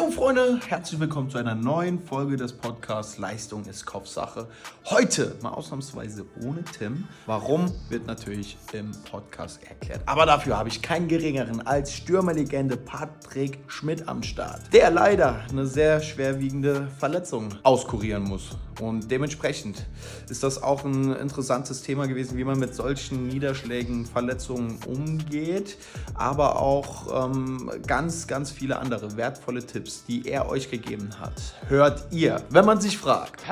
Jo 0.00 0.10
Freunde, 0.10 0.58
herzlich 0.66 0.98
willkommen 0.98 1.28
zu 1.28 1.36
einer 1.36 1.54
neuen 1.54 2.00
Folge 2.00 2.38
des 2.38 2.54
Podcasts 2.54 3.18
Leistung 3.18 3.66
ist 3.66 3.84
Kopfsache. 3.84 4.48
Heute 4.86 5.36
mal 5.42 5.50
ausnahmsweise 5.50 6.24
ohne 6.42 6.64
Tim. 6.64 7.06
Warum 7.26 7.70
wird 7.90 8.06
natürlich 8.06 8.56
im 8.72 8.92
Podcast 9.10 9.62
erklärt. 9.62 10.00
Aber 10.06 10.24
dafür 10.24 10.56
habe 10.56 10.70
ich 10.70 10.80
keinen 10.80 11.06
geringeren 11.06 11.66
als 11.66 11.92
Stürmerlegende 11.92 12.78
Patrick 12.78 13.58
Schmidt 13.66 14.08
am 14.08 14.22
Start, 14.22 14.72
der 14.72 14.90
leider 14.90 15.44
eine 15.50 15.66
sehr 15.66 16.00
schwerwiegende 16.00 16.88
Verletzung 16.98 17.50
auskurieren 17.62 18.22
muss. 18.22 18.56
Und 18.80 19.10
dementsprechend 19.10 19.84
ist 20.28 20.42
das 20.42 20.62
auch 20.62 20.84
ein 20.84 21.14
interessantes 21.16 21.82
Thema 21.82 22.06
gewesen, 22.06 22.38
wie 22.38 22.44
man 22.44 22.58
mit 22.58 22.74
solchen 22.74 23.28
Niederschlägen, 23.28 24.06
Verletzungen 24.06 24.78
umgeht, 24.86 25.76
aber 26.14 26.60
auch 26.60 27.26
ähm, 27.26 27.70
ganz, 27.86 28.26
ganz 28.26 28.50
viele 28.50 28.78
andere 28.78 29.16
wertvolle 29.16 29.64
Tipps, 29.64 30.04
die 30.06 30.26
er 30.28 30.48
euch 30.48 30.70
gegeben 30.70 31.10
hat. 31.20 31.34
Hört 31.68 32.10
ihr, 32.10 32.42
wenn 32.50 32.64
man 32.64 32.80
sich 32.80 32.96
fragt. 32.96 33.42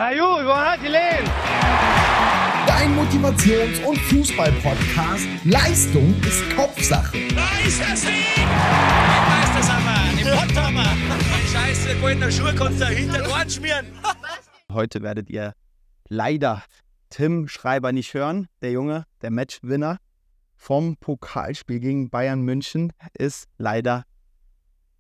Dein 2.66 2.95
Motivations- 2.95 3.85
und 3.85 3.99
Fußball-Podcast 3.99 5.27
Leistung 5.45 6.15
ist 6.27 6.43
Kopfsache. 6.55 7.19
Da 7.35 7.66
ist 7.66 7.80
das 7.80 8.05
Meistersammer, 9.29 9.97
im 10.21 10.38
Potthammer. 10.38 10.97
Scheiße, 11.52 11.97
goldene 12.01 12.30
Schuhe 12.30 12.55
kannst 12.55 12.80
du 12.80 12.87
hinter 12.87 13.19
den 13.23 13.30
Ohren 13.30 13.51
schmieren. 13.51 13.87
Heute 14.71 15.03
werdet 15.03 15.31
ihr 15.31 15.55
leider 16.09 16.63
Tim 17.09 17.49
Schreiber 17.49 17.91
nicht 17.91 18.13
hören. 18.13 18.49
Der 18.61 18.71
Junge, 18.71 19.07
der 19.23 19.31
Matchwinner 19.31 19.97
vom 20.57 20.99
Pokalspiel 20.99 21.81
gegen 21.81 22.11
Bayern 22.11 22.43
München, 22.43 22.93
ist 23.15 23.49
leider 23.57 24.05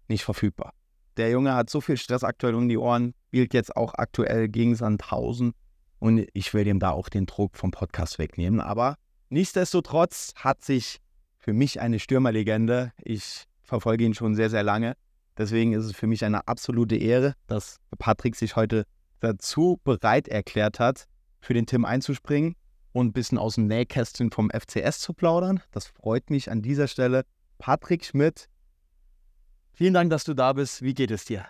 nicht 0.08 0.24
verfügbar. 0.24 0.72
Der 1.18 1.28
Junge 1.28 1.54
hat 1.54 1.68
so 1.68 1.82
viel 1.82 1.98
Stress 1.98 2.24
aktuell 2.24 2.54
um 2.54 2.68
die 2.68 2.78
Ohren, 2.78 3.12
spielt 3.26 3.52
jetzt 3.52 3.76
auch 3.76 3.92
aktuell 3.94 4.48
gegen 4.48 4.74
Sandhausen 4.74 5.52
und 5.98 6.26
ich 6.32 6.54
will 6.54 6.66
ihm 6.66 6.80
da 6.80 6.92
auch 6.92 7.10
den 7.10 7.26
Druck 7.26 7.56
vom 7.56 7.70
Podcast 7.70 8.18
wegnehmen. 8.18 8.60
Aber 8.60 8.96
nichtsdestotrotz 9.28 10.32
hat 10.36 10.62
sich 10.64 10.98
für 11.38 11.52
mich 11.52 11.78
eine 11.80 11.98
Stürmerlegende, 11.98 12.92
ich 13.04 13.44
verfolge 13.62 14.04
ihn 14.04 14.14
schon 14.14 14.34
sehr, 14.34 14.48
sehr 14.48 14.62
lange, 14.62 14.94
deswegen 15.36 15.74
ist 15.74 15.84
es 15.84 15.92
für 15.92 16.06
mich 16.06 16.24
eine 16.24 16.48
absolute 16.48 16.96
Ehre, 16.96 17.34
dass 17.48 17.76
Patrick 17.98 18.34
sich 18.34 18.56
heute 18.56 18.84
dazu 19.20 19.80
bereit 19.84 20.28
erklärt 20.28 20.78
hat, 20.78 21.06
für 21.40 21.54
den 21.54 21.66
Tim 21.66 21.84
einzuspringen 21.84 22.56
und 22.92 23.08
ein 23.08 23.12
bisschen 23.12 23.38
aus 23.38 23.54
dem 23.54 23.66
Nähkästchen 23.66 24.30
vom 24.30 24.50
FCS 24.50 25.00
zu 25.00 25.14
plaudern. 25.14 25.60
Das 25.70 25.86
freut 25.86 26.30
mich 26.30 26.50
an 26.50 26.62
dieser 26.62 26.88
Stelle. 26.88 27.24
Patrick 27.58 28.04
Schmidt, 28.04 28.48
vielen 29.72 29.94
Dank, 29.94 30.10
dass 30.10 30.24
du 30.24 30.34
da 30.34 30.52
bist. 30.52 30.82
Wie 30.82 30.94
geht 30.94 31.10
es 31.10 31.24
dir? 31.24 31.46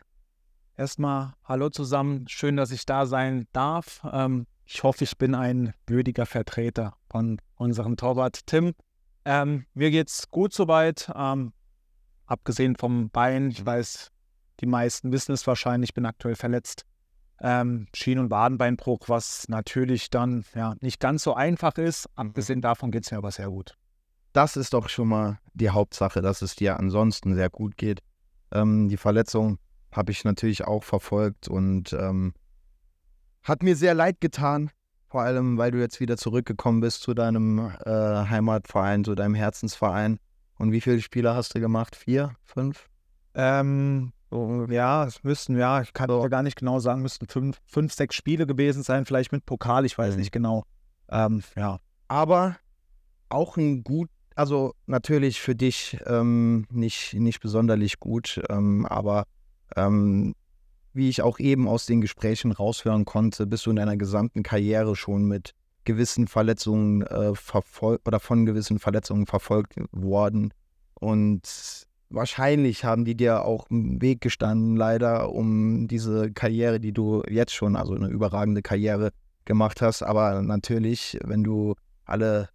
Erstmal 0.76 1.34
hallo 1.44 1.70
zusammen, 1.70 2.28
schön, 2.28 2.56
dass 2.56 2.70
ich 2.70 2.86
da 2.86 3.06
sein 3.06 3.46
darf. 3.52 4.00
Ähm, 4.12 4.46
ich 4.64 4.82
hoffe, 4.82 5.04
ich 5.04 5.16
bin 5.18 5.34
ein 5.34 5.74
würdiger 5.86 6.26
Vertreter 6.26 6.96
von 7.10 7.40
unserem 7.56 7.96
Torwart 7.96 8.46
Tim. 8.46 8.74
Ähm, 9.24 9.64
mir 9.74 9.90
geht's 9.90 10.30
gut 10.30 10.52
soweit, 10.52 11.10
ähm, 11.16 11.52
abgesehen 12.26 12.76
vom 12.76 13.10
Bein. 13.10 13.50
Ich 13.50 13.64
weiß, 13.64 14.10
die 14.60 14.66
meisten 14.66 15.10
wissen 15.10 15.32
es 15.32 15.46
wahrscheinlich, 15.46 15.90
ich 15.90 15.94
bin 15.94 16.06
aktuell 16.06 16.36
verletzt. 16.36 16.84
Ähm, 17.40 17.86
Schien- 17.94 18.18
und 18.18 18.30
Wadenbeinbruch, 18.30 19.08
was 19.08 19.48
natürlich 19.48 20.10
dann 20.10 20.44
ja, 20.54 20.74
nicht 20.80 21.00
ganz 21.00 21.22
so 21.22 21.34
einfach 21.34 21.76
ist. 21.76 22.08
Abgesehen 22.16 22.60
davon 22.60 22.90
geht 22.90 23.04
es 23.04 23.10
mir 23.10 23.18
aber 23.18 23.30
sehr 23.30 23.48
gut. 23.48 23.76
Das 24.32 24.56
ist 24.56 24.74
doch 24.74 24.88
schon 24.88 25.08
mal 25.08 25.38
die 25.54 25.70
Hauptsache, 25.70 26.20
dass 26.20 26.42
es 26.42 26.56
dir 26.56 26.78
ansonsten 26.78 27.34
sehr 27.34 27.50
gut 27.50 27.76
geht. 27.76 28.00
Ähm, 28.52 28.88
die 28.88 28.96
Verletzung 28.96 29.58
habe 29.92 30.12
ich 30.12 30.24
natürlich 30.24 30.64
auch 30.64 30.84
verfolgt 30.84 31.48
und 31.48 31.92
ähm, 31.92 32.34
hat 33.42 33.62
mir 33.62 33.76
sehr 33.76 33.94
leid 33.94 34.20
getan. 34.20 34.70
Vor 35.06 35.22
allem, 35.22 35.56
weil 35.56 35.70
du 35.70 35.78
jetzt 35.78 36.00
wieder 36.00 36.18
zurückgekommen 36.18 36.80
bist 36.80 37.02
zu 37.02 37.14
deinem 37.14 37.72
äh, 37.86 37.90
Heimatverein, 37.90 39.04
zu 39.04 39.14
deinem 39.14 39.34
Herzensverein. 39.34 40.18
Und 40.58 40.72
wie 40.72 40.82
viele 40.82 41.00
Spieler 41.00 41.34
hast 41.34 41.54
du 41.54 41.60
gemacht? 41.60 41.96
Vier? 41.96 42.34
Fünf? 42.44 42.88
Ähm, 43.34 44.12
ja, 44.30 45.04
es 45.04 45.24
müssten, 45.24 45.56
ja, 45.58 45.80
ich 45.80 45.92
kann 45.92 46.10
ja 46.10 46.28
gar 46.28 46.42
nicht 46.42 46.56
genau 46.56 46.80
sagen, 46.80 47.02
müssten 47.02 47.26
fünf, 47.28 47.60
fünf, 47.64 47.92
sechs 47.92 48.14
Spiele 48.14 48.46
gewesen 48.46 48.82
sein, 48.82 49.06
vielleicht 49.06 49.32
mit 49.32 49.46
Pokal, 49.46 49.84
ich 49.86 49.96
weiß 49.96 50.14
Mhm. 50.14 50.20
nicht 50.20 50.32
genau. 50.32 50.64
Ähm, 51.10 51.42
ja, 51.56 51.78
aber 52.08 52.56
auch 53.30 53.56
ein 53.56 53.82
gut, 53.82 54.10
also 54.34 54.74
natürlich 54.86 55.40
für 55.40 55.54
dich 55.54 55.98
ähm, 56.06 56.66
nicht, 56.70 57.14
nicht 57.14 57.40
besonderlich 57.40 58.00
gut, 58.00 58.40
ähm, 58.50 58.86
aber 58.86 59.24
ähm, 59.76 60.34
wie 60.92 61.08
ich 61.08 61.22
auch 61.22 61.38
eben 61.38 61.68
aus 61.68 61.86
den 61.86 62.00
Gesprächen 62.00 62.52
raushören 62.52 63.04
konnte, 63.04 63.46
bist 63.46 63.66
du 63.66 63.70
in 63.70 63.76
deiner 63.76 63.96
gesamten 63.96 64.42
Karriere 64.42 64.96
schon 64.96 65.24
mit 65.24 65.54
gewissen 65.84 66.26
Verletzungen 66.26 67.02
äh, 67.02 67.34
verfolgt 67.34 68.06
oder 68.06 68.20
von 68.20 68.44
gewissen 68.44 68.78
Verletzungen 68.78 69.26
verfolgt 69.26 69.76
worden. 69.92 70.52
Und 70.94 71.86
wahrscheinlich 72.10 72.84
haben 72.84 73.04
die 73.04 73.14
dir 73.14 73.44
auch 73.44 73.68
im 73.70 74.00
Weg 74.00 74.20
gestanden, 74.20 74.76
leider, 74.76 75.32
um 75.32 75.88
diese 75.88 76.32
Karriere, 76.32 76.80
die 76.80 76.92
du 76.92 77.22
jetzt 77.28 77.54
schon, 77.54 77.76
also 77.76 77.94
eine 77.94 78.08
überragende 78.08 78.62
Karriere 78.62 79.10
gemacht 79.44 79.82
hast. 79.82 80.02
Aber 80.02 80.42
natürlich, 80.42 81.18
wenn 81.24 81.44
du 81.44 81.74
alle 82.04 82.48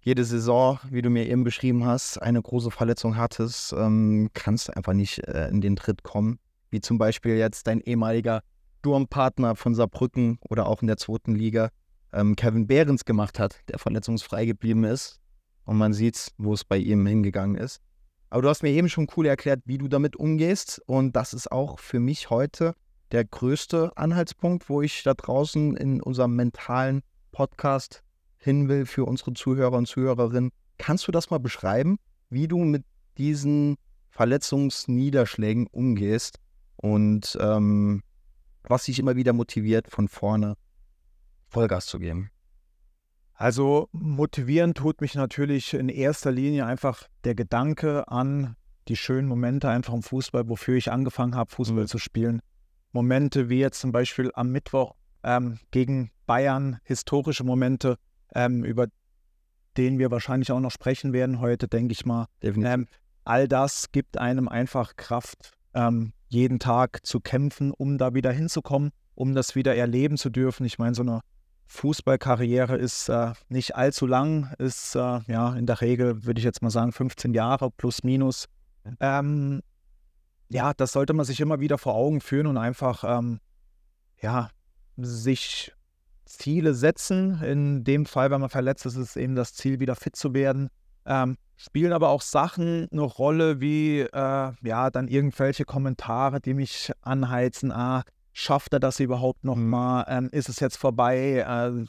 jede 0.00 0.24
Saison, 0.24 0.78
wie 0.90 1.02
du 1.02 1.10
mir 1.10 1.28
eben 1.28 1.44
beschrieben 1.44 1.86
hast, 1.86 2.18
eine 2.18 2.42
große 2.42 2.70
Verletzung 2.70 3.16
hattest, 3.16 3.72
ähm, 3.72 4.30
kannst 4.34 4.68
du 4.68 4.76
einfach 4.76 4.94
nicht 4.94 5.20
äh, 5.28 5.48
in 5.48 5.60
den 5.60 5.76
Tritt 5.76 6.02
kommen. 6.02 6.38
Wie 6.70 6.80
zum 6.80 6.98
Beispiel 6.98 7.36
jetzt 7.36 7.66
dein 7.66 7.80
ehemaliger 7.80 8.42
Sturmpartner 8.80 9.54
von 9.54 9.74
Saarbrücken 9.74 10.38
oder 10.48 10.66
auch 10.66 10.82
in 10.82 10.88
der 10.88 10.96
zweiten 10.96 11.36
Liga, 11.36 11.70
ähm, 12.12 12.34
Kevin 12.34 12.66
Behrens 12.66 13.04
gemacht 13.04 13.38
hat, 13.38 13.60
der 13.68 13.78
verletzungsfrei 13.78 14.44
geblieben 14.44 14.82
ist. 14.84 15.20
Und 15.64 15.78
man 15.78 15.92
sieht, 15.92 16.32
wo 16.36 16.52
es 16.52 16.64
bei 16.64 16.78
ihm 16.78 17.06
hingegangen 17.06 17.56
ist. 17.56 17.80
Aber 18.32 18.40
du 18.40 18.48
hast 18.48 18.62
mir 18.62 18.70
eben 18.70 18.88
schon 18.88 19.08
cool 19.14 19.26
erklärt, 19.26 19.60
wie 19.66 19.76
du 19.76 19.88
damit 19.88 20.16
umgehst. 20.16 20.80
Und 20.86 21.14
das 21.14 21.34
ist 21.34 21.52
auch 21.52 21.78
für 21.78 22.00
mich 22.00 22.30
heute 22.30 22.74
der 23.10 23.26
größte 23.26 23.94
Anhaltspunkt, 23.94 24.70
wo 24.70 24.80
ich 24.80 25.02
da 25.02 25.12
draußen 25.12 25.76
in 25.76 26.00
unserem 26.00 26.34
mentalen 26.34 27.02
Podcast 27.30 28.02
hin 28.38 28.70
will 28.70 28.86
für 28.86 29.04
unsere 29.04 29.34
Zuhörer 29.34 29.76
und 29.76 29.86
Zuhörerinnen. 29.86 30.50
Kannst 30.78 31.06
du 31.06 31.12
das 31.12 31.28
mal 31.28 31.40
beschreiben, 31.40 31.98
wie 32.30 32.48
du 32.48 32.56
mit 32.56 32.84
diesen 33.18 33.76
Verletzungsniederschlägen 34.08 35.66
umgehst 35.66 36.38
und 36.76 37.36
ähm, 37.38 38.02
was 38.62 38.84
dich 38.84 38.98
immer 38.98 39.14
wieder 39.14 39.34
motiviert, 39.34 39.88
von 39.90 40.08
vorne 40.08 40.56
Vollgas 41.50 41.84
zu 41.84 41.98
geben? 41.98 42.30
Also 43.42 43.88
motivieren 43.90 44.72
tut 44.72 45.00
mich 45.00 45.16
natürlich 45.16 45.74
in 45.74 45.88
erster 45.88 46.30
Linie 46.30 46.64
einfach 46.64 47.08
der 47.24 47.34
Gedanke 47.34 48.06
an 48.06 48.54
die 48.86 48.94
schönen 48.94 49.26
Momente 49.26 49.68
einfach 49.68 49.94
im 49.94 50.04
Fußball, 50.04 50.48
wofür 50.48 50.76
ich 50.76 50.92
angefangen 50.92 51.34
habe, 51.34 51.50
Fußball 51.50 51.88
zu 51.88 51.98
spielen. 51.98 52.40
Momente 52.92 53.48
wie 53.48 53.58
jetzt 53.58 53.80
zum 53.80 53.90
Beispiel 53.90 54.30
am 54.34 54.50
Mittwoch 54.50 54.94
ähm, 55.24 55.58
gegen 55.72 56.12
Bayern, 56.24 56.78
historische 56.84 57.42
Momente, 57.42 57.96
ähm, 58.32 58.62
über 58.62 58.86
den 59.76 59.98
wir 59.98 60.12
wahrscheinlich 60.12 60.52
auch 60.52 60.60
noch 60.60 60.70
sprechen 60.70 61.12
werden 61.12 61.40
heute, 61.40 61.66
denke 61.66 61.94
ich 61.94 62.06
mal. 62.06 62.26
Ähm, 62.42 62.86
all 63.24 63.48
das 63.48 63.90
gibt 63.90 64.18
einem 64.18 64.46
einfach 64.46 64.94
Kraft, 64.94 65.50
ähm, 65.74 66.12
jeden 66.28 66.60
Tag 66.60 67.04
zu 67.04 67.18
kämpfen, 67.18 67.72
um 67.72 67.98
da 67.98 68.14
wieder 68.14 68.30
hinzukommen, 68.30 68.92
um 69.16 69.34
das 69.34 69.56
wieder 69.56 69.74
erleben 69.74 70.16
zu 70.16 70.30
dürfen. 70.30 70.64
Ich 70.64 70.78
meine, 70.78 70.94
so 70.94 71.02
eine 71.02 71.22
Fußballkarriere 71.66 72.76
ist 72.76 73.08
äh, 73.08 73.32
nicht 73.48 73.76
allzu 73.76 74.06
lang, 74.06 74.52
ist 74.58 74.94
äh, 74.94 75.20
ja 75.26 75.54
in 75.54 75.66
der 75.66 75.80
Regel, 75.80 76.24
würde 76.24 76.38
ich 76.38 76.44
jetzt 76.44 76.62
mal 76.62 76.70
sagen, 76.70 76.92
15 76.92 77.32
Jahre 77.32 77.70
plus 77.70 78.02
minus. 78.04 78.46
Ähm, 79.00 79.62
ja, 80.48 80.74
das 80.74 80.92
sollte 80.92 81.14
man 81.14 81.24
sich 81.24 81.40
immer 81.40 81.60
wieder 81.60 81.78
vor 81.78 81.94
Augen 81.94 82.20
führen 82.20 82.46
und 82.46 82.58
einfach 82.58 83.04
ähm, 83.04 83.40
ja, 84.20 84.50
sich 84.96 85.72
Ziele 86.26 86.74
setzen. 86.74 87.42
In 87.42 87.84
dem 87.84 88.06
Fall, 88.06 88.30
wenn 88.30 88.40
man 88.40 88.50
verletzt 88.50 88.86
ist, 88.86 88.96
ist 88.96 89.10
es 89.10 89.16
eben 89.16 89.34
das 89.34 89.54
Ziel, 89.54 89.80
wieder 89.80 89.96
fit 89.96 90.16
zu 90.16 90.34
werden. 90.34 90.68
Ähm, 91.04 91.36
spielen 91.56 91.92
aber 91.92 92.10
auch 92.10 92.22
Sachen 92.22 92.88
eine 92.90 93.02
Rolle 93.02 93.60
wie 93.60 94.00
äh, 94.00 94.52
ja 94.62 94.90
dann 94.90 95.08
irgendwelche 95.08 95.64
Kommentare, 95.64 96.40
die 96.40 96.54
mich 96.54 96.92
anheizen. 97.00 97.72
Ah, 97.72 98.04
schafft 98.32 98.72
er 98.72 98.80
das 98.80 99.00
überhaupt 99.00 99.44
noch 99.44 99.56
mal? 99.56 100.04
Ähm, 100.08 100.28
ist 100.32 100.48
es 100.48 100.60
jetzt 100.60 100.76
vorbei? 100.76 101.38
Äh, 101.38 101.86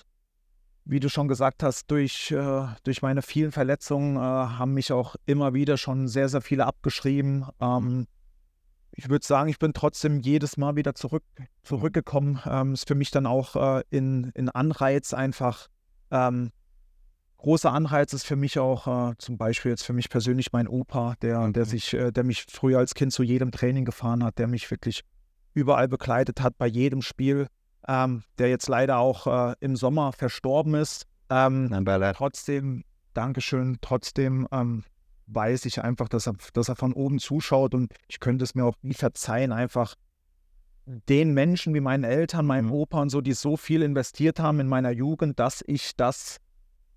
wie 0.85 0.99
du 0.99 1.09
schon 1.09 1.27
gesagt 1.27 1.63
hast, 1.63 1.89
durch, 1.91 2.31
äh, 2.31 2.65
durch 2.83 3.01
meine 3.01 3.21
vielen 3.21 3.51
Verletzungen 3.51 4.17
äh, 4.17 4.19
haben 4.19 4.73
mich 4.73 4.91
auch 4.91 5.15
immer 5.25 5.53
wieder 5.53 5.77
schon 5.77 6.07
sehr, 6.07 6.27
sehr 6.27 6.41
viele 6.41 6.65
abgeschrieben. 6.65 7.45
Ähm, 7.61 8.05
ich 8.91 9.09
würde 9.09 9.25
sagen, 9.25 9.49
ich 9.49 9.59
bin 9.59 9.73
trotzdem 9.73 10.19
jedes 10.19 10.57
Mal 10.57 10.75
wieder 10.75 10.93
zurück, 10.93 11.23
zurückgekommen. 11.63 12.41
Ähm, 12.45 12.73
ist 12.73 12.87
für 12.87 12.95
mich 12.95 13.11
dann 13.11 13.25
auch 13.25 13.55
äh, 13.55 13.83
in, 13.89 14.31
in 14.35 14.49
Anreiz 14.49 15.13
einfach 15.13 15.67
ähm, 16.11 16.51
großer 17.37 17.71
Anreiz 17.71 18.13
ist 18.13 18.25
für 18.25 18.35
mich 18.35 18.57
auch 18.57 19.11
äh, 19.11 19.15
zum 19.17 19.37
Beispiel 19.37 19.71
jetzt 19.71 19.83
für 19.83 19.93
mich 19.93 20.09
persönlich 20.09 20.53
mein 20.53 20.67
Opa, 20.67 21.15
der, 21.21 21.49
der 21.49 21.65
sich, 21.65 21.93
äh, 21.93 22.11
der 22.11 22.23
mich 22.23 22.45
früher 22.49 22.79
als 22.79 22.93
Kind 22.93 23.11
zu 23.11 23.21
jedem 23.21 23.51
Training 23.51 23.83
gefahren 23.83 24.23
hat, 24.23 24.39
der 24.39 24.47
mich 24.47 24.69
wirklich 24.71 25.03
überall 25.53 25.87
begleitet 25.87 26.41
hat 26.41 26.57
bei 26.57 26.67
jedem 26.67 27.01
Spiel, 27.01 27.47
ähm, 27.87 28.23
der 28.37 28.49
jetzt 28.49 28.67
leider 28.67 28.97
auch 28.97 29.27
äh, 29.51 29.55
im 29.59 29.75
Sommer 29.75 30.11
verstorben 30.13 30.75
ist. 30.75 31.05
Ähm, 31.29 31.65
Nein, 31.65 32.13
trotzdem, 32.15 32.83
Dankeschön, 33.13 33.77
trotzdem 33.81 34.47
ähm, 34.51 34.83
weiß 35.27 35.65
ich 35.65 35.81
einfach, 35.81 36.09
dass 36.09 36.27
er, 36.27 36.33
dass 36.53 36.69
er 36.69 36.75
von 36.75 36.93
oben 36.93 37.19
zuschaut 37.19 37.73
und 37.73 37.93
ich 38.07 38.19
könnte 38.19 38.43
es 38.43 38.55
mir 38.55 38.65
auch 38.65 38.75
nie 38.81 38.93
verzeihen, 38.93 39.51
einfach 39.51 39.95
den 40.85 41.33
Menschen 41.33 41.73
wie 41.73 41.79
meinen 41.79 42.03
Eltern, 42.03 42.45
meinem 42.45 42.65
Mhm. 42.67 42.73
Opa 42.73 43.01
und 43.01 43.09
so, 43.09 43.21
die 43.21 43.33
so 43.33 43.55
viel 43.55 43.81
investiert 43.81 44.39
haben 44.39 44.59
in 44.59 44.67
meiner 44.67 44.91
Jugend, 44.91 45.39
dass 45.39 45.63
ich 45.65 45.95
das 45.95 46.37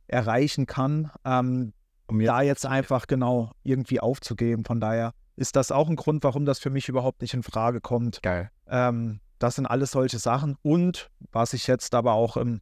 erreichen 0.09 0.67
kann, 0.67 1.11
ähm, 1.25 1.73
Um 2.09 2.21
jetzt- 2.21 2.29
da 2.29 2.43
jetzt 2.43 2.67
einfach 2.67 3.07
genau 3.07 3.53
irgendwie 3.63 4.01
aufzugeben. 4.01 4.65
Von 4.65 4.81
daher 4.81 5.13
ist 5.37 5.57
das 5.57 5.71
auch 5.71 5.89
ein 5.89 5.97
Grund, 5.97 6.25
warum 6.25 6.45
das 6.45 6.59
für 6.59 6.71
mich 6.71 6.89
überhaupt 6.89 7.21
nicht 7.21 7.35
in 7.35 7.43
Frage 7.43 7.81
kommt. 7.81 8.23
Geil. 8.23 8.51
Ähm, 8.69 9.21
das 9.39 9.57
sind 9.57 9.67
alles 9.67 9.91
solche 9.91 10.19
Sachen. 10.19 10.57
Und 10.63 11.11
was 11.31 11.53
ich 11.53 11.67
jetzt 11.67 11.95
aber 11.95 12.13
auch 12.13 12.37
im 12.37 12.61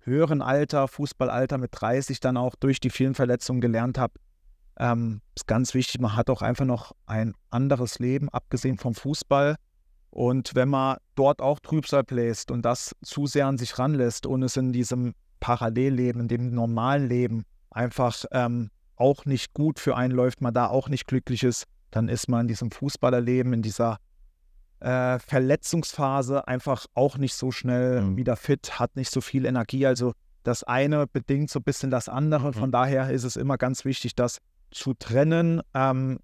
höheren 0.00 0.42
Alter, 0.42 0.88
Fußballalter 0.88 1.58
mit 1.58 1.70
30 1.72 2.20
dann 2.20 2.36
auch 2.36 2.54
durch 2.54 2.80
die 2.80 2.90
vielen 2.90 3.14
Verletzungen 3.14 3.60
gelernt 3.60 3.98
habe, 3.98 4.14
ähm, 4.78 5.20
ist 5.34 5.46
ganz 5.46 5.74
wichtig, 5.74 6.00
man 6.00 6.16
hat 6.16 6.30
auch 6.30 6.42
einfach 6.42 6.64
noch 6.64 6.92
ein 7.06 7.34
anderes 7.50 7.98
Leben, 7.98 8.28
abgesehen 8.28 8.78
vom 8.78 8.94
Fußball. 8.94 9.56
Und 10.10 10.54
wenn 10.54 10.68
man 10.68 10.98
dort 11.14 11.40
auch 11.40 11.60
Trübsal 11.60 12.04
bläst 12.04 12.50
und 12.50 12.62
das 12.62 12.94
zu 13.02 13.26
sehr 13.26 13.46
an 13.46 13.58
sich 13.58 13.78
ranlässt 13.78 14.26
und 14.26 14.42
es 14.42 14.56
in 14.56 14.72
diesem 14.72 15.14
Parallelleben, 15.40 16.22
in 16.22 16.28
dem 16.28 16.54
normalen 16.54 17.08
Leben 17.08 17.44
einfach 17.70 18.24
ähm, 18.32 18.70
auch 18.96 19.24
nicht 19.24 19.54
gut 19.54 19.80
für 19.80 19.96
einen 19.96 20.12
läuft, 20.12 20.40
man 20.42 20.52
da 20.52 20.68
auch 20.68 20.88
nicht 20.88 21.06
glücklich 21.06 21.42
ist, 21.42 21.64
dann 21.92 22.08
ist 22.08 22.28
man 22.28 22.42
in 22.42 22.48
diesem 22.48 22.70
Fußballerleben, 22.72 23.52
in 23.52 23.62
dieser 23.62 23.98
äh, 24.80 25.20
Verletzungsphase 25.20 26.48
einfach 26.48 26.86
auch 26.94 27.16
nicht 27.16 27.34
so 27.34 27.52
schnell 27.52 28.02
Mhm. 28.02 28.16
wieder 28.16 28.34
fit, 28.34 28.80
hat 28.80 28.96
nicht 28.96 29.12
so 29.12 29.20
viel 29.20 29.46
Energie. 29.46 29.86
Also 29.86 30.12
das 30.42 30.64
eine 30.64 31.06
bedingt 31.06 31.50
so 31.50 31.60
ein 31.60 31.62
bisschen 31.62 31.90
das 31.90 32.08
andere. 32.08 32.52
Von 32.52 32.72
daher 32.72 33.10
ist 33.10 33.22
es 33.22 33.36
immer 33.36 33.58
ganz 33.58 33.84
wichtig, 33.84 34.16
das 34.16 34.38
zu 34.72 34.94
trennen, 34.94 35.60
ähm, 35.74 36.18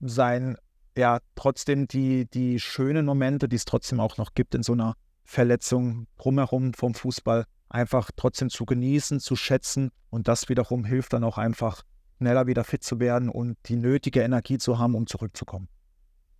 sein, 0.00 0.56
ja, 0.96 1.18
trotzdem 1.34 1.86
die, 1.86 2.26
die 2.30 2.60
schönen 2.60 3.04
Momente, 3.04 3.48
die 3.48 3.56
es 3.56 3.66
trotzdem 3.66 4.00
auch 4.00 4.16
noch 4.16 4.32
gibt 4.34 4.54
in 4.54 4.62
so 4.62 4.72
einer 4.72 4.94
Verletzung 5.24 6.06
drumherum 6.16 6.72
vom 6.72 6.94
Fußball, 6.94 7.44
einfach 7.68 8.10
trotzdem 8.16 8.48
zu 8.48 8.64
genießen, 8.64 9.20
zu 9.20 9.36
schätzen 9.36 9.90
und 10.08 10.28
das 10.28 10.48
wiederum 10.48 10.84
hilft 10.84 11.12
dann 11.12 11.24
auch 11.24 11.36
einfach 11.36 11.82
schneller 12.18 12.46
wieder 12.46 12.64
fit 12.64 12.82
zu 12.82 13.00
werden 13.00 13.28
und 13.28 13.56
die 13.66 13.76
nötige 13.76 14.20
Energie 14.20 14.58
zu 14.58 14.78
haben, 14.78 14.94
um 14.94 15.06
zurückzukommen. 15.06 15.68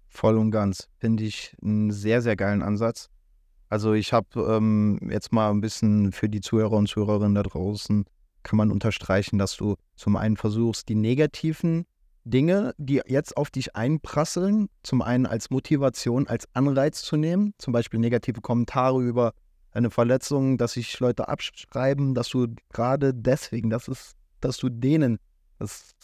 Voll 0.08 0.36
und 0.36 0.50
ganz. 0.50 0.88
Finde 0.98 1.24
ich 1.24 1.56
einen 1.62 1.90
sehr, 1.90 2.22
sehr 2.22 2.36
geilen 2.36 2.62
Ansatz. 2.62 3.08
Also 3.68 3.92
ich 3.92 4.12
habe 4.12 4.56
ähm, 4.56 4.98
jetzt 5.10 5.32
mal 5.32 5.50
ein 5.50 5.60
bisschen 5.60 6.12
für 6.12 6.28
die 6.28 6.40
Zuhörer 6.40 6.76
und 6.76 6.88
Zuhörerinnen 6.88 7.34
da 7.34 7.42
draußen, 7.42 8.04
kann 8.42 8.56
man 8.56 8.70
unterstreichen, 8.70 9.38
dass 9.38 9.56
du 9.56 9.76
zum 9.94 10.16
einen 10.16 10.36
versuchst, 10.36 10.88
die 10.88 10.94
negativen 10.94 11.84
Dinge, 12.24 12.74
die 12.78 13.02
jetzt 13.06 13.36
auf 13.36 13.50
dich 13.50 13.76
einprasseln, 13.76 14.68
zum 14.82 15.02
einen 15.02 15.26
als 15.26 15.50
Motivation, 15.50 16.26
als 16.26 16.48
Anreiz 16.54 17.02
zu 17.02 17.16
nehmen, 17.16 17.54
zum 17.58 17.72
Beispiel 17.72 18.00
negative 18.00 18.40
Kommentare 18.40 19.02
über 19.02 19.32
eine 19.70 19.90
Verletzung, 19.90 20.56
dass 20.56 20.72
sich 20.72 20.98
Leute 20.98 21.28
abschreiben, 21.28 22.14
dass 22.14 22.28
du 22.30 22.48
gerade 22.72 23.12
deswegen, 23.14 23.70
dass 23.70 23.88
es, 23.88 24.12
dass 24.40 24.56
du 24.56 24.70
denen 24.70 25.18
das 25.58 25.94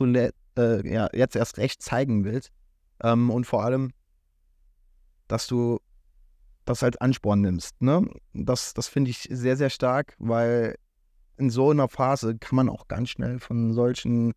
le- 0.00 0.32
äh, 0.56 0.92
ja, 0.92 1.08
jetzt 1.12 1.36
erst 1.36 1.58
recht 1.58 1.82
zeigen 1.82 2.24
willst. 2.24 2.50
Ähm, 3.02 3.30
und 3.30 3.44
vor 3.46 3.64
allem, 3.64 3.92
dass 5.28 5.46
du 5.46 5.80
das 6.64 6.82
als 6.82 6.96
Ansporn 6.98 7.40
nimmst. 7.40 7.80
Ne? 7.80 8.08
Das, 8.32 8.74
das 8.74 8.88
finde 8.88 9.10
ich 9.10 9.28
sehr, 9.30 9.56
sehr 9.56 9.70
stark, 9.70 10.14
weil 10.18 10.76
in 11.36 11.50
so 11.50 11.70
einer 11.70 11.88
Phase 11.88 12.36
kann 12.36 12.56
man 12.56 12.68
auch 12.68 12.86
ganz 12.88 13.10
schnell 13.10 13.38
von 13.38 13.72
solchen 13.72 14.32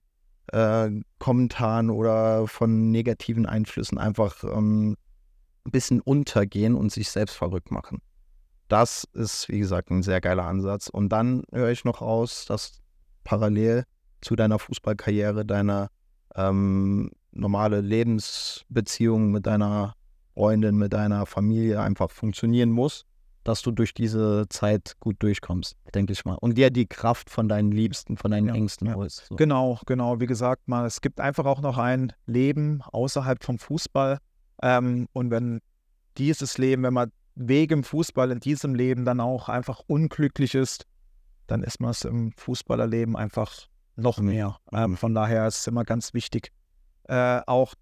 äh, 0.48 0.90
Kommentaren 1.20 1.90
oder 1.90 2.48
von 2.48 2.92
negativen 2.92 3.46
Einflüssen 3.46 3.98
einfach 3.98 4.44
ähm, 4.44 4.96
ein 5.66 5.72
bisschen 5.72 6.00
untergehen 6.00 6.76
und 6.76 6.92
sich 6.92 7.10
selbst 7.10 7.36
verrückt 7.36 7.72
machen. 7.72 8.02
Das 8.70 9.04
ist, 9.14 9.50
wie 9.50 9.60
gesagt, 9.60 9.92
ein 9.92 10.04
sehr 10.04 10.22
geiler 10.22 10.46
Ansatz. 10.46 10.88
Und 10.88 11.10
dann 11.10 11.44
höre 11.52 11.70
ich 11.70 11.84
noch 11.86 12.02
raus, 12.02 12.46
dass 12.46 12.82
parallel 13.24 13.84
zu 14.24 14.36
deiner 14.36 14.60
Fußballkarriere 14.60 15.46
deine 15.46 15.90
ähm, 16.36 17.12
normale 17.32 17.82
Lebensbeziehung 17.82 19.32
mit 19.32 19.46
deiner 19.46 19.96
Freundin, 20.34 20.78
mit 20.78 20.94
deiner 20.94 21.26
Familie 21.26 21.82
einfach 21.82 22.10
funktionieren 22.10 22.72
muss, 22.72 23.06
dass 23.44 23.62
du 23.62 23.72
durch 23.72 23.94
diese 23.94 24.46
Zeit 24.50 24.94
gut 25.00 25.18
durchkommst, 25.20 25.76
denke 25.94 26.14
ich 26.14 26.26
mal. 26.26 26.36
Und 26.36 26.58
dir 26.58 26.70
die 26.72 26.88
Kraft 26.88 27.30
von 27.30 27.50
deinen 27.50 27.72
Liebsten, 27.72 28.18
von 28.18 28.32
deinen 28.32 28.48
Ja, 28.48 28.56
Ängsten 28.56 28.88
ja. 28.88 28.96
holst. 28.96 29.26
So. 29.28 29.36
Genau, 29.36 29.80
genau. 29.86 30.20
Wie 30.20 30.26
gesagt, 30.26 30.68
mal, 30.68 30.86
es 30.86 31.02
gibt 31.02 31.20
einfach 31.20 31.46
auch 31.46 31.62
noch 31.62 31.78
ein 31.78 32.14
Leben 32.26 32.82
außerhalb 32.82 33.44
vom 33.44 33.60
Fußball. 33.60 34.18
Ähm, 34.62 35.08
und 35.14 35.30
wenn 35.30 35.60
dieses 36.18 36.58
Leben, 36.58 36.84
wenn 36.84 36.94
man 36.94 37.12
wegen 37.36 37.84
Fußball 37.84 38.32
in 38.32 38.40
diesem 38.40 38.76
Leben 38.76 39.06
dann 39.06 39.20
auch 39.20 39.50
einfach 39.50 39.82
unglücklich 39.88 40.56
ist, 40.56 40.86
dann 41.48 41.64
ist 41.64 41.82
man 41.82 41.92
es 41.92 42.06
im 42.06 42.32
Fußballerleben 42.38 43.16
einfach 43.16 43.68
noch 43.96 44.20
Mhm. 44.20 44.26
mehr. 44.26 44.58
Ähm, 44.72 44.98
von 44.98 45.14
daher 45.14 45.48
ist 45.48 45.60
es 45.60 45.68
immer 45.68 45.84
ganz 45.84 46.14
wichtig, 46.14 46.52
äh, 47.06 47.42
auch 47.46 47.74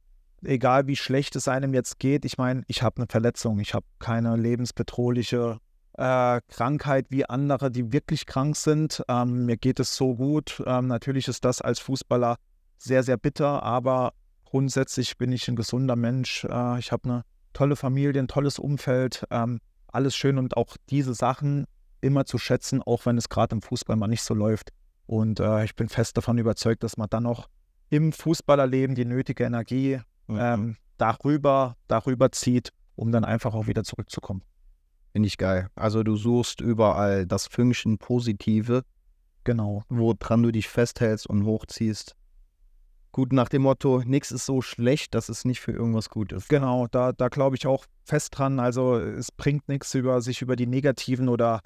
egal 0.43 0.87
wie 0.87 0.95
schlecht 0.95 1.35
es 1.35 1.47
einem 1.47 1.73
jetzt 1.73 1.99
geht, 1.99 2.25
ich 2.25 2.37
meine, 2.37 2.63
ich 2.67 2.81
habe 2.81 2.97
eine 2.97 3.07
Verletzung, 3.07 3.59
ich 3.59 3.73
habe 3.73 3.85
keine 3.99 4.35
lebensbedrohliche 4.35 5.59
äh, 5.97 6.41
Krankheit 6.47 7.07
wie 7.09 7.25
andere, 7.25 7.69
die 7.69 7.91
wirklich 7.91 8.25
krank 8.25 8.55
sind. 8.55 9.03
Ähm, 9.07 9.45
mir 9.45 9.57
geht 9.57 9.79
es 9.79 9.95
so 9.95 10.15
gut. 10.15 10.63
Ähm, 10.65 10.87
natürlich 10.87 11.27
ist 11.27 11.43
das 11.45 11.61
als 11.61 11.79
Fußballer 11.79 12.37
sehr, 12.77 13.03
sehr 13.03 13.17
bitter, 13.17 13.61
aber 13.61 14.13
grundsätzlich 14.45 15.17
bin 15.17 15.31
ich 15.31 15.47
ein 15.47 15.55
gesunder 15.55 15.95
Mensch. 15.95 16.45
Äh, 16.45 16.79
ich 16.79 16.91
habe 16.91 17.03
eine 17.09 17.23
tolle 17.53 17.75
Familie, 17.75 18.21
ein 18.21 18.27
tolles 18.27 18.57
Umfeld, 18.57 19.25
ähm, 19.29 19.59
alles 19.87 20.15
schön 20.15 20.37
und 20.37 20.55
auch 20.57 20.77
diese 20.89 21.13
Sachen 21.13 21.65
immer 21.99 22.25
zu 22.25 22.37
schätzen, 22.37 22.81
auch 22.81 23.05
wenn 23.05 23.17
es 23.17 23.29
gerade 23.29 23.55
im 23.55 23.61
Fußball 23.61 23.95
mal 23.97 24.07
nicht 24.07 24.23
so 24.23 24.33
läuft. 24.33 24.69
Und 25.11 25.41
äh, 25.41 25.65
ich 25.65 25.75
bin 25.75 25.89
fest 25.89 26.15
davon 26.15 26.37
überzeugt, 26.37 26.83
dass 26.83 26.95
man 26.95 27.09
dann 27.09 27.25
auch 27.25 27.49
im 27.89 28.13
Fußballerleben 28.13 28.95
die 28.95 29.03
nötige 29.03 29.43
Energie 29.43 29.99
Mhm. 30.27 30.37
ähm, 30.39 30.77
darüber, 30.97 31.75
darüber 31.89 32.31
zieht, 32.31 32.71
um 32.95 33.11
dann 33.11 33.25
einfach 33.25 33.53
auch 33.53 33.67
wieder 33.67 33.83
zurückzukommen. 33.83 34.41
Finde 35.11 35.27
ich 35.27 35.37
geil. 35.37 35.68
Also 35.75 36.03
du 36.03 36.15
suchst 36.15 36.61
überall 36.61 37.27
das 37.27 37.47
Fünkchen 37.47 37.97
Positive, 37.97 38.83
Genau. 39.44 39.83
woran 39.89 40.44
du 40.44 40.51
dich 40.53 40.69
festhältst 40.69 41.27
und 41.27 41.44
hochziehst. 41.44 42.15
Gut 43.11 43.33
nach 43.33 43.49
dem 43.49 43.63
Motto, 43.63 44.01
nichts 44.06 44.31
ist 44.31 44.45
so 44.45 44.61
schlecht, 44.61 45.13
dass 45.13 45.27
es 45.27 45.44
nicht 45.44 45.59
für 45.59 45.73
irgendwas 45.73 46.09
gut 46.09 46.31
ist. 46.31 46.47
Genau, 46.47 46.87
da, 46.87 47.11
da 47.11 47.27
glaube 47.27 47.57
ich 47.57 47.68
auch 47.68 47.85
fest 48.06 48.37
dran. 48.37 48.61
Also 48.61 48.95
es 48.97 49.33
bringt 49.33 49.68
nichts, 49.68 49.94
über 49.94 50.21
sich 50.21 50.41
über 50.41 50.56
die 50.56 50.68
negativen 50.68 51.27
oder 51.27 51.59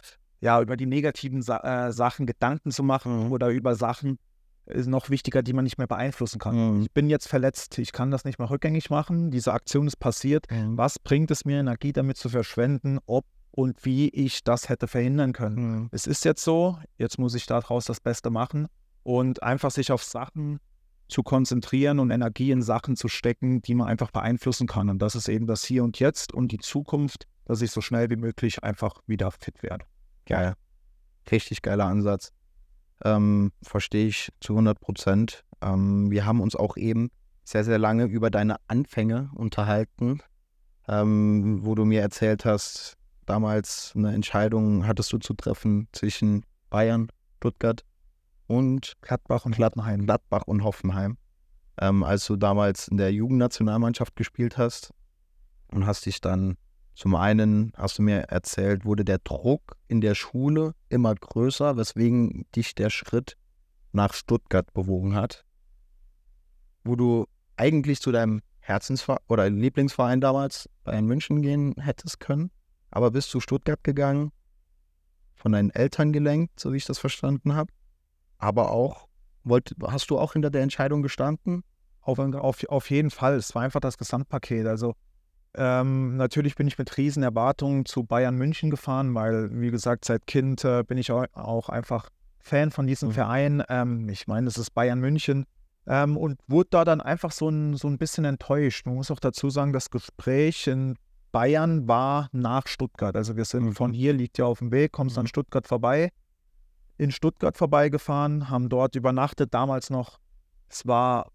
ja, 0.46 0.62
über 0.62 0.78
die 0.78 0.86
negativen 0.86 1.42
Sa 1.42 1.88
äh, 1.88 1.92
Sachen 1.92 2.28
Gedanken 2.28 2.70
zu 2.70 2.84
machen 2.84 3.26
Mhm. 3.26 3.32
oder 3.32 3.50
über 3.50 3.76
Sachen 3.76 4.20
ist 4.68 4.88
noch 4.88 5.10
wichtiger, 5.10 5.42
die 5.44 5.54
man 5.54 5.64
nicht 5.64 5.78
mehr 5.80 5.88
beeinflussen 5.88 6.40
kann. 6.40 6.78
Mhm. 6.78 6.82
Ich 6.84 6.92
bin 6.92 7.10
jetzt 7.10 7.28
verletzt, 7.28 7.78
ich 7.80 7.92
kann 7.92 8.12
das 8.12 8.26
nicht 8.26 8.38
mehr 8.38 8.50
rückgängig 8.50 8.90
machen. 8.92 9.32
Diese 9.32 9.54
Aktion 9.54 9.88
ist 9.88 9.98
passiert. 9.98 10.46
Mhm. 10.52 10.78
Was 10.78 11.00
bringt 11.00 11.32
es 11.32 11.46
mir, 11.46 11.60
Energie 11.60 11.94
damit 11.94 12.18
zu 12.18 12.30
verschwenden, 12.30 13.00
ob 13.08 13.26
und 13.52 13.86
wie 13.86 14.10
ich 14.10 14.44
das 14.44 14.70
hätte 14.70 14.88
verhindern 14.88 15.34
können? 15.34 15.56
Mhm. 15.56 15.90
es 15.92 16.06
ist 16.08 16.26
jetzt 16.26 16.44
so, 16.44 16.78
jetzt 16.98 17.18
muss 17.18 17.34
ich 17.36 17.48
daraus 17.48 17.86
das 17.86 18.00
Beste 18.00 18.30
machen 18.30 18.68
und 19.04 19.42
einfach 19.42 19.72
sich 19.72 19.92
auf 19.92 20.04
Sachen 20.04 20.60
zu 21.08 21.24
konzentrieren 21.24 22.00
und 22.00 22.12
Energie 22.12 22.52
in 22.52 22.62
Sachen 22.62 22.96
zu 22.96 23.08
stecken, 23.08 23.62
die 23.62 23.76
man 23.76 23.88
einfach 23.88 24.12
beeinflussen 24.12 24.68
kann. 24.68 24.90
Und 24.90 25.00
das 25.00 25.16
ist 25.16 25.28
eben 25.28 25.48
das 25.48 25.64
Hier 25.64 25.84
und 25.84 26.00
Jetzt 26.00 26.34
und 26.34 26.52
die 26.52 26.60
Zukunft, 26.60 27.28
dass 27.46 27.62
ich 27.62 27.72
so 27.72 27.82
schnell 27.82 28.10
wie 28.10 28.16
möglich 28.16 28.64
einfach 28.64 29.02
wieder 29.08 29.32
fit 29.32 29.62
werde. 29.64 29.86
Geil. 30.26 30.56
Richtig 31.32 31.62
geiler 31.62 31.86
Ansatz. 31.86 32.32
Ähm, 33.04 33.52
Verstehe 33.62 34.08
ich 34.08 34.32
zu 34.40 34.54
100 34.54 34.80
Prozent. 34.80 35.44
Ähm, 35.62 36.12
wir 36.12 36.26
haben 36.26 36.42
uns 36.42 36.56
auch 36.56 36.78
eben 36.78 37.10
sehr, 37.44 37.64
sehr 37.64 37.78
lange 37.78 38.06
über 38.06 38.30
deine 38.30 38.58
Anfänge 38.68 39.30
unterhalten, 39.36 40.20
ähm, 40.88 41.60
wo 41.64 41.76
du 41.76 41.86
mir 41.86 42.02
erzählt 42.02 42.46
hast, 42.46 42.98
damals 43.26 43.94
eine 43.96 44.14
Entscheidung 44.14 44.88
hattest 44.88 45.12
du 45.14 45.18
zu 45.18 45.34
treffen 45.34 45.88
zwischen 45.92 46.46
Bayern, 46.70 47.08
Stuttgart 47.38 47.84
und 48.48 48.94
Gladbach 49.02 49.46
und 49.46 49.56
Glad- 49.56 49.74
Gladdenheim. 49.74 50.06
Gladbach 50.06 50.44
und 50.46 50.64
Hoffenheim, 50.64 51.18
ähm, 51.80 52.04
als 52.04 52.26
du 52.26 52.36
damals 52.36 52.88
in 52.88 52.98
der 52.98 53.12
Jugendnationalmannschaft 53.12 54.16
gespielt 54.16 54.58
hast 54.58 54.94
und 55.72 55.86
hast 55.86 56.06
dich 56.06 56.22
dann 56.22 56.58
zum 56.96 57.16
einen, 57.16 57.74
hast 57.76 57.98
du 57.98 58.02
mir 58.02 58.22
erzählt, 58.30 58.86
wurde 58.86 59.04
der 59.04 59.20
Druck 59.20 59.76
in 59.90 60.00
der 60.00 60.16
Schule 60.16 60.74
immer 60.88 61.14
größer, 61.14 61.76
weswegen 61.76 62.46
dich 62.56 62.74
der 62.74 62.90
Schritt 62.90 63.38
nach 63.92 64.14
Stuttgart 64.14 64.74
bewogen 64.74 65.14
hat, 65.14 65.46
wo 66.86 66.96
du 66.96 67.26
eigentlich 67.58 68.00
zu 68.00 68.14
deinem 68.14 68.42
Herzensverein 68.60 69.20
oder 69.28 69.50
Lieblingsverein 69.50 70.22
damals 70.22 70.70
Bayern 70.86 71.06
München 71.06 71.42
gehen 71.42 71.76
hättest 71.80 72.22
können, 72.22 72.50
aber 72.92 73.12
bist 73.12 73.30
zu 73.30 73.42
Stuttgart 73.42 73.84
gegangen, 73.84 74.32
von 75.36 75.52
deinen 75.52 75.72
Eltern 75.72 76.14
gelenkt, 76.14 76.60
so 76.60 76.72
wie 76.72 76.78
ich 76.78 76.86
das 76.86 76.98
verstanden 76.98 77.56
habe. 77.56 77.72
Aber 78.38 78.72
auch, 78.72 79.08
wollt, 79.44 79.76
hast 79.84 80.10
du 80.10 80.18
auch 80.18 80.34
hinter 80.34 80.50
der 80.50 80.64
Entscheidung 80.64 81.02
gestanden? 81.04 81.64
Auf, 82.02 82.20
auf, 82.20 82.64
auf 82.70 82.90
jeden 82.90 83.12
Fall. 83.12 83.36
Es 83.36 83.54
war 83.54 83.64
einfach 83.64 83.80
das 83.80 83.98
Gesamtpaket. 83.98 84.66
Also 84.66 84.96
ähm, 85.58 86.18
natürlich 86.18 86.56
bin 86.56 86.68
ich 86.68 86.78
mit 86.78 86.98
riesen 86.98 87.24
Erwartungen 87.24 87.86
zu 87.86 88.04
Bayern 88.04 88.36
München 88.36 88.70
gefahren, 88.70 89.14
weil, 89.16 89.50
wie 89.60 89.72
gesagt, 89.72 90.06
seit 90.06 90.28
Kind 90.28 90.64
äh, 90.64 90.84
bin 90.84 90.98
ich 90.98 91.12
auch, 91.12 91.26
auch, 91.34 91.70
einfach 91.70 92.10
Fan 92.40 92.72
von 92.72 92.88
diesem 92.88 93.10
mhm. 93.10 93.14
Verein. 93.14 93.64
Ähm, 93.70 94.10
ich 94.10 94.28
meine, 94.28 94.48
es 94.48 94.58
ist 94.58 94.72
Bayern 94.72 95.00
München. 95.00 95.46
Ähm, 95.88 96.18
und 96.18 96.40
wurde 96.48 96.70
da 96.72 96.86
dann 96.86 97.02
einfach 97.02 97.32
so 97.32 97.50
ein, 97.50 97.76
so 97.76 97.88
ein 97.88 97.98
bisschen 97.98 98.26
enttäuscht. 98.26 98.86
Man 98.86 98.96
muss 98.96 99.12
auch 99.12 99.20
dazu 99.20 99.50
sagen, 99.50 99.72
das 99.72 99.90
Gespräch 99.90 100.68
in 100.68 100.96
Bayern 101.32 101.88
war 101.88 102.30
nach 102.32 102.68
Stuttgart. 102.68 103.16
Also 103.16 103.36
wir 103.36 103.46
sind 103.46 103.66
mhm. 103.66 103.74
von 103.74 103.94
hier, 103.94 104.14
liegt 104.14 104.38
ja 104.38 104.46
auf 104.46 104.60
dem 104.60 104.72
Weg, 104.72 104.92
kommst 104.92 105.16
mhm. 105.16 105.22
an 105.22 105.28
Stuttgart 105.28 105.68
vorbei. 105.68 106.12
In 106.98 107.12
Stuttgart 107.12 107.58
vorbeigefahren, 107.58 108.50
haben 108.50 108.70
dort 108.70 108.96
übernachtet, 108.96 109.54
damals 109.54 109.90
noch, 109.90 110.20
es 110.70 110.88
war 110.88 111.30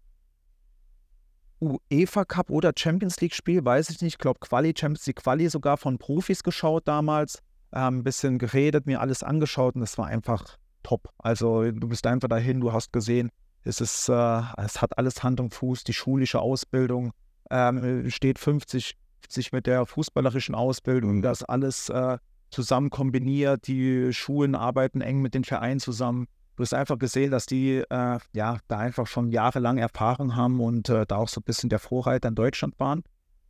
UEFA 1.61 2.25
Cup 2.25 2.49
oder 2.49 2.71
Champions 2.75 3.21
League 3.21 3.33
Spiel, 3.35 3.63
weiß 3.63 3.89
ich 3.89 4.01
nicht. 4.01 4.15
Ich 4.15 4.17
glaube 4.17 4.39
Quali, 4.39 4.73
Champions 4.75 5.05
League 5.05 5.21
Quali 5.21 5.47
sogar 5.49 5.77
von 5.77 5.97
Profis 5.97 6.43
geschaut 6.43 6.87
damals. 6.87 7.39
Ähm, 7.73 7.99
ein 7.99 8.03
bisschen 8.03 8.37
geredet, 8.39 8.85
mir 8.85 8.99
alles 8.99 9.23
angeschaut 9.23 9.75
und 9.75 9.83
es 9.83 9.97
war 9.97 10.07
einfach 10.07 10.57
top. 10.83 11.09
Also 11.19 11.71
du 11.71 11.87
bist 11.87 12.05
einfach 12.05 12.27
dahin, 12.27 12.59
du 12.59 12.73
hast 12.73 12.91
gesehen, 12.91 13.31
es 13.63 13.79
ist, 13.79 14.09
äh, 14.09 14.41
es 14.57 14.81
hat 14.81 14.97
alles 14.97 15.23
Hand 15.23 15.39
und 15.39 15.53
Fuß, 15.53 15.83
die 15.83 15.93
schulische 15.93 16.39
Ausbildung 16.41 17.13
ähm, 17.49 18.09
steht 18.09 18.39
50, 18.39 18.97
50 19.21 19.51
mit 19.51 19.67
der 19.67 19.85
fußballerischen 19.85 20.55
Ausbildung, 20.55 21.21
das 21.21 21.43
alles 21.43 21.89
äh, 21.89 22.17
zusammen 22.49 22.89
kombiniert. 22.89 23.67
Die 23.67 24.11
Schulen 24.13 24.55
arbeiten 24.55 25.01
eng 25.01 25.21
mit 25.21 25.33
den 25.33 25.43
Vereinen 25.43 25.79
zusammen. 25.79 26.27
Du 26.61 26.63
hast 26.63 26.75
einfach 26.75 26.99
gesehen, 26.99 27.31
dass 27.31 27.47
die 27.47 27.77
äh, 27.77 28.19
ja 28.33 28.57
da 28.67 28.77
einfach 28.77 29.07
schon 29.07 29.31
jahrelang 29.31 29.79
Erfahrung 29.79 30.35
haben 30.35 30.61
und 30.61 30.89
äh, 30.89 31.07
da 31.07 31.15
auch 31.15 31.27
so 31.27 31.41
ein 31.41 31.43
bisschen 31.43 31.69
der 31.71 31.79
Vorreiter 31.79 32.29
in 32.29 32.35
Deutschland 32.35 32.79
waren. 32.79 33.01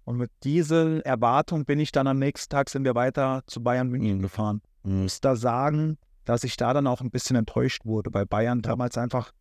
Und 0.05 0.15
mit 0.15 0.31
dieser 0.45 1.05
Erwartung 1.05 1.65
bin 1.65 1.77
ich 1.81 1.91
dann 1.91 2.07
am 2.07 2.19
nächsten 2.19 2.49
Tag 2.49 2.69
sind 2.69 2.85
wir 2.85 2.95
weiter 2.95 3.43
zu 3.47 3.61
Bayern 3.61 3.89
München 3.89 4.19
mhm. 4.19 4.21
gefahren. 4.21 4.61
Ich 4.85 4.91
muss 4.91 5.19
da 5.19 5.35
sagen, 5.35 5.97
dass 6.23 6.45
ich 6.45 6.55
da 6.55 6.73
dann 6.73 6.87
auch 6.87 7.01
ein 7.01 7.11
bisschen 7.11 7.35
enttäuscht 7.35 7.85
wurde, 7.85 8.13
weil 8.13 8.25
Bayern 8.25 8.61
damals 8.61 8.97
einfach 8.97 9.33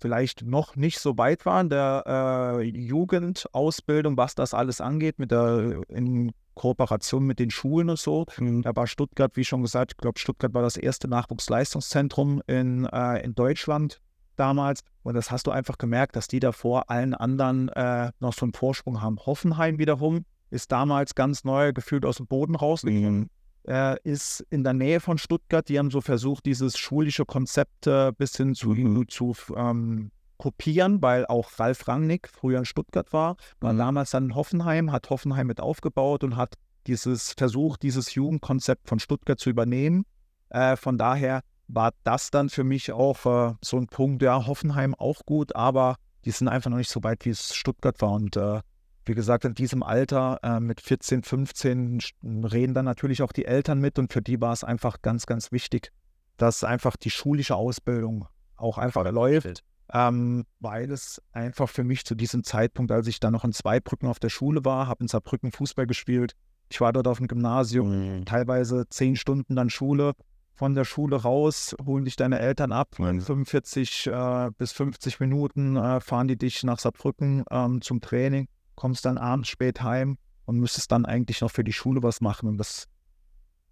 vielleicht 0.00 0.42
noch 0.42 0.76
nicht 0.76 0.98
so 0.98 1.18
weit 1.18 1.46
waren, 1.46 1.68
der 1.68 2.04
äh, 2.06 2.62
Jugendausbildung, 2.62 4.16
was 4.16 4.34
das 4.34 4.54
alles 4.54 4.80
angeht, 4.80 5.18
mit 5.18 5.30
der 5.30 5.82
in 5.88 6.32
Kooperation 6.54 7.24
mit 7.24 7.38
den 7.38 7.50
Schulen 7.50 7.88
und 7.88 7.98
so. 7.98 8.26
Mhm. 8.38 8.62
Da 8.62 8.74
war 8.74 8.86
Stuttgart, 8.86 9.36
wie 9.36 9.44
schon 9.44 9.62
gesagt, 9.62 9.92
ich 9.92 9.96
glaube, 9.96 10.18
Stuttgart 10.18 10.52
war 10.54 10.62
das 10.62 10.76
erste 10.76 11.08
Nachwuchsleistungszentrum 11.08 12.42
in, 12.46 12.84
äh, 12.86 13.22
in 13.24 13.34
Deutschland 13.34 14.00
damals. 14.36 14.80
Und 15.02 15.14
das 15.14 15.30
hast 15.30 15.46
du 15.46 15.50
einfach 15.50 15.78
gemerkt, 15.78 16.16
dass 16.16 16.28
die 16.28 16.40
da 16.40 16.52
vor 16.52 16.90
allen 16.90 17.14
anderen 17.14 17.68
äh, 17.70 18.10
noch 18.20 18.34
so 18.34 18.44
einen 18.44 18.52
Vorsprung 18.52 19.00
haben. 19.00 19.18
Hoffenheim 19.24 19.78
wiederum 19.78 20.24
ist 20.50 20.72
damals 20.72 21.14
ganz 21.14 21.44
neu 21.44 21.72
gefühlt 21.72 22.04
aus 22.04 22.16
dem 22.16 22.26
Boden 22.26 22.54
rausgegangen. 22.54 23.20
Mhm. 23.20 23.30
Äh, 23.66 23.96
ist 24.02 24.46
in 24.50 24.64
der 24.64 24.72
Nähe 24.72 25.00
von 25.00 25.18
Stuttgart. 25.18 25.68
Die 25.68 25.78
haben 25.78 25.90
so 25.90 26.00
versucht, 26.00 26.46
dieses 26.46 26.78
schulische 26.78 27.26
Konzept 27.26 27.86
äh, 27.86 28.12
bis 28.16 28.36
hin 28.36 28.54
zu, 28.54 28.70
mhm. 28.70 29.08
zu 29.08 29.34
ähm, 29.54 30.10
kopieren, 30.38 31.02
weil 31.02 31.26
auch 31.26 31.50
Ralf 31.58 31.86
Rangnick 31.86 32.28
früher 32.28 32.60
in 32.60 32.64
Stuttgart 32.64 33.12
war, 33.12 33.36
war 33.60 33.72
mhm. 33.72 33.78
damals 33.78 34.10
dann 34.12 34.26
in 34.26 34.34
Hoffenheim, 34.34 34.92
hat 34.92 35.10
Hoffenheim 35.10 35.46
mit 35.46 35.60
aufgebaut 35.60 36.24
und 36.24 36.36
hat 36.36 36.54
dieses 36.86 37.32
Versuch, 37.32 37.76
dieses 37.76 38.14
Jugendkonzept 38.14 38.88
von 38.88 38.98
Stuttgart 38.98 39.38
zu 39.38 39.50
übernehmen. 39.50 40.06
Äh, 40.48 40.76
von 40.76 40.96
daher 40.96 41.42
war 41.66 41.92
das 42.04 42.30
dann 42.30 42.48
für 42.48 42.64
mich 42.64 42.92
auch 42.92 43.26
äh, 43.26 43.54
so 43.62 43.76
ein 43.76 43.88
Punkt, 43.88 44.22
ja, 44.22 44.46
Hoffenheim 44.46 44.94
auch 44.94 45.26
gut, 45.26 45.54
aber 45.54 45.96
die 46.24 46.30
sind 46.30 46.48
einfach 46.48 46.70
noch 46.70 46.78
nicht 46.78 46.90
so 46.90 47.02
weit, 47.02 47.24
wie 47.26 47.30
es 47.30 47.54
Stuttgart 47.54 48.00
war. 48.00 48.12
Und 48.12 48.36
äh, 48.36 48.60
wie 49.08 49.14
gesagt, 49.14 49.44
in 49.44 49.54
diesem 49.54 49.82
Alter 49.82 50.38
äh, 50.42 50.60
mit 50.60 50.80
14, 50.80 51.22
15 51.22 52.00
reden 52.44 52.74
dann 52.74 52.84
natürlich 52.84 53.22
auch 53.22 53.32
die 53.32 53.46
Eltern 53.46 53.80
mit 53.80 53.98
und 53.98 54.12
für 54.12 54.22
die 54.22 54.40
war 54.40 54.52
es 54.52 54.62
einfach 54.62 55.02
ganz, 55.02 55.26
ganz 55.26 55.50
wichtig, 55.50 55.90
dass 56.36 56.62
einfach 56.62 56.96
die 56.96 57.10
schulische 57.10 57.56
Ausbildung 57.56 58.28
auch 58.56 58.78
einfach 58.78 59.10
läuft, 59.10 59.64
ähm, 59.92 60.44
weil 60.60 60.90
es 60.90 61.22
einfach 61.32 61.68
für 61.68 61.84
mich 61.84 62.04
zu 62.04 62.14
diesem 62.14 62.44
Zeitpunkt, 62.44 62.92
als 62.92 63.06
ich 63.06 63.20
dann 63.20 63.32
noch 63.32 63.44
in 63.44 63.52
Zweibrücken 63.52 64.08
auf 64.08 64.18
der 64.18 64.28
Schule 64.28 64.64
war, 64.64 64.86
habe 64.86 65.04
in 65.04 65.08
Saarbrücken 65.08 65.52
Fußball 65.52 65.86
gespielt, 65.86 66.34
ich 66.70 66.80
war 66.80 66.92
dort 66.92 67.08
auf 67.08 67.18
dem 67.18 67.28
Gymnasium, 67.28 68.18
mhm. 68.18 68.24
teilweise 68.26 68.86
zehn 68.90 69.16
Stunden 69.16 69.56
dann 69.56 69.70
Schule, 69.70 70.12
von 70.54 70.74
der 70.74 70.84
Schule 70.84 71.22
raus, 71.22 71.74
holen 71.86 72.04
dich 72.04 72.16
deine 72.16 72.40
Eltern 72.40 72.72
ab. 72.72 72.98
Mhm. 72.98 73.20
45 73.20 74.08
äh, 74.08 74.50
bis 74.58 74.72
50 74.72 75.20
Minuten 75.20 75.76
äh, 75.76 76.00
fahren 76.00 76.28
die 76.28 76.36
dich 76.36 76.64
nach 76.64 76.78
Saarbrücken 76.80 77.44
ähm, 77.50 77.80
zum 77.80 78.00
Training 78.00 78.48
kommst 78.78 79.04
dann 79.04 79.18
abends 79.18 79.48
spät 79.48 79.82
heim 79.82 80.18
und 80.46 80.58
müsstest 80.58 80.92
dann 80.92 81.04
eigentlich 81.04 81.40
noch 81.40 81.50
für 81.50 81.64
die 81.64 81.72
Schule 81.72 82.02
was 82.02 82.20
machen. 82.20 82.48
Und 82.48 82.58
das 82.58 82.86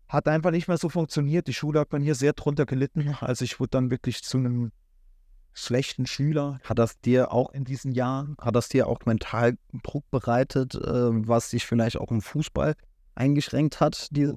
hat 0.08 0.28
einfach 0.28 0.50
nicht 0.50 0.68
mehr 0.68 0.76
so 0.76 0.88
funktioniert. 0.88 1.46
Die 1.46 1.54
Schule 1.54 1.80
hat 1.80 1.92
man 1.92 2.02
hier 2.02 2.14
sehr 2.14 2.32
drunter 2.32 2.66
gelitten. 2.66 3.16
Also 3.20 3.44
ich 3.44 3.60
wurde 3.60 3.70
dann 3.70 3.90
wirklich 3.90 4.22
zu 4.22 4.38
einem 4.38 4.72
schlechten 5.52 6.06
Schüler. 6.06 6.58
Hat 6.64 6.78
das 6.78 7.00
dir 7.00 7.32
auch 7.32 7.52
in 7.52 7.64
diesen 7.64 7.92
Jahren, 7.92 8.36
hat 8.40 8.56
das 8.56 8.68
dir 8.68 8.88
auch 8.88 8.98
mental 9.06 9.56
Druck 9.82 10.10
bereitet, 10.10 10.74
äh, 10.74 10.80
was 11.28 11.50
dich 11.50 11.64
vielleicht 11.64 11.96
auch 11.96 12.10
im 12.10 12.20
Fußball 12.20 12.74
eingeschränkt 13.14 13.80
hat? 13.80 14.08
Die 14.10 14.34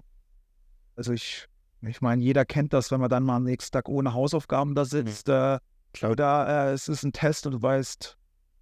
also 1.00 1.14
ich, 1.14 1.48
ich 1.82 2.02
meine, 2.02 2.22
jeder 2.22 2.44
kennt 2.44 2.74
das, 2.74 2.92
wenn 2.92 3.00
man 3.00 3.10
dann 3.10 3.24
mal 3.24 3.38
am 3.38 3.46
nächsten 3.46 3.72
Tag 3.72 3.88
ohne 3.88 4.14
Hausaufgaben 4.14 4.76
da 4.76 4.84
sitzt. 4.86 5.30
Mhm. 5.30 5.34
Äh, 5.34 6.06
oder 6.06 6.68
äh, 6.68 6.74
es 6.74 6.90
ist 6.90 7.04
ein 7.04 7.14
Test 7.14 7.48
und 7.48 7.54
du 7.54 7.62
weißt, 7.62 8.18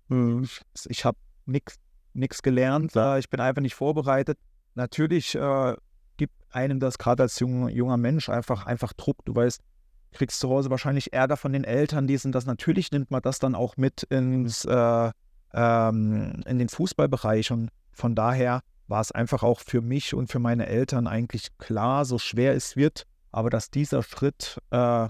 hm, 0.09 0.43
ich, 0.43 0.61
ich 0.85 1.03
habe 1.03 1.17
nichts 1.47 1.77
nichts 2.17 2.41
gelernt, 2.41 2.95
äh, 2.95 3.19
ich 3.19 3.29
bin 3.29 3.39
einfach 3.39 3.61
nicht 3.61 3.75
vorbereitet. 3.75 4.37
Natürlich 4.75 5.35
äh, 5.35 5.75
gibt 6.17 6.33
einem 6.49 6.79
das 6.79 6.97
gerade 6.97 7.23
als 7.23 7.39
jung, 7.39 7.69
junger 7.69 7.97
Mensch 7.97 8.29
einfach, 8.29 8.65
einfach 8.65 8.93
Druck. 8.93 9.23
Du 9.25 9.35
weißt, 9.35 9.61
kriegst 10.11 10.39
zu 10.39 10.49
Hause 10.49 10.69
wahrscheinlich 10.69 11.13
Ärger 11.13 11.37
von 11.37 11.53
den 11.53 11.63
Eltern, 11.63 12.07
die 12.07 12.17
sind 12.17 12.33
das. 12.33 12.45
Natürlich 12.45 12.91
nimmt 12.91 13.11
man 13.11 13.21
das 13.21 13.39
dann 13.39 13.55
auch 13.55 13.77
mit 13.77 14.03
ins, 14.03 14.65
äh, 14.65 15.11
ähm, 15.53 16.43
in 16.45 16.59
den 16.59 16.69
Fußballbereich 16.69 17.51
und 17.51 17.69
von 17.91 18.15
daher 18.15 18.61
war 18.87 19.01
es 19.01 19.11
einfach 19.11 19.43
auch 19.43 19.59
für 19.59 19.81
mich 19.81 20.13
und 20.13 20.31
für 20.31 20.39
meine 20.39 20.67
Eltern 20.67 21.07
eigentlich 21.07 21.57
klar, 21.57 22.05
so 22.05 22.17
schwer 22.17 22.55
es 22.55 22.75
wird, 22.75 23.03
aber 23.31 23.49
dass 23.49 23.69
dieser 23.69 24.01
Schritt 24.01 24.59
äh, 24.71 25.09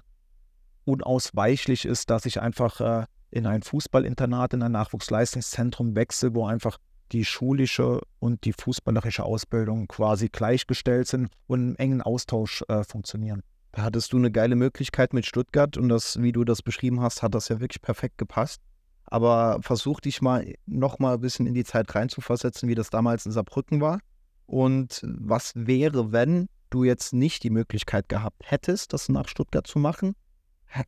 unausweichlich 0.85 1.85
ist, 1.85 2.09
dass 2.09 2.25
ich 2.25 2.41
einfach 2.41 2.81
äh, 2.81 3.05
in 3.29 3.45
ein 3.45 3.61
Fußballinternat, 3.61 4.53
in 4.53 4.63
ein 4.63 4.71
Nachwuchsleistungszentrum 4.71 5.95
wechsle, 5.95 6.33
wo 6.33 6.47
einfach 6.47 6.77
die 7.11 7.25
schulische 7.25 8.01
und 8.19 8.45
die 8.45 8.53
fußballerische 8.53 9.23
Ausbildung 9.23 9.87
quasi 9.87 10.29
gleichgestellt 10.29 11.07
sind 11.07 11.29
und 11.47 11.69
im 11.69 11.75
engen 11.75 12.01
Austausch 12.01 12.63
äh, 12.67 12.83
funktionieren. 12.83 13.43
Da 13.71 13.83
hattest 13.83 14.13
du 14.13 14.17
eine 14.17 14.31
geile 14.31 14.55
Möglichkeit 14.55 15.13
mit 15.13 15.25
Stuttgart 15.25 15.77
und 15.77 15.89
das, 15.89 16.21
wie 16.21 16.31
du 16.31 16.43
das 16.43 16.61
beschrieben 16.61 17.01
hast, 17.01 17.21
hat 17.21 17.35
das 17.35 17.49
ja 17.49 17.59
wirklich 17.59 17.81
perfekt 17.81 18.17
gepasst. 18.17 18.61
Aber 19.05 19.59
versuch 19.61 20.01
dich 20.01 20.21
mal 20.21 20.53
noch 20.65 20.99
mal 20.99 21.13
ein 21.13 21.21
bisschen 21.21 21.47
in 21.47 21.53
die 21.53 21.63
Zeit 21.63 21.93
reinzuversetzen, 21.93 22.67
wie 22.67 22.75
das 22.75 22.89
damals 22.89 23.25
in 23.25 23.31
Saarbrücken 23.31 23.79
war. 23.79 23.99
Und 24.45 25.01
was 25.03 25.53
wäre, 25.55 26.11
wenn 26.11 26.47
du 26.69 26.83
jetzt 26.83 27.13
nicht 27.13 27.43
die 27.43 27.49
Möglichkeit 27.49 28.09
gehabt 28.09 28.41
hättest, 28.43 28.93
das 28.93 29.09
nach 29.09 29.27
Stuttgart 29.27 29.67
zu 29.67 29.79
machen? 29.79 30.15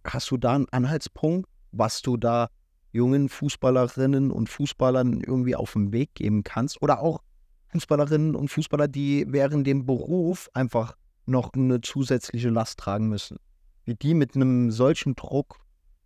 Hast 0.04 0.32
du 0.32 0.38
da 0.38 0.56
einen 0.56 0.68
Anhaltspunkt, 0.72 1.48
was 1.72 2.02
du 2.02 2.18
da 2.18 2.50
jungen 2.91 3.29
Fußballerinnen 3.29 4.31
und 4.31 4.50
Fußballern 4.50 5.22
irgendwie 5.22 5.55
auf 5.55 5.74
den 5.74 5.91
Weg 5.91 6.15
geben 6.15 6.43
kannst. 6.43 6.81
Oder 6.81 7.00
auch 7.01 7.22
Fußballerinnen 7.69 8.36
und 8.36 8.50
Fußballer, 8.50 8.88
die 8.88 9.25
während 9.27 9.67
dem 9.67 9.86
Beruf 9.86 10.50
einfach 10.53 10.96
noch 11.25 11.53
eine 11.53 11.81
zusätzliche 11.81 12.50
Last 12.50 12.79
tragen 12.79 13.08
müssen. 13.08 13.38
Wie 13.86 13.96
die 13.96 14.13
mit 14.13 14.36
einem 14.36 14.72
solchen 14.72 15.15
Druck 15.15 15.60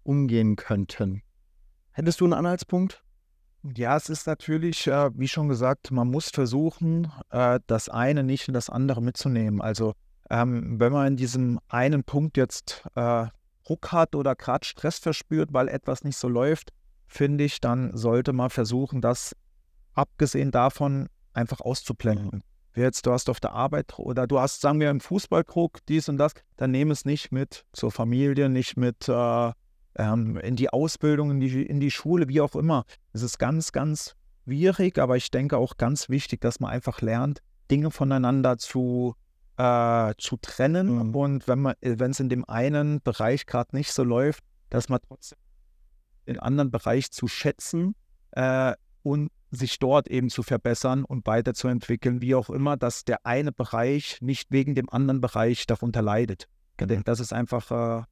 umgehen 0.03 0.55
könnten. 0.55 1.21
Hättest 1.91 2.19
du 2.19 2.25
einen 2.25 2.33
Anhaltspunkt? 2.33 3.03
Ja, 3.75 3.95
es 3.95 4.09
ist 4.09 4.27
natürlich, 4.27 4.87
äh, 4.87 5.09
wie 5.17 5.27
schon 5.27 5.47
gesagt, 5.47 5.91
man 5.91 6.09
muss 6.09 6.29
versuchen, 6.29 7.09
äh, 7.29 7.61
das 7.67 7.87
eine 7.87 8.23
nicht 8.23 8.49
in 8.49 8.53
das 8.53 8.69
andere 8.69 9.01
mitzunehmen. 9.01 9.61
Also 9.61 9.93
ähm, 10.29 10.79
wenn 10.79 10.91
man 10.91 11.07
in 11.07 11.15
diesem 11.15 11.59
einen 11.69 12.03
Punkt 12.03 12.35
jetzt 12.35 12.83
äh, 12.95 13.27
Ruck 13.69 13.91
hat 13.91 14.15
oder 14.15 14.35
gerade 14.35 14.65
Stress 14.65 14.99
verspürt, 14.99 15.53
weil 15.53 15.67
etwas 15.67 16.03
nicht 16.03 16.17
so 16.17 16.27
läuft, 16.27 16.71
finde 17.07 17.43
ich, 17.43 17.61
dann 17.61 17.95
sollte 17.95 18.33
man 18.33 18.49
versuchen, 18.49 19.01
das 19.01 19.35
abgesehen 19.93 20.51
davon 20.51 21.07
einfach 21.33 21.61
auszublenden. 21.61 22.43
Mhm. 22.75 22.81
Jetzt, 22.81 23.05
du 23.05 23.11
hast 23.11 23.29
auf 23.29 23.39
der 23.39 23.53
Arbeit 23.53 23.99
oder 23.99 24.25
du 24.25 24.39
hast, 24.39 24.61
sagen 24.61 24.79
wir, 24.79 24.89
im 24.89 24.99
Fußballkrug 24.99 25.85
dies 25.87 26.09
und 26.09 26.17
das, 26.17 26.33
dann 26.57 26.71
nehme 26.71 26.91
es 26.91 27.05
nicht 27.05 27.31
mit 27.31 27.65
zur 27.71 27.91
Familie, 27.91 28.49
nicht 28.49 28.77
mit 28.77 29.07
äh, 29.07 29.51
ähm, 29.95 30.37
in 30.37 30.55
die 30.55 30.69
Ausbildung, 30.69 31.31
in 31.31 31.39
die, 31.39 31.63
in 31.63 31.79
die 31.79 31.91
Schule, 31.91 32.27
wie 32.29 32.41
auch 32.41 32.55
immer. 32.55 32.85
Es 33.11 33.21
ist 33.21 33.37
ganz, 33.37 33.71
ganz 33.71 34.15
schwierig, 34.43 34.97
aber 34.97 35.17
ich 35.17 35.29
denke 35.29 35.57
auch 35.57 35.77
ganz 35.77 36.09
wichtig, 36.09 36.41
dass 36.41 36.59
man 36.59 36.71
einfach 36.71 37.01
lernt, 37.01 37.41
Dinge 37.69 37.91
voneinander 37.91 38.57
zu, 38.57 39.15
äh, 39.57 40.13
zu 40.17 40.37
trennen. 40.37 41.09
Mhm. 41.09 41.15
Und 41.15 41.47
wenn 41.47 41.59
man, 41.59 41.75
wenn 41.81 42.11
es 42.11 42.19
in 42.19 42.29
dem 42.29 42.47
einen 42.47 43.01
Bereich 43.01 43.45
gerade 43.45 43.75
nicht 43.75 43.91
so 43.91 44.03
läuft, 44.03 44.43
dass 44.69 44.89
man 44.89 44.99
trotzdem 45.07 45.37
den 46.27 46.39
anderen 46.39 46.71
Bereich 46.71 47.11
zu 47.11 47.27
schätzen 47.27 47.95
äh, 48.31 48.73
und 49.03 49.29
sich 49.51 49.77
dort 49.77 50.07
eben 50.07 50.29
zu 50.29 50.41
verbessern 50.41 51.03
und 51.03 51.27
weiterzuentwickeln, 51.27 52.21
wie 52.21 52.33
auch 52.35 52.49
immer, 52.49 52.77
dass 52.77 53.03
der 53.05 53.25
eine 53.25 53.51
Bereich 53.51 54.17
nicht 54.21 54.51
wegen 54.51 54.73
dem 54.73 54.89
anderen 54.89 55.21
Bereich 55.21 55.65
darunter 55.67 56.01
leidet. 56.01 56.47
Denke, 56.79 57.03
das 57.03 57.19
ist 57.19 57.33
einfach 57.33 57.69
äh, 57.71 58.03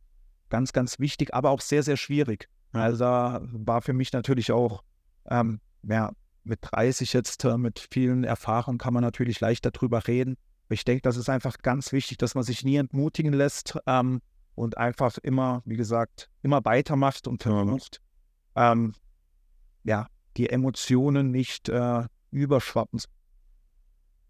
ganz, 0.49 0.71
ganz 0.71 0.99
wichtig, 0.99 1.33
aber 1.33 1.49
auch 1.49 1.61
sehr, 1.61 1.81
sehr 1.81 1.97
schwierig. 1.97 2.47
Also 2.73 2.99
da 2.99 3.41
war 3.51 3.81
für 3.81 3.93
mich 3.93 4.13
natürlich 4.13 4.51
auch, 4.51 4.83
ähm, 5.29 5.59
ja, 5.83 6.11
mit 6.43 6.59
30 6.61 7.13
jetzt, 7.13 7.43
äh, 7.43 7.57
mit 7.57 7.87
vielen 7.91 8.23
Erfahrungen 8.23 8.77
kann 8.77 8.93
man 8.93 9.03
natürlich 9.03 9.39
leichter 9.39 9.71
drüber 9.71 10.07
reden. 10.07 10.37
Ich 10.71 10.85
denke, 10.85 11.01
das 11.01 11.17
ist 11.17 11.29
einfach 11.29 11.57
ganz 11.59 11.91
wichtig, 11.91 12.17
dass 12.17 12.35
man 12.35 12.43
sich 12.43 12.63
nie 12.63 12.77
entmutigen 12.77 13.33
lässt 13.33 13.77
ähm, 13.85 14.21
und 14.55 14.77
einfach 14.77 15.17
immer, 15.17 15.61
wie 15.65 15.75
gesagt, 15.75 16.29
immer 16.41 16.63
weitermacht 16.63 17.27
und 17.27 17.43
versucht, 17.43 18.01
ähm, 18.55 18.93
ja, 19.83 20.07
die 20.37 20.49
Emotionen 20.49 21.31
nicht 21.31 21.69
äh, 21.69 22.03
überschwappen. 22.31 23.01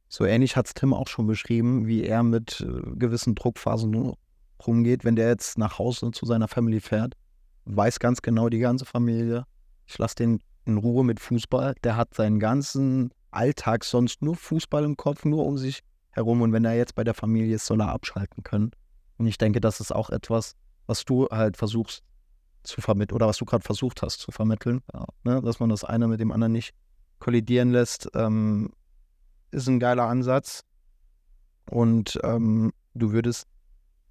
So 0.09 0.25
ähnlich 0.25 0.55
hat 0.55 0.65
es 0.65 0.73
Tim 0.73 0.93
auch 0.93 1.07
schon 1.07 1.27
beschrieben, 1.27 1.87
wie 1.87 2.03
er 2.03 2.23
mit 2.23 2.61
äh, 2.61 2.81
gewissen 2.95 3.35
Druckphasen 3.35 4.13
rumgeht, 4.65 5.05
wenn 5.05 5.15
der 5.15 5.29
jetzt 5.29 5.57
nach 5.57 5.79
Hause 5.79 6.11
zu 6.11 6.25
seiner 6.25 6.47
Family 6.47 6.79
fährt, 6.79 7.13
weiß 7.65 7.99
ganz 7.99 8.21
genau 8.21 8.49
die 8.49 8.59
ganze 8.59 8.85
Familie, 8.85 9.45
ich 9.85 9.97
lasse 9.97 10.15
den 10.15 10.41
in 10.65 10.77
Ruhe 10.77 11.03
mit 11.03 11.19
Fußball, 11.19 11.75
der 11.83 11.95
hat 11.95 12.13
seinen 12.13 12.39
ganzen 12.39 13.11
Alltag 13.31 13.83
sonst 13.83 14.21
nur 14.21 14.35
Fußball 14.35 14.83
im 14.83 14.97
Kopf, 14.97 15.25
nur 15.25 15.45
um 15.45 15.57
sich 15.57 15.81
herum 16.11 16.41
und 16.41 16.53
wenn 16.53 16.65
er 16.65 16.75
jetzt 16.75 16.95
bei 16.95 17.03
der 17.03 17.13
Familie 17.13 17.55
ist, 17.55 17.65
soll 17.65 17.81
er 17.81 17.89
abschalten 17.89 18.43
können. 18.43 18.71
Und 19.17 19.27
ich 19.27 19.37
denke, 19.37 19.61
das 19.61 19.79
ist 19.79 19.91
auch 19.91 20.09
etwas, 20.09 20.55
was 20.87 21.05
du 21.05 21.27
halt 21.29 21.57
versuchst 21.57 22.03
zu 22.63 22.81
vermitteln 22.81 23.15
oder 23.15 23.27
was 23.27 23.37
du 23.37 23.45
gerade 23.45 23.63
versucht 23.63 24.01
hast 24.01 24.19
zu 24.19 24.31
vermitteln, 24.31 24.81
ja, 24.93 25.05
ne? 25.23 25.41
dass 25.41 25.59
man 25.59 25.69
das 25.69 25.83
eine 25.83 26.07
mit 26.07 26.19
dem 26.19 26.31
anderen 26.31 26.53
nicht 26.53 26.73
kollidieren 27.19 27.71
lässt, 27.71 28.09
ähm, 28.13 28.71
ist 29.51 29.67
ein 29.67 29.79
geiler 29.79 30.03
Ansatz. 30.03 30.63
Und 31.69 32.19
ähm, 32.23 32.73
du 32.93 33.11
würdest, 33.11 33.47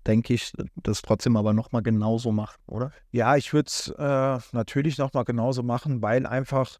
denke 0.06 0.34
ich, 0.34 0.52
das 0.76 1.02
trotzdem 1.02 1.36
aber 1.36 1.52
nochmal 1.52 1.82
genauso 1.82 2.32
machen, 2.32 2.58
oder? 2.66 2.92
Ja, 3.10 3.36
ich 3.36 3.52
würde 3.52 3.68
es 3.68 3.88
äh, 3.98 4.38
natürlich 4.52 4.98
nochmal 4.98 5.24
genauso 5.24 5.62
machen, 5.62 6.02
weil 6.02 6.26
einfach 6.26 6.78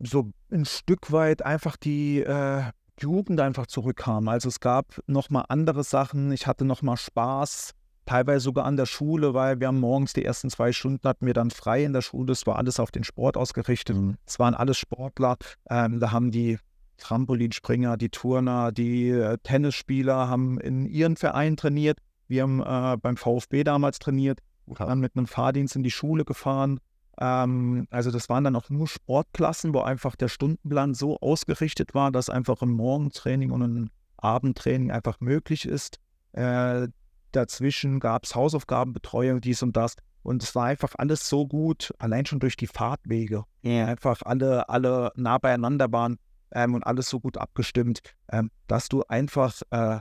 so 0.00 0.30
ein 0.50 0.64
Stück 0.64 1.12
weit 1.12 1.42
einfach 1.42 1.76
die 1.76 2.20
äh, 2.20 2.64
Jugend 3.00 3.40
einfach 3.40 3.66
zurückkam. 3.66 4.28
Also 4.28 4.48
es 4.48 4.60
gab 4.60 5.00
nochmal 5.06 5.44
andere 5.48 5.84
Sachen, 5.84 6.32
ich 6.32 6.46
hatte 6.46 6.64
nochmal 6.64 6.96
Spaß, 6.96 7.72
teilweise 8.06 8.40
sogar 8.40 8.64
an 8.64 8.76
der 8.76 8.86
Schule, 8.86 9.34
weil 9.34 9.60
wir 9.60 9.68
haben 9.68 9.80
morgens 9.80 10.12
die 10.12 10.24
ersten 10.24 10.50
zwei 10.50 10.72
Stunden 10.72 11.06
hatten 11.08 11.26
wir 11.26 11.34
dann 11.34 11.50
frei 11.50 11.84
in 11.84 11.92
der 11.92 12.02
Schule, 12.02 12.32
es 12.32 12.46
war 12.46 12.56
alles 12.56 12.78
auf 12.78 12.90
den 12.90 13.04
Sport 13.04 13.36
ausgerichtet. 13.36 13.96
Es 14.26 14.38
waren 14.38 14.54
alles 14.54 14.78
Sportler, 14.78 15.36
ähm, 15.68 16.00
da 16.00 16.12
haben 16.12 16.30
die 16.30 16.58
Trampolinspringer, 16.98 17.96
die 17.96 18.10
Turner, 18.10 18.72
die 18.72 19.10
äh, 19.10 19.38
Tennisspieler 19.42 20.28
haben 20.28 20.60
in 20.60 20.86
ihren 20.86 21.16
Vereinen 21.16 21.56
trainiert. 21.56 21.98
Wir 22.28 22.42
haben 22.42 22.60
äh, 22.60 22.96
beim 22.96 23.16
VfB 23.16 23.64
damals 23.64 23.98
trainiert, 23.98 24.40
dann 24.66 25.00
mit 25.00 25.16
einem 25.16 25.26
Fahrdienst 25.26 25.76
in 25.76 25.82
die 25.82 25.90
Schule 25.90 26.24
gefahren. 26.24 26.78
Ähm, 27.20 27.86
also 27.90 28.10
das 28.10 28.28
waren 28.28 28.44
dann 28.44 28.56
auch 28.56 28.70
nur 28.70 28.86
Sportklassen, 28.86 29.74
wo 29.74 29.80
einfach 29.80 30.16
der 30.16 30.28
Stundenplan 30.28 30.94
so 30.94 31.18
ausgerichtet 31.20 31.94
war, 31.94 32.10
dass 32.10 32.28
einfach 32.28 32.62
ein 32.62 32.70
Morgentraining 32.70 33.50
und 33.50 33.62
ein 33.62 33.90
Abendtraining 34.16 34.90
einfach 34.90 35.20
möglich 35.20 35.66
ist. 35.66 35.98
Äh, 36.32 36.88
dazwischen 37.32 38.00
gab 38.00 38.24
es 38.24 38.34
Hausaufgabenbetreuung, 38.34 39.40
dies 39.40 39.62
und 39.62 39.76
das. 39.76 39.96
Und 40.22 40.42
es 40.42 40.54
war 40.54 40.64
einfach 40.64 40.94
alles 40.96 41.28
so 41.28 41.46
gut, 41.46 41.92
allein 41.98 42.24
schon 42.24 42.40
durch 42.40 42.56
die 42.56 42.66
Fahrtwege. 42.66 43.44
Einfach 43.62 44.22
alle, 44.22 44.68
alle 44.68 45.12
nah 45.16 45.36
beieinander 45.38 45.92
waren 45.92 46.16
ähm, 46.52 46.74
und 46.74 46.86
alles 46.86 47.10
so 47.10 47.20
gut 47.20 47.36
abgestimmt, 47.36 48.00
ähm, 48.32 48.50
dass 48.66 48.88
du 48.88 49.02
einfach 49.02 49.60
äh, 49.70 50.00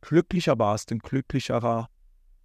glücklicher 0.00 0.58
warst, 0.58 0.92
ein 0.92 1.00
glücklicherer 1.00 1.88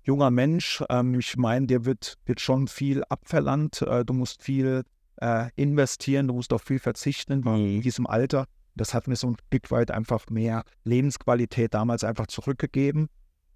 junger 0.03 0.31
Mensch. 0.31 0.83
Ähm, 0.89 1.19
ich 1.19 1.37
meine, 1.37 1.67
dir 1.67 1.85
wird, 1.85 2.17
wird 2.25 2.39
schon 2.39 2.67
viel 2.67 3.03
abverlangt. 3.05 3.81
Äh, 3.81 4.05
du 4.05 4.13
musst 4.13 4.43
viel 4.43 4.83
äh, 5.17 5.49
investieren, 5.55 6.27
du 6.27 6.33
musst 6.33 6.53
auf 6.53 6.61
viel 6.63 6.79
verzichten 6.79 7.43
in 7.45 7.81
diesem 7.81 8.07
Alter. 8.07 8.45
Das 8.75 8.93
hat 8.93 9.07
mir 9.07 9.15
so 9.15 9.27
ein 9.27 9.37
Stück 9.47 9.69
weit 9.71 9.91
einfach 9.91 10.25
mehr 10.29 10.63
Lebensqualität 10.83 11.73
damals 11.73 12.03
einfach 12.03 12.27
zurückgegeben. 12.27 13.07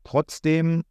Trotzdem 0.04 0.84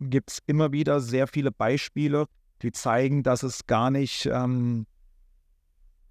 gibt 0.00 0.30
es 0.32 0.38
immer 0.46 0.72
wieder 0.72 1.00
sehr 1.00 1.26
viele 1.26 1.52
Beispiele, 1.52 2.26
die 2.62 2.72
zeigen, 2.72 3.22
dass 3.22 3.42
es 3.44 3.66
gar 3.66 3.90
nicht 3.90 4.26
ähm, 4.26 4.86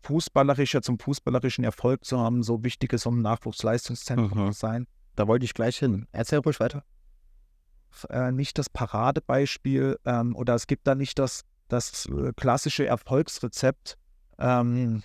fußballerischer 0.04 0.82
zum 0.82 0.98
fußballerischen 1.00 1.64
Erfolg 1.64 2.06
zu 2.06 2.20
haben, 2.20 2.44
so 2.44 2.64
wichtig 2.64 2.94
ist, 2.94 3.06
um 3.06 3.20
ein 3.20 3.22
Nachwuchsleistungszentrum 3.22 4.46
Mhm. 4.46 4.52
zu 4.54 4.60
sein. 4.60 4.88
Da 5.16 5.28
wollte 5.28 5.46
ich 5.46 5.54
gleich 5.54 5.78
hin. 5.78 6.08
Erzähl 6.12 6.40
ruhig 6.40 6.60
weiter. 6.60 6.84
Äh, 8.10 8.32
nicht 8.32 8.58
das 8.58 8.70
Paradebeispiel 8.70 9.98
ähm, 10.06 10.36
oder 10.36 10.56
es 10.56 10.68
gibt 10.68 10.88
da 10.88 10.96
nicht 10.96 11.18
das, 11.20 11.44
das 11.68 12.06
äh, 12.08 12.32
klassische 12.36 12.86
Erfolgsrezept. 12.86 13.98
Ähm, 14.40 15.04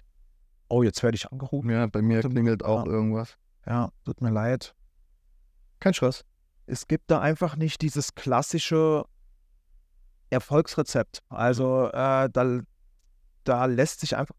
oh, 0.68 0.83
jetzt 0.83 1.03
werde 1.03 1.16
ich 1.16 1.31
angerufen. 1.31 1.71
Ja, 1.71 1.87
bei 1.87 2.03
mir 2.03 2.21
klingelt 2.21 2.64
auch 2.64 2.85
Ja. 2.87 2.92
irgendwas. 2.92 3.37
Ja, 3.66 3.90
tut 4.05 4.21
mir 4.21 4.31
leid. 4.31 4.75
Kein 5.81 5.95
Stress. 5.95 6.25
es 6.66 6.87
gibt 6.87 7.11
da 7.11 7.21
einfach 7.21 7.57
nicht 7.57 7.81
dieses 7.83 8.14
klassische 8.14 9.05
Erfolgsrezept. 10.31 11.23
Also 11.29 11.88
äh, 11.88 12.29
da, 12.31 12.61
da 13.45 13.64
lässt 13.66 14.01
sich 14.01 14.16
einfach 14.16 14.35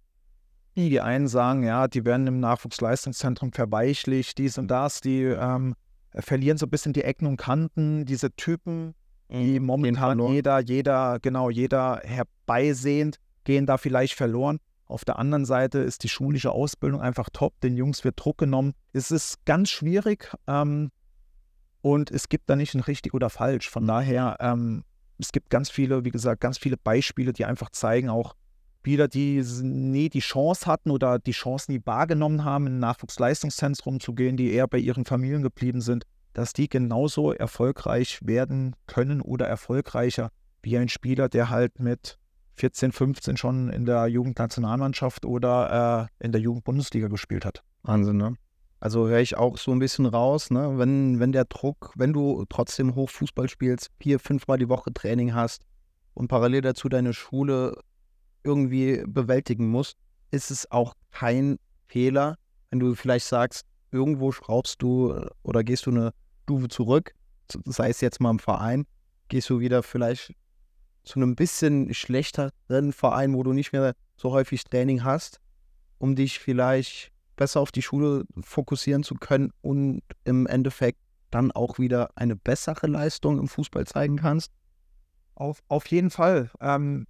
die 0.76 1.00
einen 1.02 1.28
sagen, 1.28 1.64
ja, 1.64 1.88
die 1.88 2.04
werden 2.04 2.26
im 2.26 2.40
Nachwuchsleistungszentrum 2.40 3.52
verweichlicht, 3.54 4.38
dies 4.40 4.58
und 4.58 4.70
das, 4.70 5.02
die 5.02 5.22
ähm, 5.24 5.76
verlieren 6.20 6.58
so 6.58 6.66
ein 6.66 6.70
bisschen 6.70 6.94
die 6.94 7.04
Ecken 7.04 7.28
und 7.28 7.38
Kanten, 7.38 8.06
diese 8.06 8.32
Typen, 8.36 8.94
die 9.30 9.60
momentan 9.60 10.18
verloren. 10.18 10.34
jeder, 10.34 10.60
jeder, 10.60 11.20
genau, 11.22 11.50
jeder 11.50 12.02
herbeisehnt, 12.04 13.18
gehen 13.44 13.66
da 13.66 13.78
vielleicht 13.78 14.14
verloren. 14.14 14.60
Auf 14.86 15.06
der 15.06 15.18
anderen 15.18 15.46
Seite 15.46 15.80
ist 15.80 16.04
die 16.04 16.10
schulische 16.10 16.52
Ausbildung 16.52 17.02
einfach 17.02 17.30
top, 17.32 17.60
den 17.62 17.76
Jungs 17.76 18.04
wird 18.04 18.16
Druck 18.18 18.38
genommen. 18.38 18.74
Es 18.92 19.12
ist 19.12 19.44
ganz 19.46 19.70
schwierig 19.70 20.32
ähm, 20.46 20.92
und 21.82 22.12
es 22.12 22.30
gibt 22.30 22.50
da 22.50 22.56
nicht 22.56 22.76
ein 22.76 22.82
richtig 22.82 23.14
oder 23.14 23.30
falsch. 23.30 23.70
Von 23.70 23.88
daher, 23.88 24.38
ähm, 24.40 24.84
es 25.18 25.32
gibt 25.32 25.50
ganz 25.50 25.70
viele, 25.70 26.06
wie 26.06 26.12
gesagt, 26.12 26.42
ganz 26.42 26.58
viele 26.58 26.78
Beispiele, 26.78 27.34
die 27.34 27.46
einfach 27.46 27.70
zeigen, 27.72 28.10
auch 28.10 28.36
Spieler, 28.84 29.08
die 29.08 29.42
nie 29.62 30.10
die 30.10 30.20
Chance 30.20 30.66
hatten 30.66 30.92
oder 30.92 31.18
die 31.18 31.32
Chance 31.32 31.72
nie 31.72 31.80
wahrgenommen 31.86 32.44
haben, 32.44 32.68
in 32.68 32.74
ein 32.74 32.80
Nachwuchsleistungszentrum 32.80 34.02
zu 34.02 34.14
gehen, 34.14 34.36
die 34.36 34.52
eher 34.52 34.68
bei 34.68 34.78
ihren 34.78 35.06
Familien 35.06 35.42
geblieben 35.42 35.80
sind, 35.80 36.04
dass 36.34 36.52
die 36.52 36.68
genauso 36.68 37.32
erfolgreich 37.32 38.20
werden 38.24 38.76
können 38.86 39.22
oder 39.22 39.48
erfolgreicher 39.48 40.32
wie 40.64 40.78
ein 40.78 40.90
Spieler, 40.90 41.30
der 41.30 41.50
halt 41.50 41.80
mit 41.80 42.20
14, 42.56 42.92
15 42.92 43.38
schon 43.38 43.70
in 43.70 43.86
der 43.86 44.08
Jugendnationalmannschaft 44.08 45.24
oder 45.24 46.10
äh, 46.20 46.26
in 46.26 46.34
der 46.34 46.42
Jugendbundesliga 46.42 47.08
gespielt 47.08 47.46
hat. 47.46 47.64
Wahnsinn, 47.84 48.18
ne? 48.18 48.36
Also 48.82 49.08
höre 49.08 49.22
ich 49.22 49.38
auch 49.38 49.58
so 49.58 49.72
ein 49.72 49.80
bisschen 49.80 50.08
raus, 50.08 50.52
ne? 50.52 50.78
Wenn, 50.78 51.22
wenn 51.22 51.32
der 51.32 51.46
Druck, 51.46 51.94
wenn 51.96 52.12
du 52.12 52.44
trotzdem 52.50 52.96
hoch 52.96 53.10
Fußball 53.10 53.48
spielst, 53.48 53.92
vier, 54.02 54.20
fünfmal 54.20 54.58
die 54.58 54.68
Woche 54.68 54.94
Training 54.94 55.34
hast 55.34 55.64
und 56.14 56.28
parallel 56.28 56.60
dazu 56.60 56.90
deine 56.90 57.14
Schule 57.14 57.78
irgendwie 58.44 59.04
bewältigen 59.06 59.68
musst, 59.68 59.98
ist 60.32 60.52
es 60.52 60.70
auch 60.72 60.94
kein 61.12 61.58
Fehler, 61.88 62.38
wenn 62.70 62.80
du 62.80 62.96
vielleicht 62.96 63.28
sagst, 63.28 63.66
irgendwo 63.92 64.32
schraubst 64.32 64.82
du 64.82 65.12
äh, 65.12 65.30
oder 65.44 65.64
gehst 65.64 65.86
du 65.86 65.92
eine 65.92 66.14
Stufe 66.44 66.68
zurück, 66.68 67.14
sei 67.66 67.90
es 67.90 68.02
jetzt 68.02 68.20
mal 68.20 68.32
im 68.32 68.40
Verein, 68.40 68.86
gehst 69.30 69.50
du 69.50 69.60
wieder 69.60 69.84
vielleicht 69.84 70.34
zu 71.04 71.20
einem 71.20 71.36
bisschen 71.36 71.94
schlechteren 71.94 72.94
Verein, 72.94 73.34
wo 73.34 73.44
du 73.44 73.54
nicht 73.54 73.74
mehr 73.74 73.94
so 74.16 74.32
häufig 74.32 74.64
Training 74.64 75.04
hast, 75.04 75.40
um 76.00 76.16
dich 76.16 76.40
vielleicht 76.40 77.12
besser 77.36 77.60
auf 77.60 77.72
die 77.72 77.82
Schule 77.82 78.26
fokussieren 78.42 79.04
zu 79.04 79.16
können 79.16 79.52
und 79.62 80.02
im 80.24 80.48
Endeffekt 80.48 81.00
dann 81.32 81.52
auch 81.52 81.80
wieder 81.80 82.12
eine 82.16 82.36
bessere 82.36 82.88
Leistung 82.88 83.40
im 83.40 83.48
Fußball 83.48 83.86
zeigen 83.86 84.18
kannst. 84.18 84.52
Auf, 85.36 85.64
auf 85.68 85.88
jeden 85.88 86.10
Fall. 86.10 86.52
Ähm, 86.62 87.06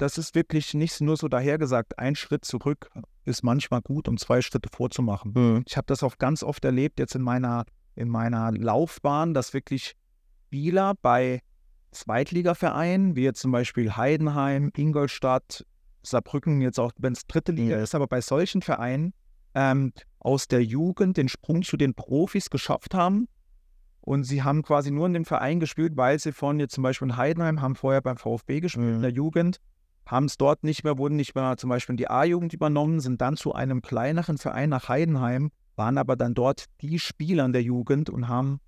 das 0.00 0.18
ist 0.18 0.34
wirklich 0.34 0.74
nicht 0.74 1.00
nur 1.00 1.16
so 1.16 1.28
dahergesagt. 1.28 1.98
Ein 1.98 2.14
Schritt 2.16 2.44
zurück 2.44 2.90
ist 3.24 3.42
manchmal 3.42 3.82
gut, 3.82 4.08
um 4.08 4.16
zwei 4.16 4.40
Schritte 4.40 4.68
vorzumachen. 4.72 5.62
Ich 5.66 5.76
habe 5.76 5.86
das 5.86 6.02
auch 6.02 6.18
ganz 6.18 6.42
oft 6.42 6.64
erlebt, 6.64 6.98
jetzt 6.98 7.14
in 7.14 7.22
meiner, 7.22 7.64
in 7.94 8.08
meiner 8.08 8.50
Laufbahn, 8.52 9.34
dass 9.34 9.52
wirklich 9.52 9.94
Spieler 10.46 10.94
bei 11.02 11.40
Zweitligavereinen, 11.92 13.16
wie 13.16 13.22
jetzt 13.22 13.40
zum 13.40 13.52
Beispiel 13.52 13.96
Heidenheim, 13.96 14.70
Ingolstadt, 14.76 15.64
Saarbrücken, 16.02 16.60
jetzt 16.60 16.80
auch 16.80 16.92
wenn 16.98 17.12
es 17.12 17.26
dritte 17.26 17.52
Liga 17.52 17.76
ist, 17.76 17.94
aber 17.94 18.06
bei 18.06 18.20
solchen 18.20 18.62
Vereinen 18.62 19.12
ähm, 19.54 19.92
aus 20.18 20.48
der 20.48 20.64
Jugend 20.64 21.16
den 21.16 21.28
Sprung 21.28 21.62
zu 21.62 21.76
den 21.76 21.94
Profis 21.94 22.50
geschafft 22.50 22.94
haben. 22.94 23.28
Und 24.00 24.24
sie 24.24 24.42
haben 24.42 24.62
quasi 24.62 24.90
nur 24.90 25.06
in 25.06 25.12
dem 25.12 25.24
Verein 25.24 25.60
gespielt, 25.60 25.92
weil 25.96 26.18
sie 26.18 26.32
von 26.32 26.58
jetzt 26.58 26.74
zum 26.74 26.82
Beispiel 26.82 27.08
in 27.08 27.16
Heidenheim 27.16 27.60
haben 27.60 27.74
vorher 27.74 28.00
beim 28.00 28.16
VfB 28.16 28.60
gespielt 28.60 28.86
Mhm. 28.86 28.94
in 28.94 29.02
der 29.02 29.12
Jugend, 29.12 29.60
haben 30.06 30.24
es 30.26 30.36
dort 30.38 30.64
nicht 30.64 30.84
mehr, 30.84 30.98
wurden 30.98 31.16
nicht 31.16 31.34
mehr 31.34 31.56
zum 31.56 31.70
Beispiel 31.70 31.92
in 31.94 31.96
die 31.98 32.10
A-Jugend 32.10 32.52
übernommen, 32.52 33.00
sind 33.00 33.20
dann 33.20 33.36
zu 33.36 33.52
einem 33.54 33.82
kleineren 33.82 34.38
Verein 34.38 34.70
nach 34.70 34.88
Heidenheim, 34.88 35.50
waren 35.76 35.98
aber 35.98 36.16
dann 36.16 36.34
dort 36.34 36.66
die 36.80 36.98
Spieler 36.98 37.44
in 37.44 37.52
der 37.52 37.62
Jugend 37.62 38.10
und 38.10 38.28
haben 38.28 38.60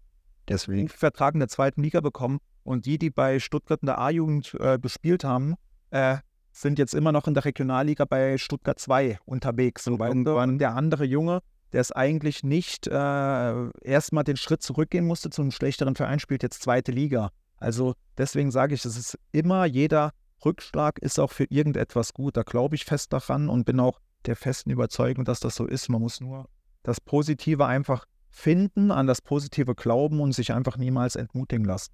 Deswegen. 0.48 0.80
einen 0.80 0.88
Vertrag 0.88 1.34
in 1.34 1.40
der 1.40 1.48
zweiten 1.48 1.82
Liga 1.82 2.00
bekommen. 2.00 2.38
Und 2.64 2.86
die, 2.86 2.96
die 2.98 3.10
bei 3.10 3.38
Stuttgart 3.40 3.80
in 3.82 3.86
der 3.86 3.98
A-Jugend 3.98 4.54
äh, 4.60 4.78
gespielt 4.78 5.24
haben, 5.24 5.54
äh, 5.90 6.18
sind 6.52 6.78
jetzt 6.78 6.94
immer 6.94 7.10
noch 7.12 7.26
in 7.26 7.34
der 7.34 7.44
Regionalliga 7.44 8.04
bei 8.04 8.38
Stuttgart 8.38 8.78
2 8.78 9.18
unterwegs. 9.24 9.86
Und 9.88 9.98
Weil 9.98 10.08
irgendwann- 10.10 10.58
der 10.58 10.74
andere 10.76 11.04
Junge, 11.04 11.40
der 11.72 11.80
es 11.80 11.90
eigentlich 11.90 12.44
nicht 12.44 12.86
äh, 12.86 13.70
erstmal 13.80 14.22
den 14.24 14.36
Schritt 14.36 14.62
zurückgehen 14.62 15.06
musste 15.06 15.30
zu 15.30 15.42
einem 15.42 15.50
schlechteren 15.50 15.96
Verein, 15.96 16.20
spielt 16.20 16.42
jetzt 16.42 16.62
zweite 16.62 16.92
Liga. 16.92 17.30
Also 17.56 17.94
deswegen 18.18 18.50
sage 18.50 18.74
ich, 18.74 18.84
es 18.84 18.96
ist 18.96 19.18
immer 19.32 19.64
jeder 19.64 20.12
Rückschlag 20.44 20.98
ist 20.98 21.18
auch 21.20 21.30
für 21.30 21.44
irgendetwas 21.44 22.14
gut. 22.14 22.36
Da 22.36 22.42
glaube 22.42 22.74
ich 22.74 22.84
fest 22.84 23.12
daran 23.12 23.48
und 23.48 23.64
bin 23.64 23.80
auch 23.80 24.00
der 24.26 24.36
festen 24.36 24.70
Überzeugung, 24.70 25.24
dass 25.24 25.40
das 25.40 25.54
so 25.56 25.66
ist. 25.66 25.88
Man 25.88 26.00
muss 26.00 26.20
nur 26.20 26.48
das 26.82 27.00
Positive 27.00 27.66
einfach 27.66 28.06
finden, 28.30 28.90
an 28.90 29.06
das 29.06 29.20
Positive 29.20 29.74
glauben 29.74 30.20
und 30.20 30.32
sich 30.32 30.52
einfach 30.52 30.76
niemals 30.76 31.16
entmutigen 31.16 31.64
lassen. 31.64 31.92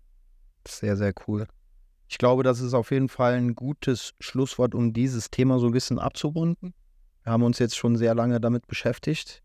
Sehr, 0.67 0.97
sehr 0.97 1.13
cool. 1.27 1.47
Ich 2.09 2.19
glaube, 2.19 2.43
das 2.43 2.61
ist 2.61 2.75
auf 2.75 2.91
jeden 2.91 3.09
Fall 3.09 3.35
ein 3.35 3.55
gutes 3.55 4.15
Schlusswort, 4.21 4.75
um 4.75 4.93
dieses 4.93 5.31
Thema 5.31 5.59
so 5.59 5.67
ein 5.67 5.73
bisschen 5.73 5.99
abzurunden. 5.99 6.73
Wir 7.23 7.33
haben 7.33 7.43
uns 7.43 7.59
jetzt 7.59 7.77
schon 7.77 7.97
sehr 7.97 8.15
lange 8.15 8.41
damit 8.41 8.67
beschäftigt. 8.67 9.43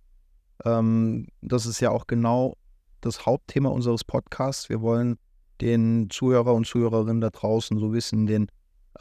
Ähm, 0.64 1.28
das 1.42 1.66
ist 1.66 1.82
ja 1.82 1.92
auch 1.92 2.08
genau 2.08 2.56
das 3.02 3.26
Hauptthema 3.26 3.70
unseres 3.70 4.06
Podcasts. 4.06 4.70
Wir 4.70 4.82
wollen 4.82 5.18
den 5.60 6.10
Zuhörer 6.10 6.54
und 6.54 6.66
Zuhörerinnen 6.66 7.22
da 7.22 7.32
draußen 7.32 7.78
so 7.78 7.92
wissen, 7.92 8.26
den 8.28 8.48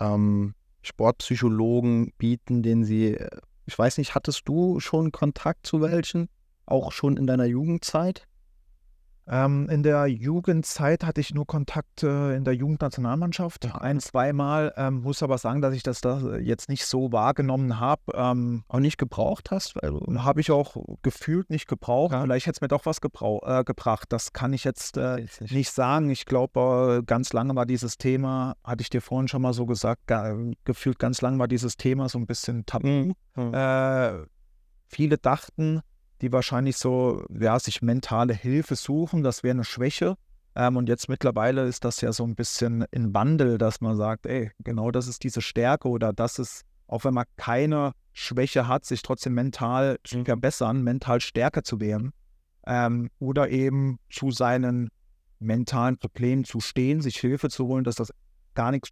ähm, 0.02 0.54
Sportpsychologen 0.82 2.12
bieten, 2.18 2.62
den 2.62 2.84
sie, 2.84 3.14
äh, 3.14 3.28
ich 3.66 3.78
weiß 3.78 3.98
nicht, 3.98 4.14
hattest 4.14 4.48
du 4.48 4.80
schon 4.80 5.12
Kontakt 5.12 5.66
zu 5.66 5.80
welchen? 5.80 6.28
Auch 6.66 6.92
schon 6.92 7.16
in 7.16 7.26
deiner 7.26 7.44
Jugendzeit? 7.44 8.26
Ähm, 9.28 9.68
in 9.68 9.82
der 9.82 10.06
Jugendzeit 10.06 11.04
hatte 11.04 11.20
ich 11.20 11.32
nur 11.32 11.46
Kontakt 11.46 12.02
äh, 12.02 12.34
in 12.34 12.44
der 12.44 12.54
Jugendnationalmannschaft, 12.54 13.72
ein, 13.74 14.00
zweimal. 14.00 14.72
Ähm, 14.76 15.02
muss 15.02 15.22
aber 15.22 15.38
sagen, 15.38 15.62
dass 15.62 15.74
ich 15.74 15.82
das 15.82 16.00
da 16.00 16.36
jetzt 16.38 16.68
nicht 16.68 16.86
so 16.86 17.12
wahrgenommen 17.12 17.78
habe. 17.78 18.02
Ähm, 18.14 18.64
Auch 18.68 18.80
nicht 18.80 18.98
gebraucht 18.98 19.50
hast? 19.50 19.74
Du, 19.80 20.22
habe 20.24 20.40
ich 20.40 20.50
auch 20.50 20.76
gefühlt 21.02 21.50
nicht 21.50 21.68
gebraucht. 21.68 22.12
Ja. 22.12 22.22
Vielleicht 22.22 22.46
hätte 22.46 22.56
es 22.56 22.60
mir 22.60 22.68
doch 22.68 22.84
was 22.84 22.98
äh, 22.98 23.64
gebracht. 23.64 24.12
Das 24.12 24.32
kann 24.32 24.52
ich 24.52 24.64
jetzt 24.64 24.96
äh, 24.96 25.20
nicht. 25.20 25.52
nicht 25.52 25.70
sagen. 25.70 26.10
Ich 26.10 26.26
glaube, 26.26 26.98
äh, 27.00 27.04
ganz 27.04 27.32
lange 27.32 27.54
war 27.54 27.66
dieses 27.66 27.98
Thema, 27.98 28.54
hatte 28.64 28.82
ich 28.82 28.90
dir 28.90 29.00
vorhin 29.00 29.28
schon 29.28 29.42
mal 29.42 29.54
so 29.54 29.66
gesagt, 29.66 30.02
gefühlt 30.64 30.98
ganz 30.98 31.20
lange 31.20 31.38
war 31.38 31.48
dieses 31.48 31.76
Thema 31.76 32.08
so 32.08 32.18
ein 32.18 32.26
bisschen 32.26 32.66
tabu. 32.66 33.12
Mhm. 33.36 33.54
Äh, 33.54 34.24
viele 34.88 35.18
dachten, 35.18 35.82
die 36.22 36.32
wahrscheinlich 36.32 36.76
so, 36.76 37.24
ja, 37.28 37.58
sich 37.58 37.82
mentale 37.82 38.32
Hilfe 38.32 38.76
suchen, 38.76 39.22
das 39.22 39.42
wäre 39.42 39.54
eine 39.54 39.64
Schwäche. 39.64 40.16
Ähm, 40.54 40.76
und 40.76 40.88
jetzt 40.88 41.08
mittlerweile 41.08 41.66
ist 41.66 41.84
das 41.84 42.00
ja 42.00 42.12
so 42.12 42.24
ein 42.24 42.36
bisschen 42.36 42.84
in 42.90 43.12
Wandel, 43.12 43.58
dass 43.58 43.80
man 43.80 43.96
sagt, 43.96 44.26
ey, 44.26 44.52
genau 44.60 44.90
das 44.90 45.08
ist 45.08 45.24
diese 45.24 45.42
Stärke 45.42 45.88
oder 45.88 46.12
das 46.12 46.38
ist, 46.38 46.62
auch 46.86 47.04
wenn 47.04 47.14
man 47.14 47.24
keine 47.36 47.92
Schwäche 48.12 48.68
hat, 48.68 48.84
sich 48.84 49.02
trotzdem 49.02 49.34
mental 49.34 49.98
zu 50.04 50.24
verbessern, 50.24 50.82
mental 50.82 51.20
stärker 51.20 51.64
zu 51.64 51.80
werden. 51.80 52.12
Ähm, 52.66 53.10
oder 53.18 53.48
eben 53.48 53.98
zu 54.08 54.30
seinen 54.30 54.90
mentalen 55.40 55.98
Problemen 55.98 56.44
zu 56.44 56.60
stehen, 56.60 57.00
sich 57.00 57.16
Hilfe 57.16 57.48
zu 57.50 57.66
holen, 57.66 57.82
dass 57.82 57.96
das 57.96 58.12
gar 58.54 58.70
nichts 58.70 58.90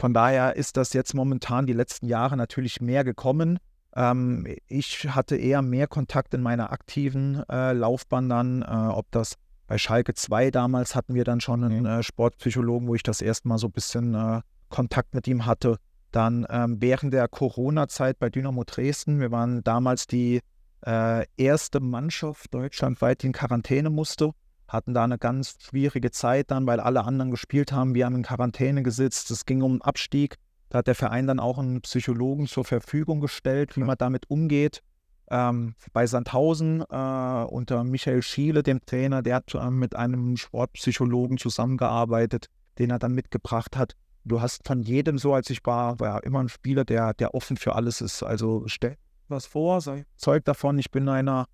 von 0.00 0.14
daher 0.14 0.56
ist 0.56 0.78
das 0.78 0.94
jetzt 0.94 1.14
momentan 1.14 1.66
die 1.66 1.74
letzten 1.74 2.06
Jahre 2.06 2.34
natürlich 2.34 2.80
mehr 2.80 3.04
gekommen. 3.04 3.58
Ähm, 3.94 4.46
ich 4.68 5.08
hatte 5.08 5.36
eher 5.36 5.62
mehr 5.62 5.86
Kontakt 5.86 6.34
in 6.34 6.42
meiner 6.42 6.72
aktiven 6.72 7.42
äh, 7.48 7.72
Laufbahn 7.72 8.28
dann, 8.28 8.62
äh, 8.62 8.66
ob 8.66 9.10
das 9.10 9.34
bei 9.66 9.78
Schalke 9.78 10.14
2 10.14 10.50
damals 10.50 10.94
hatten 10.94 11.14
wir 11.14 11.24
dann 11.24 11.40
schon 11.40 11.62
einen 11.62 11.86
äh, 11.86 12.02
Sportpsychologen, 12.02 12.88
wo 12.88 12.94
ich 12.94 13.02
das 13.02 13.20
erste 13.20 13.48
Mal 13.48 13.58
so 13.58 13.68
ein 13.68 13.72
bisschen 13.72 14.14
äh, 14.14 14.40
Kontakt 14.68 15.14
mit 15.14 15.28
ihm 15.28 15.46
hatte. 15.46 15.76
Dann 16.10 16.44
ähm, 16.50 16.78
während 16.80 17.12
der 17.12 17.28
Corona-Zeit 17.28 18.18
bei 18.18 18.30
Dynamo 18.30 18.64
Dresden, 18.64 19.20
wir 19.20 19.30
waren 19.30 19.62
damals 19.62 20.08
die 20.08 20.40
äh, 20.84 21.24
erste 21.36 21.78
Mannschaft 21.78 22.52
deutschlandweit, 22.52 23.22
die 23.22 23.28
in 23.28 23.32
Quarantäne 23.32 23.90
musste 23.90 24.32
hatten 24.70 24.94
da 24.94 25.04
eine 25.04 25.18
ganz 25.18 25.56
schwierige 25.60 26.10
Zeit 26.10 26.50
dann, 26.50 26.66
weil 26.66 26.80
alle 26.80 27.04
anderen 27.04 27.30
gespielt 27.30 27.72
haben. 27.72 27.94
Wir 27.94 28.06
haben 28.06 28.16
in 28.16 28.22
Quarantäne 28.22 28.82
gesetzt. 28.82 29.30
Es 29.30 29.44
ging 29.44 29.62
um 29.62 29.82
Abstieg. 29.82 30.36
Da 30.70 30.78
hat 30.78 30.86
der 30.86 30.94
Verein 30.94 31.26
dann 31.26 31.40
auch 31.40 31.58
einen 31.58 31.80
Psychologen 31.82 32.46
zur 32.46 32.64
Verfügung 32.64 33.20
gestellt, 33.20 33.76
wie 33.76 33.80
man 33.80 33.98
damit 33.98 34.30
umgeht. 34.30 34.82
Ähm, 35.28 35.74
bei 35.92 36.06
Sandhausen 36.06 36.82
äh, 36.88 37.44
unter 37.48 37.84
Michael 37.84 38.22
Schiele, 38.22 38.62
dem 38.62 38.84
Trainer, 38.86 39.22
der 39.22 39.36
hat 39.36 39.54
äh, 39.54 39.70
mit 39.70 39.94
einem 39.96 40.36
Sportpsychologen 40.36 41.38
zusammengearbeitet, 41.38 42.46
den 42.78 42.90
er 42.90 42.98
dann 42.98 43.12
mitgebracht 43.12 43.76
hat. 43.76 43.94
Du 44.24 44.40
hast 44.40 44.66
von 44.66 44.82
jedem 44.82 45.18
so, 45.18 45.34
als 45.34 45.50
ich 45.50 45.60
war, 45.64 45.98
war 45.98 46.08
ja 46.08 46.18
immer 46.18 46.40
ein 46.40 46.48
Spieler, 46.48 46.84
der, 46.84 47.14
der 47.14 47.34
offen 47.34 47.56
für 47.56 47.74
alles 47.74 48.00
ist. 48.00 48.22
Also 48.22 48.64
stell 48.66 48.96
was 49.28 49.46
vor, 49.46 49.80
sei 49.80 50.04
Zeug 50.16 50.44
davon, 50.44 50.78
ich 50.78 50.90
bin 50.90 51.08
einer, 51.08 51.46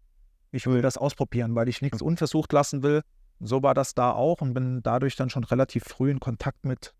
ich 0.50 0.66
will 0.66 0.82
das 0.82 0.98
ausprobieren, 0.98 1.54
weil 1.54 1.68
ich 1.68 1.80
nichts 1.80 2.02
unversucht 2.02 2.52
lassen 2.52 2.82
will. 2.82 3.02
So 3.40 3.62
war 3.62 3.74
das 3.74 3.94
da 3.94 4.12
auch 4.12 4.40
und 4.40 4.54
bin 4.54 4.82
dadurch 4.82 5.16
dann 5.16 5.30
schon 5.30 5.44
relativ 5.44 5.84
früh 5.84 6.10
in 6.10 6.20
Kontakt 6.20 6.64
mit 6.64 6.94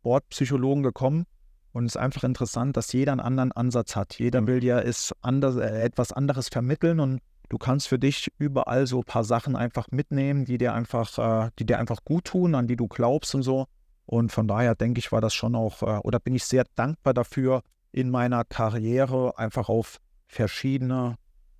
Sportpsychologen 0.00 0.82
gekommen. 0.82 1.26
Und 1.74 1.86
es 1.86 1.96
ist 1.96 2.00
einfach 2.00 2.22
interessant, 2.22 2.76
dass 2.76 2.92
jeder 2.92 3.10
einen 3.10 3.20
anderen 3.20 3.50
Ansatz 3.50 3.96
hat. 3.96 4.16
Jeder 4.20 4.46
will 4.46 4.60
dir 4.60 4.84
es 4.86 5.12
anders, 5.22 5.56
äh, 5.56 5.82
etwas 5.82 6.12
anderes 6.12 6.48
vermitteln 6.48 7.00
und 7.00 7.20
du 7.48 7.58
kannst 7.58 7.88
für 7.88 7.98
dich 7.98 8.32
überall 8.38 8.86
so 8.86 8.98
ein 8.98 9.04
paar 9.04 9.24
Sachen 9.24 9.56
einfach 9.56 9.88
mitnehmen, 9.90 10.44
die 10.44 10.56
dir 10.56 10.72
einfach, 10.72 11.18
äh, 11.18 11.50
die 11.58 11.66
dir 11.66 11.80
einfach 11.80 12.04
gut 12.04 12.26
tun, 12.26 12.54
an 12.54 12.68
die 12.68 12.76
du 12.76 12.86
glaubst 12.86 13.34
und 13.34 13.42
so. 13.42 13.66
Und 14.06 14.30
von 14.30 14.46
daher 14.46 14.76
denke 14.76 15.00
ich, 15.00 15.10
war 15.10 15.20
das 15.20 15.34
schon 15.34 15.56
auch, 15.56 15.82
äh, 15.82 15.98
oder 16.04 16.20
bin 16.20 16.36
ich 16.36 16.44
sehr 16.44 16.64
dankbar 16.76 17.12
dafür, 17.12 17.62
in 17.90 18.08
meiner 18.08 18.44
Karriere 18.44 19.36
einfach 19.36 19.68
auf 19.68 19.98
verschiedene 20.28 21.16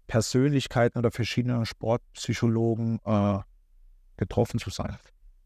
Persönlichkeiten 0.07 0.96
oder 0.96 1.11
verschiedene 1.11 1.66
Sportpsychologen 1.66 3.00
äh, 3.05 3.38
getroffen 4.16 4.61
zu 4.61 4.70
sein. 4.70 4.96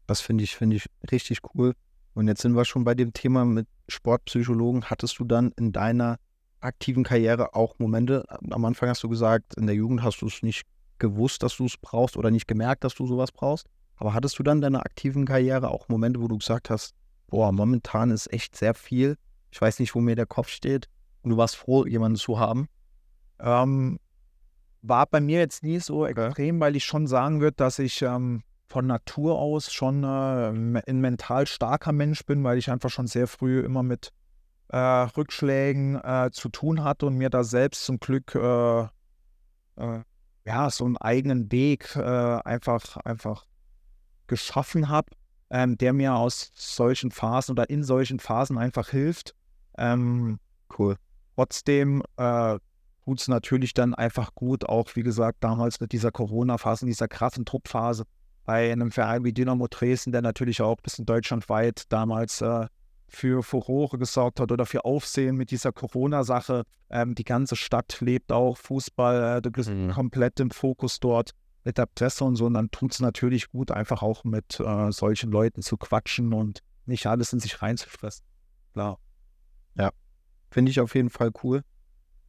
Das 0.05 0.21
finde 0.21 0.43
ich, 0.43 0.55
finde 0.55 0.75
ich 0.75 0.85
richtig 1.11 1.39
cool. 1.55 1.73
Und 2.19 2.27
jetzt 2.27 2.41
sind 2.41 2.53
wir 2.53 2.65
schon 2.65 2.83
bei 2.83 2.95
dem 2.95 3.13
Thema 3.13 3.45
mit 3.45 3.65
Sportpsychologen. 3.87 4.89
Hattest 4.89 5.17
du 5.19 5.23
dann 5.23 5.53
in 5.57 5.71
deiner 5.71 6.17
aktiven 6.59 7.05
Karriere 7.05 7.55
auch 7.55 7.79
Momente, 7.79 8.25
am 8.51 8.65
Anfang 8.65 8.89
hast 8.89 9.01
du 9.03 9.07
gesagt, 9.07 9.55
in 9.55 9.67
der 9.67 9.75
Jugend 9.77 10.03
hast 10.03 10.21
du 10.21 10.27
es 10.27 10.43
nicht 10.43 10.63
gewusst, 10.97 11.43
dass 11.43 11.55
du 11.55 11.63
es 11.63 11.77
brauchst 11.77 12.17
oder 12.17 12.29
nicht 12.29 12.45
gemerkt, 12.45 12.83
dass 12.83 12.93
du 12.93 13.07
sowas 13.07 13.31
brauchst. 13.31 13.67
Aber 13.95 14.13
hattest 14.13 14.37
du 14.37 14.43
dann 14.43 14.57
in 14.57 14.63
deiner 14.63 14.81
aktiven 14.81 15.25
Karriere 15.25 15.71
auch 15.71 15.87
Momente, 15.87 16.19
wo 16.19 16.27
du 16.27 16.37
gesagt 16.37 16.69
hast, 16.69 16.93
boah, 17.27 17.53
momentan 17.53 18.11
ist 18.11 18.33
echt 18.33 18.53
sehr 18.57 18.73
viel. 18.73 19.15
Ich 19.49 19.61
weiß 19.61 19.79
nicht, 19.79 19.95
wo 19.95 20.01
mir 20.01 20.17
der 20.17 20.25
Kopf 20.25 20.49
steht. 20.49 20.89
Und 21.21 21.29
du 21.29 21.37
warst 21.37 21.55
froh, 21.55 21.85
jemanden 21.85 22.17
zu 22.17 22.37
haben. 22.37 22.67
Ähm, 23.39 23.97
war 24.81 25.05
bei 25.05 25.21
mir 25.21 25.39
jetzt 25.39 25.63
nie 25.63 25.79
so 25.79 26.05
extrem, 26.05 26.59
weil 26.59 26.75
ich 26.75 26.83
schon 26.83 27.07
sagen 27.07 27.39
würde, 27.39 27.55
dass 27.55 27.79
ich 27.79 28.01
ähm, 28.01 28.43
von 28.69 28.85
Natur 28.85 29.39
aus 29.39 29.73
schon 29.73 30.03
äh, 30.03 30.07
ein 30.07 31.01
mental 31.01 31.47
starker 31.47 31.91
Mensch 31.91 32.23
bin, 32.25 32.43
weil 32.43 32.59
ich 32.59 32.69
einfach 32.69 32.91
schon 32.91 33.07
sehr 33.07 33.27
früh 33.27 33.61
immer 33.61 33.81
mit 33.81 34.11
äh, 34.69 34.77
Rückschlägen 34.77 35.95
äh, 35.95 36.29
zu 36.31 36.49
tun 36.49 36.83
hatte 36.83 37.07
und 37.07 37.15
mir 37.15 37.31
da 37.31 37.43
selbst 37.43 37.83
zum 37.83 37.99
Glück 37.99 38.35
äh, 38.35 38.81
äh, 38.81 40.03
ja 40.45 40.69
so 40.69 40.85
einen 40.85 40.97
eigenen 40.97 41.51
Weg 41.51 41.95
äh, 41.95 42.01
einfach 42.01 42.97
einfach 42.97 43.47
geschaffen 44.27 44.89
habe, 44.89 45.09
ähm, 45.49 45.75
der 45.77 45.93
mir 45.93 46.13
aus 46.13 46.51
solchen 46.53 47.09
Phasen 47.09 47.53
oder 47.53 47.71
in 47.71 47.83
solchen 47.83 48.19
Phasen 48.19 48.59
einfach 48.59 48.89
hilft. 48.89 49.33
Ähm, 49.77 50.39
Cool. 50.77 50.97
Trotzdem 51.35 52.03
tut 52.15 53.21
es 53.21 53.27
natürlich 53.27 53.73
dann 53.73 53.95
einfach 53.95 54.35
gut, 54.35 54.69
auch 54.69 54.95
wie 54.95 55.01
gesagt, 55.01 55.43
damals 55.43 55.79
mit 55.79 55.93
dieser 55.93 56.11
Corona-Phase, 56.11 56.85
dieser 56.85 57.07
krassen 57.07 57.43
Truppphase 57.43 58.05
bei 58.49 58.71
einem 58.71 58.89
Verein 58.89 59.23
wie 59.23 59.31
Dynamo 59.31 59.67
Dresden, 59.67 60.11
der 60.11 60.23
natürlich 60.23 60.59
auch 60.59 60.77
bis 60.81 60.97
in 60.97 61.05
deutschlandweit 61.05 61.83
damals 61.89 62.41
äh, 62.41 62.65
für 63.07 63.43
Furore 63.43 63.99
gesorgt 63.99 64.39
hat 64.39 64.51
oder 64.51 64.65
für 64.65 64.85
Aufsehen 64.85 65.35
mit 65.35 65.51
dieser 65.51 65.71
Corona-Sache. 65.71 66.63
Ähm, 66.89 67.13
die 67.13 67.25
ganze 67.25 67.55
Stadt 67.55 68.01
lebt 68.01 68.31
auch 68.31 68.57
Fußball, 68.57 69.37
äh, 69.37 69.41
du 69.43 69.51
bist 69.51 69.69
Mhm. 69.69 69.91
komplett 69.91 70.39
im 70.39 70.49
Fokus 70.49 70.99
dort. 70.99 71.29
mit 71.63 71.77
der 71.77 71.85
Presse 71.85 72.23
und 72.23 72.37
so. 72.37 72.45
Und 72.47 72.55
dann 72.55 72.71
tut 72.71 72.93
es 72.93 72.99
natürlich 73.01 73.51
gut, 73.51 73.69
einfach 73.69 74.01
auch 74.01 74.23
mit 74.23 74.59
äh, 74.59 74.91
solchen 74.91 75.29
Leuten 75.29 75.61
zu 75.61 75.77
quatschen 75.77 76.33
und 76.33 76.61
nicht 76.87 77.05
alles 77.05 77.33
in 77.33 77.39
sich 77.39 77.61
reinzufressen. 77.61 78.25
Klar. 78.73 78.97
Finde 80.51 80.71
ich 80.71 80.79
auf 80.79 80.95
jeden 80.95 81.11
Fall 81.11 81.29
cool, 81.43 81.61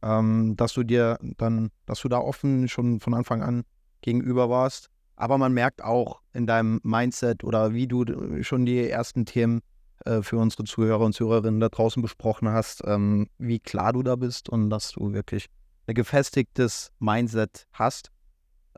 ähm, 0.03 0.55
dass 0.55 0.73
du 0.73 0.83
dir 0.83 1.17
dann, 1.37 1.71
dass 1.87 2.01
du 2.01 2.09
da 2.09 2.19
offen 2.19 2.67
schon 2.67 2.99
von 2.99 3.15
Anfang 3.15 3.41
an 3.41 3.63
gegenüber 4.01 4.47
warst. 4.49 4.91
Aber 5.21 5.37
man 5.37 5.53
merkt 5.53 5.83
auch 5.83 6.19
in 6.33 6.47
deinem 6.47 6.79
Mindset 6.81 7.43
oder 7.43 7.75
wie 7.75 7.85
du 7.85 8.05
d- 8.05 8.43
schon 8.43 8.65
die 8.65 8.89
ersten 8.89 9.23
Themen 9.25 9.61
äh, 10.03 10.23
für 10.23 10.37
unsere 10.37 10.63
Zuhörer 10.63 11.05
und 11.05 11.13
Zuhörerinnen 11.13 11.59
da 11.59 11.69
draußen 11.69 12.01
besprochen 12.01 12.49
hast, 12.49 12.81
ähm, 12.87 13.27
wie 13.37 13.59
klar 13.59 13.93
du 13.93 14.01
da 14.01 14.15
bist 14.15 14.49
und 14.49 14.71
dass 14.71 14.93
du 14.93 15.13
wirklich 15.13 15.45
ein 15.85 15.93
gefestigtes 15.93 16.91
Mindset 16.97 17.67
hast. 17.71 18.09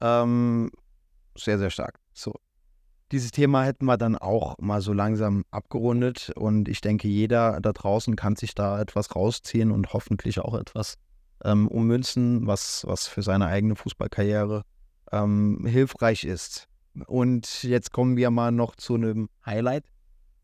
Ähm, 0.01 0.69
sehr, 1.38 1.58
sehr 1.60 1.69
stark. 1.69 2.01
So. 2.12 2.34
Dieses 3.13 3.32
Thema 3.32 3.63
hätten 3.63 3.86
wir 3.86 3.95
dann 3.95 4.17
auch 4.17 4.58
mal 4.60 4.82
so 4.82 4.91
langsam 4.91 5.45
abgerundet 5.49 6.34
und 6.36 6.67
ich 6.67 6.82
denke, 6.82 7.08
jeder 7.08 7.62
da 7.62 7.71
draußen 7.71 8.17
kann 8.17 8.36
sich 8.36 8.53
da 8.53 8.82
etwas 8.82 9.15
rausziehen 9.15 9.71
und 9.71 9.93
hoffentlich 9.93 10.41
auch 10.41 10.56
etwas 10.56 10.95
ähm, 11.45 11.69
ummünzen, 11.69 12.45
was, 12.47 12.84
was 12.86 13.08
für 13.08 13.21
seine 13.21 13.45
eigene 13.45 13.77
Fußballkarriere 13.77 14.63
ähm, 15.13 15.65
hilfreich 15.65 16.23
ist. 16.23 16.67
Und 17.08 17.63
jetzt 17.63 17.91
kommen 17.91 18.17
wir 18.17 18.30
mal 18.32 18.52
noch 18.52 18.76
zu 18.76 18.95
einem 18.95 19.30
Highlight, 19.45 19.86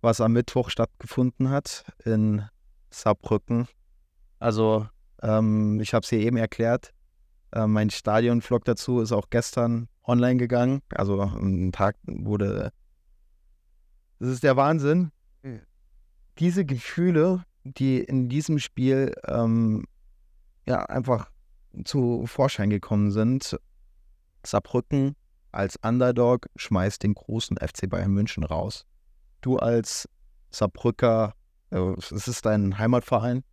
was 0.02 0.22
am 0.22 0.34
Mittwoch 0.34 0.70
stattgefunden 0.70 1.50
hat 1.50 1.86
in 2.06 2.44
Saarbrücken. 2.92 3.68
Also, 4.40 4.88
ähm, 5.22 5.80
ich 5.82 5.94
habe 5.94 6.04
es 6.04 6.10
hier 6.10 6.20
eben 6.20 6.38
erklärt. 6.38 6.92
Äh, 7.52 7.68
mein 7.68 7.90
Stadion-Vlog 7.90 8.64
dazu 8.66 9.02
ist 9.02 9.12
auch 9.12 9.30
gestern 9.30 9.90
online 10.04 10.38
gegangen. 10.38 10.82
Also, 10.96 11.20
ein 11.22 11.72
Tag 11.72 11.98
wurde. 12.06 12.72
Das 14.20 14.30
ist 14.30 14.44
der 14.44 14.56
Wahnsinn. 14.56 15.12
Diese 16.40 16.64
Gefühle, 16.64 17.44
die 17.64 18.00
in 18.00 18.30
diesem 18.30 18.60
Spiel 18.60 19.14
ähm, 19.28 19.86
ja 20.66 20.86
einfach 20.86 21.30
zu 21.84 22.26
Vorschein 22.26 22.70
gekommen 22.70 23.12
sind. 23.12 23.58
Saarbrücken 24.46 25.16
als 25.52 25.78
Underdog 25.84 26.48
schmeißt 26.56 27.04
den 27.04 27.16
großen 27.16 27.58
FC 27.58 27.90
Bayern 27.90 28.12
München 28.12 28.44
raus. 28.44 28.86
Du 29.42 29.58
als 29.58 30.08
Saarbrücker, 30.52 31.34
äh, 31.72 31.94
es 31.98 32.28
ist 32.28 32.46
dein 32.46 32.78
Heimatverein. 32.78 33.44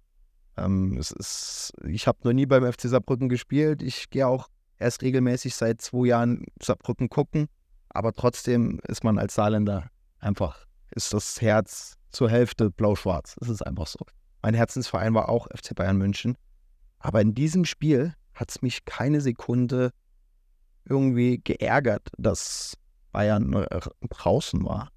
Ähm, 0.57 0.97
es 0.99 1.11
ist, 1.11 1.73
ich 1.87 2.07
habe 2.07 2.19
noch 2.25 2.33
nie 2.33 2.47
beim 2.47 2.71
FC 2.71 2.83
Saarbrücken 2.83 3.29
gespielt. 3.29 3.83
Ich 3.83 4.11
gehe 4.11 4.27
auch 4.27 4.49
erst 4.79 5.03
regelmäßig 5.03 5.55
seit 5.55 5.81
zwei 5.81 6.09
Jahren 6.09 6.45
Saarbrücken 6.63 7.09
gucken. 7.09 7.49
Aber 7.89 8.13
trotzdem 8.13 8.81
ist 8.89 9.05
man 9.05 9.19
als 9.19 9.35
Saarländer 9.35 9.91
einfach, 10.19 10.67
ist 10.91 11.15
das 11.15 11.41
Herz 11.41 11.95
zur 12.11 12.29
Hälfte 12.29 12.71
blau-schwarz. 12.71 13.37
Es 13.41 13.49
ist 13.49 13.63
einfach 13.63 13.87
so. 13.87 14.01
Mein 14.43 14.55
Herzensverein 14.55 15.15
war 15.15 15.29
auch 15.29 15.49
FC 15.49 15.75
Bayern 15.75 15.97
München. 15.97 16.37
Aber 16.99 17.21
in 17.21 17.35
diesem 17.35 17.65
Spiel 17.65 18.15
hat 18.35 18.51
es 18.51 18.63
mich 18.63 18.85
keine 18.85 19.21
Sekunde 19.21 19.93
irgendwie 20.89 21.41
geärgert, 21.43 22.09
dass 22.17 22.77
Bayern 23.13 23.67
draußen 24.09 24.65
war 24.65 24.91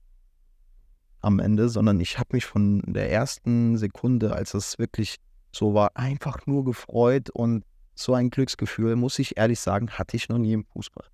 am 1.21 1.39
Ende, 1.39 1.69
sondern 1.69 1.99
ich 1.99 2.17
habe 2.17 2.29
mich 2.33 2.45
von 2.45 2.81
der 2.85 3.11
ersten 3.11 3.77
Sekunde, 3.77 4.33
als 4.33 4.53
es 4.53 4.79
wirklich 4.79 5.17
so 5.51 5.73
war, 5.73 5.95
einfach 5.95 6.45
nur 6.45 6.63
gefreut 6.63 7.29
und 7.29 7.63
so 7.95 8.13
ein 8.13 8.29
Glücksgefühl, 8.29 8.95
muss 8.95 9.19
ich 9.19 9.37
ehrlich 9.37 9.59
sagen, 9.59 9.89
hatte 9.91 10.15
ich 10.15 10.29
noch 10.29 10.37
nie 10.37 10.53
im 10.53 10.65
Fußball. 10.65 11.07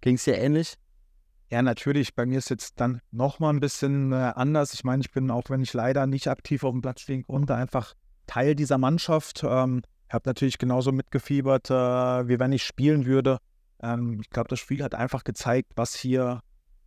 Ging 0.00 0.14
es 0.14 0.24
dir 0.24 0.38
ähnlich? 0.38 0.74
Ja, 1.50 1.60
natürlich. 1.60 2.14
Bei 2.14 2.24
mir 2.24 2.38
ist 2.38 2.48
jetzt 2.50 2.80
dann 2.80 3.00
nochmal 3.10 3.52
ein 3.52 3.60
bisschen 3.60 4.12
äh, 4.12 4.32
anders. 4.34 4.72
Ich 4.74 4.84
meine, 4.84 5.02
ich 5.02 5.10
bin, 5.10 5.30
auch 5.30 5.50
wenn 5.50 5.62
ich 5.62 5.72
leider 5.72 6.06
nicht 6.06 6.28
aktiv 6.28 6.64
auf 6.64 6.72
dem 6.72 6.80
Platz 6.80 7.02
stehen 7.02 7.24
konnte, 7.24 7.54
einfach 7.54 7.94
Teil 8.26 8.54
dieser 8.54 8.78
Mannschaft. 8.78 9.42
Ähm, 9.44 9.82
habe 10.10 10.28
natürlich 10.28 10.58
genauso 10.58 10.92
mitgefiebert, 10.92 11.70
äh, 11.70 11.74
wie 12.28 12.38
wenn 12.38 12.52
ich 12.52 12.62
spielen 12.62 13.04
würde. 13.04 13.38
Ähm, 13.84 14.18
ich 14.20 14.30
glaube, 14.30 14.48
das 14.48 14.58
Spiel 14.58 14.82
hat 14.82 14.94
einfach 14.94 15.24
gezeigt, 15.24 15.72
was 15.76 15.94
hier 15.94 16.40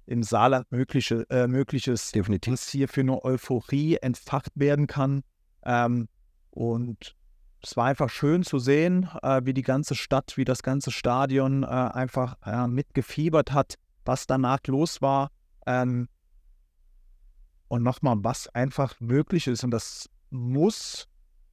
im 0.07 0.23
Saarland 0.23 0.71
möglich, 0.71 1.13
äh, 1.29 1.47
möglich 1.47 1.87
ist. 1.87 2.15
Definitiv. 2.15 2.53
Was 2.53 2.69
hier 2.69 2.87
für 2.87 3.01
eine 3.01 3.23
Euphorie 3.23 3.97
entfacht 3.97 4.51
werden 4.55 4.87
kann. 4.87 5.21
Ähm, 5.63 6.07
und 6.49 7.15
es 7.61 7.75
war 7.77 7.85
einfach 7.85 8.09
schön 8.09 8.43
zu 8.43 8.57
sehen, 8.57 9.09
äh, 9.21 9.41
wie 9.43 9.53
die 9.53 9.61
ganze 9.63 9.95
Stadt, 9.95 10.37
wie 10.37 10.45
das 10.45 10.63
ganze 10.63 10.91
Stadion 10.91 11.63
äh, 11.63 11.67
einfach 11.67 12.35
mitgefiebert 12.67 13.51
hat, 13.51 13.75
was 14.05 14.25
danach 14.25 14.59
los 14.67 15.01
war. 15.01 15.29
Ähm, 15.65 16.07
und 17.67 17.83
nochmal, 17.83 18.15
was 18.19 18.47
einfach 18.49 18.99
möglich 19.01 19.47
ist. 19.47 19.63
Und 19.65 19.71
das 19.71 20.09
muss 20.29 21.07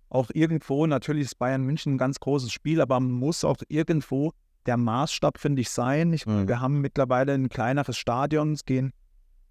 auch 0.08 0.30
irgendwo, 0.32 0.86
natürlich 0.86 1.24
ist 1.24 1.38
Bayern 1.38 1.64
München 1.64 1.94
ein 1.94 1.98
ganz 1.98 2.20
großes 2.20 2.52
Spiel, 2.52 2.80
aber 2.80 3.00
muss 3.00 3.42
auch 3.42 3.56
irgendwo 3.68 4.32
der 4.66 4.76
Maßstab, 4.76 5.38
finde 5.38 5.62
ich, 5.62 5.70
sein. 5.70 6.12
Ich, 6.12 6.26
Mhm. 6.26 6.48
Wir 6.48 6.60
haben 6.60 6.80
mittlerweile 6.80 7.32
ein 7.32 7.48
kleineres 7.48 7.96
Stadion, 7.96 8.52
es 8.52 8.64
gehen 8.64 8.92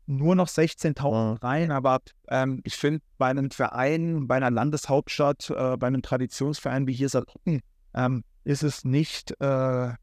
nur 0.06 0.36
noch 0.36 0.48
16.000 0.48 1.32
Mhm. 1.34 1.38
rein, 1.42 1.72
aber 1.72 2.00
ähm, 2.28 2.62
ich 2.64 2.76
finde, 2.76 3.02
bei 3.18 3.28
einem 3.28 3.52
Verein, 3.52 4.28
bei 4.28 4.36
einer 4.36 4.52
Landeshauptstadt, 4.52 5.50
äh, 5.50 5.78
bei 5.78 5.88
einem 5.88 6.02
Traditionsverein 6.02 6.88
wie 6.88 6.94
hier 6.94 7.10
Saarbrücken, 7.10 7.62
ähm, 7.94 8.24
ist 8.44 8.64
es 8.64 8.84
nicht 8.84 9.32
äh, 9.40 9.94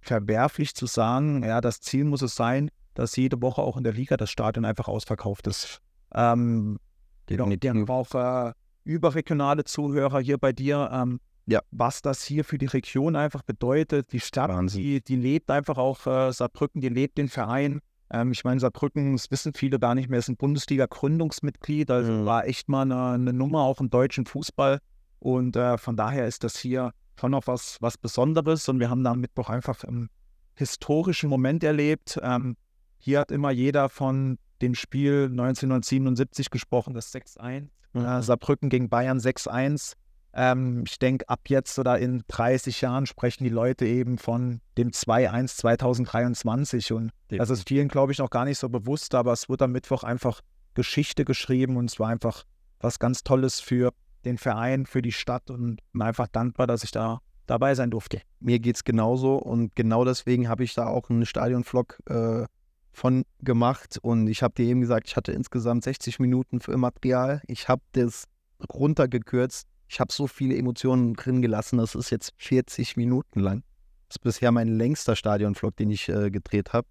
verwerflich 0.00 0.74
zu 0.74 0.86
sagen, 0.86 1.42
ja, 1.42 1.60
das 1.60 1.80
Ziel 1.80 2.04
muss 2.04 2.22
es 2.22 2.34
sein, 2.36 2.70
dass 2.94 3.16
jede 3.16 3.40
Woche 3.42 3.62
auch 3.62 3.76
in 3.76 3.84
der 3.84 3.92
Liga 3.92 4.16
das 4.16 4.30
Stadion 4.30 4.64
einfach 4.64 4.88
ausverkauft 4.88 5.46
ist. 5.46 5.80
Ähm, 6.14 6.78
wir 7.26 7.38
haben 7.38 7.88
auch 7.88 8.14
äh, 8.14 8.52
überregionale 8.84 9.64
Zuhörer 9.64 10.20
hier 10.20 10.38
bei 10.38 10.52
dir. 10.52 10.90
Ähm, 10.92 11.20
Ja. 11.50 11.60
Was 11.72 12.00
das 12.00 12.22
hier 12.22 12.44
für 12.44 12.58
die 12.58 12.66
Region 12.66 13.16
einfach 13.16 13.42
bedeutet. 13.42 14.12
Die 14.12 14.20
Stadt, 14.20 14.50
Wahnsinn. 14.50 14.80
die, 14.82 15.02
die 15.02 15.16
lebt 15.16 15.50
einfach 15.50 15.78
auch, 15.78 16.06
äh, 16.06 16.32
Saarbrücken, 16.32 16.80
die 16.80 16.88
lebt 16.88 17.18
den 17.18 17.28
Verein. 17.28 17.80
Ähm, 18.12 18.30
ich 18.30 18.44
meine, 18.44 18.60
Saarbrücken, 18.60 19.12
das 19.12 19.30
wissen 19.32 19.52
viele 19.54 19.80
gar 19.80 19.96
nicht 19.96 20.08
mehr, 20.08 20.20
ist 20.20 20.28
ein 20.28 20.36
Bundesliga-Gründungsmitglied. 20.36 21.90
Also 21.90 22.12
Mhm. 22.12 22.24
war 22.24 22.46
echt 22.46 22.68
mal 22.68 22.82
eine, 22.82 23.10
eine 23.14 23.32
Nummer 23.32 23.62
auch 23.62 23.80
im 23.80 23.90
deutschen 23.90 24.26
Fußball. 24.26 24.78
Und 25.18 25.56
äh, 25.56 25.76
von 25.76 25.96
daher 25.96 26.26
ist 26.26 26.44
das 26.44 26.56
hier 26.56 26.92
schon 27.18 27.32
noch 27.32 27.46
was, 27.46 27.78
was 27.80 27.98
Besonderes. 27.98 28.68
Und 28.68 28.78
wir 28.78 28.88
haben 28.88 29.02
da 29.02 29.10
am 29.10 29.20
Mittwoch 29.20 29.50
einfach 29.50 29.82
einen 29.84 30.08
historischen 30.54 31.28
Moment 31.28 31.64
erlebt. 31.64 32.18
Ähm, 32.22 32.56
hier 32.98 33.20
hat 33.20 33.32
immer 33.32 33.50
jeder 33.50 33.88
von 33.88 34.38
dem 34.62 34.74
Spiel 34.74 35.24
1977 35.30 36.50
gesprochen, 36.50 36.94
das 36.94 37.12
6-1. 37.12 37.68
Mhm. 37.92 38.04
Äh, 38.04 38.22
Saarbrücken 38.22 38.68
gegen 38.68 38.88
Bayern 38.88 39.18
6-1. 39.18 39.94
Ähm, 40.32 40.84
ich 40.86 40.98
denke, 40.98 41.28
ab 41.28 41.40
jetzt 41.48 41.78
oder 41.78 41.98
in 41.98 42.22
30 42.28 42.80
Jahren 42.80 43.06
sprechen 43.06 43.44
die 43.44 43.50
Leute 43.50 43.86
eben 43.86 44.18
von 44.18 44.60
dem 44.78 44.90
2-1 44.90 45.56
2023. 45.56 46.92
Und 46.92 47.10
das 47.28 47.50
ist 47.50 47.68
vielen, 47.68 47.88
glaube 47.88 48.12
ich, 48.12 48.18
noch 48.18 48.30
gar 48.30 48.44
nicht 48.44 48.58
so 48.58 48.68
bewusst, 48.68 49.14
aber 49.14 49.32
es 49.32 49.48
wurde 49.48 49.64
am 49.64 49.72
Mittwoch 49.72 50.04
einfach 50.04 50.40
Geschichte 50.74 51.24
geschrieben 51.24 51.76
und 51.76 51.90
es 51.90 51.98
war 51.98 52.08
einfach 52.08 52.44
was 52.78 52.98
ganz 52.98 53.24
Tolles 53.24 53.60
für 53.60 53.92
den 54.24 54.38
Verein, 54.38 54.86
für 54.86 55.02
die 55.02 55.12
Stadt 55.12 55.50
und 55.50 55.80
bin 55.92 56.02
einfach 56.02 56.28
dankbar, 56.28 56.66
dass 56.66 56.84
ich 56.84 56.90
da 56.90 57.20
dabei 57.46 57.74
sein 57.74 57.90
durfte. 57.90 58.22
Mir 58.38 58.60
geht 58.60 58.76
es 58.76 58.84
genauso 58.84 59.36
und 59.36 59.74
genau 59.74 60.04
deswegen 60.04 60.48
habe 60.48 60.62
ich 60.62 60.74
da 60.74 60.86
auch 60.86 61.10
einen 61.10 61.26
Stadionvlog 61.26 61.98
äh, 62.06 62.44
von 62.92 63.24
gemacht 63.40 63.98
und 64.02 64.28
ich 64.28 64.42
habe 64.42 64.54
dir 64.54 64.66
eben 64.66 64.80
gesagt, 64.80 65.08
ich 65.08 65.16
hatte 65.16 65.32
insgesamt 65.32 65.84
60 65.84 66.20
Minuten 66.20 66.60
für 66.60 66.76
Material. 66.76 67.42
Ich 67.46 67.68
habe 67.68 67.82
das 67.92 68.24
runtergekürzt. 68.72 69.66
Ich 69.90 69.98
habe 69.98 70.12
so 70.12 70.28
viele 70.28 70.56
Emotionen 70.56 71.14
drin 71.14 71.42
gelassen, 71.42 71.78
das 71.78 71.96
ist 71.96 72.10
jetzt 72.10 72.32
40 72.36 72.96
Minuten 72.96 73.40
lang. 73.40 73.64
Das 74.06 74.18
ist 74.18 74.22
bisher 74.22 74.52
mein 74.52 74.68
längster 74.68 75.16
Stadionvlog, 75.16 75.76
den 75.76 75.90
ich 75.90 76.08
äh, 76.08 76.30
gedreht 76.30 76.72
habe. 76.72 76.86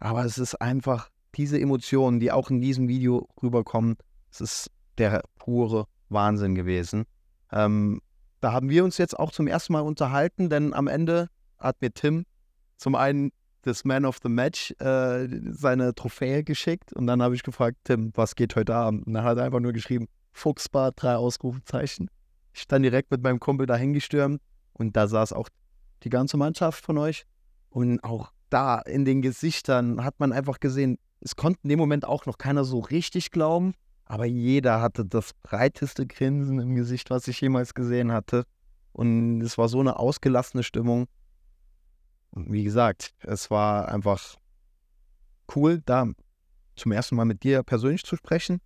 Aber 0.00 0.24
es 0.24 0.36
ist 0.36 0.56
einfach 0.56 1.10
diese 1.36 1.60
Emotionen, 1.60 2.18
die 2.18 2.32
auch 2.32 2.50
in 2.50 2.60
diesem 2.60 2.88
Video 2.88 3.28
rüberkommen, 3.40 3.96
es 4.32 4.40
ist 4.40 4.70
der 4.98 5.22
pure 5.38 5.86
Wahnsinn 6.08 6.56
gewesen. 6.56 7.04
Ähm, 7.52 8.00
da 8.40 8.50
haben 8.50 8.68
wir 8.68 8.82
uns 8.82 8.98
jetzt 8.98 9.16
auch 9.16 9.30
zum 9.30 9.46
ersten 9.46 9.72
Mal 9.72 9.82
unterhalten, 9.82 10.50
denn 10.50 10.74
am 10.74 10.88
Ende 10.88 11.28
hat 11.56 11.80
mir 11.80 11.92
Tim 11.92 12.24
zum 12.78 12.96
einen 12.96 13.30
das 13.62 13.84
Man 13.84 14.04
of 14.04 14.18
the 14.24 14.28
Match 14.28 14.72
äh, 14.80 15.28
seine 15.52 15.94
Trophäe 15.94 16.42
geschickt 16.42 16.92
und 16.94 17.06
dann 17.06 17.22
habe 17.22 17.36
ich 17.36 17.44
gefragt, 17.44 17.76
Tim, 17.84 18.10
was 18.14 18.34
geht 18.34 18.56
heute 18.56 18.74
Abend? 18.74 19.06
Und 19.06 19.14
dann 19.14 19.22
hat 19.22 19.38
er 19.38 19.44
einfach 19.44 19.60
nur 19.60 19.72
geschrieben, 19.72 20.08
Fuchsbad, 20.32 20.94
drei 20.96 21.14
Ausrufezeichen. 21.14 22.10
Ich 22.52 22.66
dann 22.66 22.82
direkt 22.82 23.10
mit 23.10 23.22
meinem 23.22 23.40
Kumpel 23.40 23.66
dahin 23.66 23.92
gestürmt 23.92 24.40
und 24.72 24.96
da 24.96 25.08
saß 25.08 25.32
auch 25.32 25.48
die 26.02 26.10
ganze 26.10 26.36
Mannschaft 26.36 26.84
von 26.84 26.98
euch 26.98 27.24
und 27.68 28.02
auch 28.02 28.32
da 28.48 28.78
in 28.80 29.04
den 29.04 29.22
Gesichtern 29.22 30.04
hat 30.04 30.18
man 30.18 30.32
einfach 30.32 30.60
gesehen, 30.60 30.98
es 31.20 31.36
konnte 31.36 31.60
in 31.62 31.70
dem 31.70 31.78
Moment 31.78 32.04
auch 32.04 32.26
noch 32.26 32.38
keiner 32.38 32.64
so 32.64 32.80
richtig 32.80 33.30
glauben, 33.30 33.74
aber 34.04 34.24
jeder 34.24 34.80
hatte 34.80 35.04
das 35.04 35.32
breiteste 35.42 36.06
Grinsen 36.06 36.58
im 36.58 36.74
Gesicht, 36.74 37.10
was 37.10 37.28
ich 37.28 37.40
jemals 37.40 37.74
gesehen 37.74 38.10
hatte. 38.10 38.44
Und 38.92 39.40
es 39.40 39.56
war 39.56 39.68
so 39.68 39.78
eine 39.78 39.98
ausgelassene 39.98 40.64
Stimmung. 40.64 41.06
wie 42.32 42.64
gesagt, 42.64 43.14
es 43.20 43.50
war 43.50 43.88
einfach 43.88 44.36
cool, 45.54 45.80
da 45.86 46.06
zum 46.74 46.92
ersten 46.92 47.14
Mal 47.14 47.24
mit 47.24 47.44
dir 47.44 47.62
persönlich 47.62 48.02
zu 48.02 48.16
sprechen. 48.16 48.60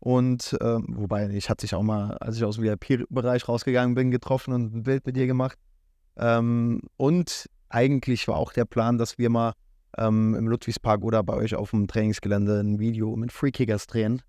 Und 0.00 0.56
ähm, 0.60 0.86
wobei, 0.90 1.28
ich 1.30 1.50
hatte 1.50 1.62
dich 1.62 1.74
auch 1.74 1.82
mal, 1.82 2.16
als 2.18 2.36
ich 2.36 2.44
aus 2.44 2.56
dem 2.56 2.64
VIP-Bereich 2.64 3.48
rausgegangen 3.48 3.94
bin, 3.94 4.10
getroffen 4.10 4.54
und 4.54 4.74
ein 4.74 4.82
Bild 4.84 5.04
mit 5.06 5.16
dir 5.16 5.26
gemacht. 5.26 5.58
Ähm, 6.16 6.82
und 6.96 7.48
eigentlich 7.68 8.28
war 8.28 8.36
auch 8.36 8.52
der 8.52 8.64
Plan, 8.64 8.98
dass 8.98 9.18
wir 9.18 9.30
mal 9.30 9.52
ähm, 9.96 10.34
im 10.34 10.46
Ludwigspark 10.48 11.02
oder 11.02 11.22
bei 11.22 11.34
euch 11.34 11.54
auf 11.54 11.70
dem 11.70 11.88
Trainingsgelände 11.88 12.60
ein 12.60 12.78
Video 12.78 13.16
mit 13.16 13.32
Freekickers 13.32 13.86
drehen. 13.86 14.22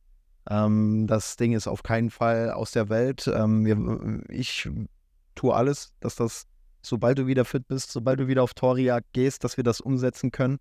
Ähm, 0.50 1.06
das 1.08 1.36
Ding 1.36 1.54
ist 1.54 1.68
auf 1.68 1.84
keinen 1.84 2.10
Fall 2.10 2.52
aus 2.52 2.72
der 2.72 2.90
Welt. 2.90 3.30
Ähm, 3.34 3.66
wir, 3.66 4.24
ich 4.30 4.70
tue 5.36 5.54
alles, 5.54 5.94
dass 6.00 6.16
das, 6.16 6.46
sobald 6.82 7.20
du 7.20 7.28
wieder 7.28 7.46
fit 7.46 7.68
bist, 7.68 7.92
sobald 7.92 8.20
du 8.20 8.28
wieder 8.28 8.44
auf 8.44 8.54
Torjagd 8.54 9.14
gehst, 9.14 9.44
dass 9.44 9.58
wir 9.58 9.64
das 9.64 9.82
umsetzen 9.82 10.32
können. 10.32 10.58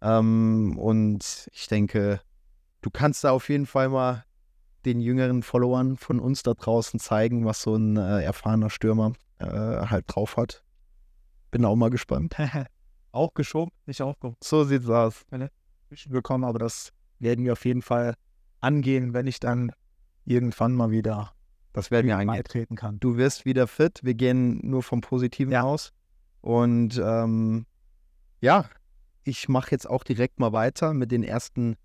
Ähm, 0.00 0.78
und 0.78 1.48
ich 1.52 1.68
denke, 1.68 2.20
du 2.80 2.90
kannst 2.90 3.24
da 3.24 3.30
auf 3.32 3.48
jeden 3.48 3.66
Fall 3.66 3.88
mal 3.88 4.24
den 4.86 5.00
jüngeren 5.00 5.42
Followern 5.42 5.96
von 5.96 6.20
uns 6.20 6.42
da 6.42 6.54
draußen 6.54 6.98
zeigen, 7.00 7.44
was 7.44 7.60
so 7.62 7.74
ein 7.76 7.96
äh, 7.96 8.22
erfahrener 8.22 8.70
Stürmer 8.70 9.12
äh, 9.38 9.46
halt 9.46 10.04
drauf 10.08 10.36
hat. 10.36 10.62
Bin 11.50 11.64
auch 11.64 11.76
mal 11.76 11.90
gespannt. 11.90 12.34
auch 13.12 13.34
geschoben, 13.34 13.72
nicht 13.84 14.00
aufgehoben. 14.00 14.36
So 14.42 14.64
sieht's 14.64 14.88
aus. 14.88 15.24
bekommen, 16.08 16.44
aber 16.44 16.58
das 16.58 16.90
werden 17.18 17.44
wir 17.44 17.52
auf 17.52 17.64
jeden 17.64 17.82
Fall 17.82 18.14
angehen, 18.60 19.12
wenn 19.12 19.26
ich 19.26 19.40
dann 19.40 19.72
irgendwann 20.24 20.74
mal 20.74 20.90
wieder 20.90 21.32
das 21.72 21.90
werden 21.90 22.06
wir 22.06 22.16
angehen. 22.16 22.42
treten 22.44 22.74
kann. 22.76 22.98
Du 23.00 23.18
wirst 23.18 23.44
wieder 23.44 23.66
fit. 23.66 24.00
Wir 24.02 24.14
gehen 24.14 24.60
nur 24.62 24.82
vom 24.82 25.02
Positiven 25.02 25.52
Ja. 25.52 25.62
aus. 25.62 25.92
Und 26.40 26.98
ähm, 27.04 27.66
ja, 28.40 28.64
ich 29.24 29.48
mache 29.48 29.72
jetzt 29.72 29.88
auch 29.88 30.02
direkt 30.02 30.38
mal 30.40 30.52
weiter 30.52 30.94
mit 30.94 31.12
den 31.12 31.22
ersten 31.22 31.76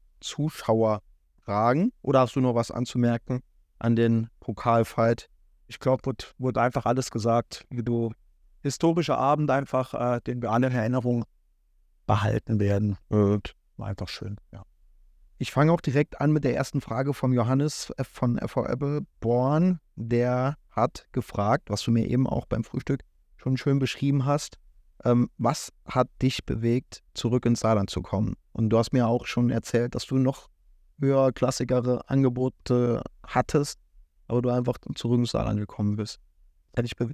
Zuschauerfragen. 1.51 1.91
Oder 2.01 2.21
hast 2.21 2.35
du 2.35 2.41
noch 2.41 2.55
was 2.55 2.71
anzumerken 2.71 3.41
an 3.79 3.95
den 3.95 4.29
Pokalfight? 4.39 5.29
Ich 5.67 5.79
glaube, 5.79 6.05
wurde, 6.05 6.25
wurde 6.37 6.61
einfach 6.61 6.85
alles 6.85 7.11
gesagt, 7.11 7.65
wie 7.69 7.83
du 7.83 8.11
historischer 8.61 9.17
Abend 9.17 9.49
einfach, 9.49 9.93
äh, 9.93 10.21
den 10.21 10.41
wir 10.41 10.51
alle 10.51 10.67
in 10.67 10.73
Erinnerung 10.73 11.25
behalten 12.05 12.59
werden. 12.59 12.97
Und 13.09 13.55
war 13.77 13.87
einfach 13.87 14.09
schön, 14.09 14.37
ja. 14.51 14.63
Ich 15.37 15.51
fange 15.51 15.71
auch 15.71 15.81
direkt 15.81 16.21
an 16.21 16.31
mit 16.31 16.43
der 16.43 16.55
ersten 16.55 16.81
Frage 16.81 17.15
von 17.15 17.33
Johannes 17.33 17.91
F- 17.97 18.07
von 18.07 18.37
FV 18.37 18.99
Born. 19.21 19.79
Der 19.95 20.55
hat 20.69 21.07
gefragt, 21.13 21.69
was 21.71 21.81
du 21.81 21.89
mir 21.89 22.07
eben 22.07 22.27
auch 22.27 22.45
beim 22.45 22.63
Frühstück 22.63 23.01
schon 23.37 23.57
schön 23.57 23.79
beschrieben 23.79 24.25
hast. 24.25 24.59
Ähm, 25.03 25.31
was 25.39 25.71
hat 25.85 26.09
dich 26.21 26.45
bewegt, 26.45 27.01
zurück 27.15 27.47
ins 27.47 27.61
Saarland 27.61 27.89
zu 27.89 28.03
kommen? 28.03 28.35
Und 28.51 28.69
du 28.69 28.77
hast 28.77 28.93
mir 28.93 29.07
auch 29.07 29.25
schon 29.25 29.49
erzählt, 29.49 29.95
dass 29.95 30.05
du 30.05 30.17
noch 30.17 30.47
höherklassigere 31.01 32.07
Angebote 32.09 33.01
hattest, 33.27 33.79
aber 34.27 34.41
du 34.41 34.49
einfach 34.49 34.77
zurück 34.95 35.19
ins 35.19 35.31
Saarland 35.31 35.59
gekommen 35.59 35.97
bist. 35.97 36.19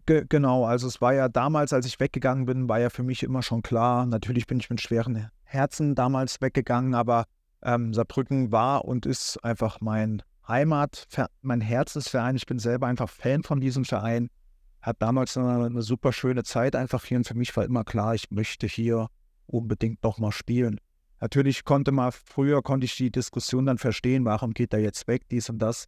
Genau, 0.05 0.65
also 0.65 0.87
es 0.87 1.01
war 1.01 1.13
ja 1.13 1.29
damals, 1.29 1.73
als 1.73 1.87
ich 1.87 1.99
weggegangen 1.99 2.45
bin, 2.45 2.69
war 2.69 2.79
ja 2.79 2.91
für 2.91 3.01
mich 3.01 3.23
immer 3.23 3.41
schon 3.41 3.63
klar, 3.63 4.05
natürlich 4.05 4.45
bin 4.45 4.59
ich 4.59 4.69
mit 4.69 4.81
schweren 4.81 5.29
Herzen 5.43 5.95
damals 5.95 6.41
weggegangen, 6.41 6.93
aber 6.93 7.25
ähm, 7.63 7.93
Saarbrücken 7.93 8.51
war 8.51 8.85
und 8.85 9.07
ist 9.07 9.43
einfach 9.43 9.81
mein 9.81 10.21
Heimat, 10.47 11.07
mein 11.41 11.61
Herzensverein. 11.61 12.35
Ich 12.35 12.45
bin 12.45 12.59
selber 12.59 12.87
einfach 12.87 13.09
Fan 13.09 13.43
von 13.43 13.59
diesem 13.59 13.83
Verein. 13.83 14.29
Hat 14.81 15.01
damals 15.01 15.35
eine, 15.35 15.65
eine 15.65 15.81
super 15.81 16.13
schöne 16.13 16.43
Zeit 16.43 16.75
einfach 16.75 17.03
hier 17.03 17.17
und 17.17 17.27
für 17.27 17.33
mich 17.35 17.55
war 17.57 17.65
immer 17.65 17.83
klar, 17.83 18.15
ich 18.15 18.29
möchte 18.29 18.67
hier 18.67 19.07
unbedingt 19.47 20.03
nochmal 20.03 20.31
spielen. 20.31 20.79
Natürlich 21.19 21.63
konnte 21.63 21.91
man, 21.91 22.11
früher 22.11 22.61
konnte 22.61 22.85
ich 22.85 22.95
die 22.95 23.11
Diskussion 23.11 23.65
dann 23.65 23.77
verstehen, 23.77 24.25
warum 24.25 24.53
geht 24.53 24.73
er 24.73 24.79
jetzt 24.79 25.07
weg, 25.07 25.23
dies 25.29 25.49
und 25.49 25.59
das. 25.59 25.87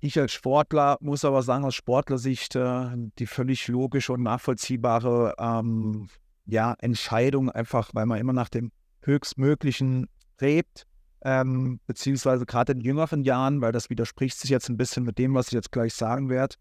Ich 0.00 0.18
als 0.18 0.32
Sportler 0.32 0.98
muss 1.00 1.24
aber 1.24 1.42
sagen, 1.42 1.64
aus 1.64 1.74
Sportlersicht 1.74 2.56
äh, 2.56 2.88
die 3.18 3.26
völlig 3.26 3.68
logische 3.68 4.12
und 4.12 4.22
nachvollziehbare 4.22 5.34
ähm, 5.38 6.08
ja, 6.46 6.74
Entscheidung, 6.78 7.50
einfach 7.50 7.90
weil 7.92 8.06
man 8.06 8.18
immer 8.18 8.32
nach 8.32 8.48
dem 8.48 8.72
Höchstmöglichen 9.02 10.08
strebt, 10.34 10.86
ähm, 11.22 11.80
beziehungsweise 11.86 12.46
gerade 12.46 12.72
in 12.72 12.80
jüngeren 12.80 13.24
Jahren, 13.24 13.60
weil 13.60 13.72
das 13.72 13.90
widerspricht 13.90 14.38
sich 14.38 14.50
jetzt 14.50 14.68
ein 14.68 14.78
bisschen 14.78 15.04
mit 15.04 15.18
dem, 15.18 15.34
was 15.34 15.48
ich 15.48 15.52
jetzt 15.52 15.72
gleich 15.72 15.92
sagen 15.92 16.30
werde, 16.30 16.56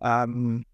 ähm, 0.00 0.64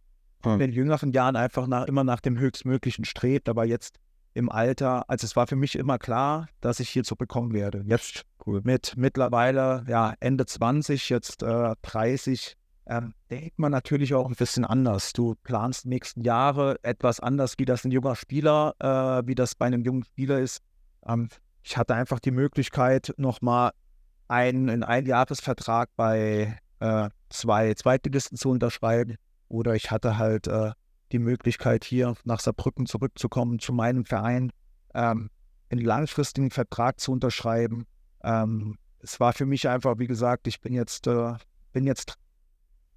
Hm. 0.42 0.52
in 0.52 0.58
den 0.58 0.72
jüngeren 0.72 1.12
Jahren 1.12 1.36
einfach 1.36 1.66
nach, 1.66 1.86
immer 1.86 2.04
nach 2.04 2.20
dem 2.20 2.38
Höchstmöglichen 2.38 3.04
strebt, 3.04 3.48
aber 3.48 3.64
jetzt 3.64 3.98
im 4.34 4.50
Alter, 4.50 5.08
also 5.08 5.24
es 5.24 5.36
war 5.36 5.46
für 5.46 5.56
mich 5.56 5.76
immer 5.76 5.98
klar, 5.98 6.48
dass 6.60 6.80
ich 6.80 6.88
hierzu 6.88 7.16
bekommen 7.16 7.52
werde. 7.52 7.84
Jetzt 7.86 8.24
mit 8.46 8.94
mittlerweile 8.96 9.84
ja, 9.88 10.14
Ende 10.20 10.46
20, 10.46 11.08
jetzt 11.08 11.42
äh, 11.42 11.74
30, 11.82 12.56
ähm, 12.86 13.14
denkt 13.30 13.58
man 13.58 13.70
natürlich 13.70 14.14
auch 14.14 14.26
ein 14.26 14.34
bisschen 14.34 14.64
anders. 14.64 15.12
Du 15.12 15.36
planst 15.42 15.84
die 15.84 15.88
nächsten 15.88 16.22
Jahre 16.22 16.76
etwas 16.82 17.20
anders, 17.20 17.54
wie 17.58 17.64
das 17.64 17.84
ein 17.84 17.92
junger 17.92 18.16
Spieler, 18.16 18.74
äh, 18.78 19.26
wie 19.26 19.34
das 19.34 19.54
bei 19.54 19.66
einem 19.66 19.84
jungen 19.84 20.04
Spieler 20.04 20.38
ist. 20.38 20.60
Ähm, 21.06 21.28
ich 21.62 21.76
hatte 21.76 21.94
einfach 21.94 22.18
die 22.18 22.30
Möglichkeit, 22.30 23.12
nochmal 23.16 23.72
einen, 24.28 24.70
einen 24.70 24.82
Einjahresvertrag 24.82 25.90
bei 25.96 26.58
äh, 26.80 27.10
zwei 27.28 27.74
Zweitligisten 27.74 28.38
zu 28.38 28.50
unterschreiben. 28.50 29.16
Oder 29.48 29.74
ich 29.74 29.90
hatte 29.90 30.18
halt 30.18 30.46
äh, 30.46 30.72
die 31.12 31.18
Möglichkeit, 31.18 31.84
hier 31.84 32.14
nach 32.24 32.40
Saarbrücken 32.40 32.86
zurückzukommen 32.86 33.58
zu 33.58 33.72
meinem 33.72 34.04
Verein, 34.04 34.52
ähm, 34.94 35.30
einen 35.70 35.84
langfristigen 35.84 36.50
Vertrag 36.50 37.00
zu 37.00 37.12
unterschreiben. 37.12 37.86
Ähm, 38.22 38.76
es 38.98 39.20
war 39.20 39.32
für 39.32 39.46
mich 39.46 39.68
einfach, 39.68 39.98
wie 39.98 40.06
gesagt, 40.06 40.46
ich 40.46 40.60
bin 40.60 40.72
jetzt, 40.74 41.06
äh, 41.06 41.34
bin 41.72 41.86
jetzt, 41.86 42.16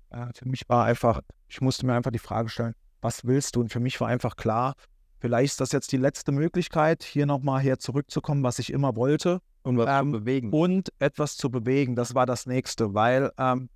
äh, 0.09 0.27
für 0.33 0.47
mich 0.47 0.67
war 0.67 0.85
einfach, 0.85 1.21
ich 1.47 1.61
musste 1.61 1.85
mir 1.85 1.93
einfach 1.93 2.11
die 2.11 2.19
Frage 2.19 2.49
stellen, 2.49 2.73
was 3.01 3.25
willst 3.25 3.55
du? 3.55 3.61
Und 3.61 3.69
für 3.69 3.79
mich 3.79 3.99
war 4.01 4.07
einfach 4.07 4.35
klar, 4.35 4.75
vielleicht 5.19 5.53
ist 5.53 5.61
das 5.61 5.71
jetzt 5.71 5.91
die 5.91 5.97
letzte 5.97 6.31
Möglichkeit, 6.31 7.03
hier 7.03 7.25
nochmal 7.25 7.61
her 7.61 7.79
zurückzukommen, 7.79 8.43
was 8.43 8.59
ich 8.59 8.71
immer 8.71 8.95
wollte 8.95 9.39
Und 9.63 9.77
was 9.77 9.87
Ähm, 9.87 10.13
zu 10.13 10.19
bewegen. 10.19 10.51
und 10.51 10.89
etwas 10.99 11.37
zu 11.37 11.49
bewegen. 11.49 11.95
Das 11.95 12.15
war 12.15 12.25
das 12.25 12.45
nächste, 12.45 12.93
weil 12.93 13.31
ähm, 13.37 13.69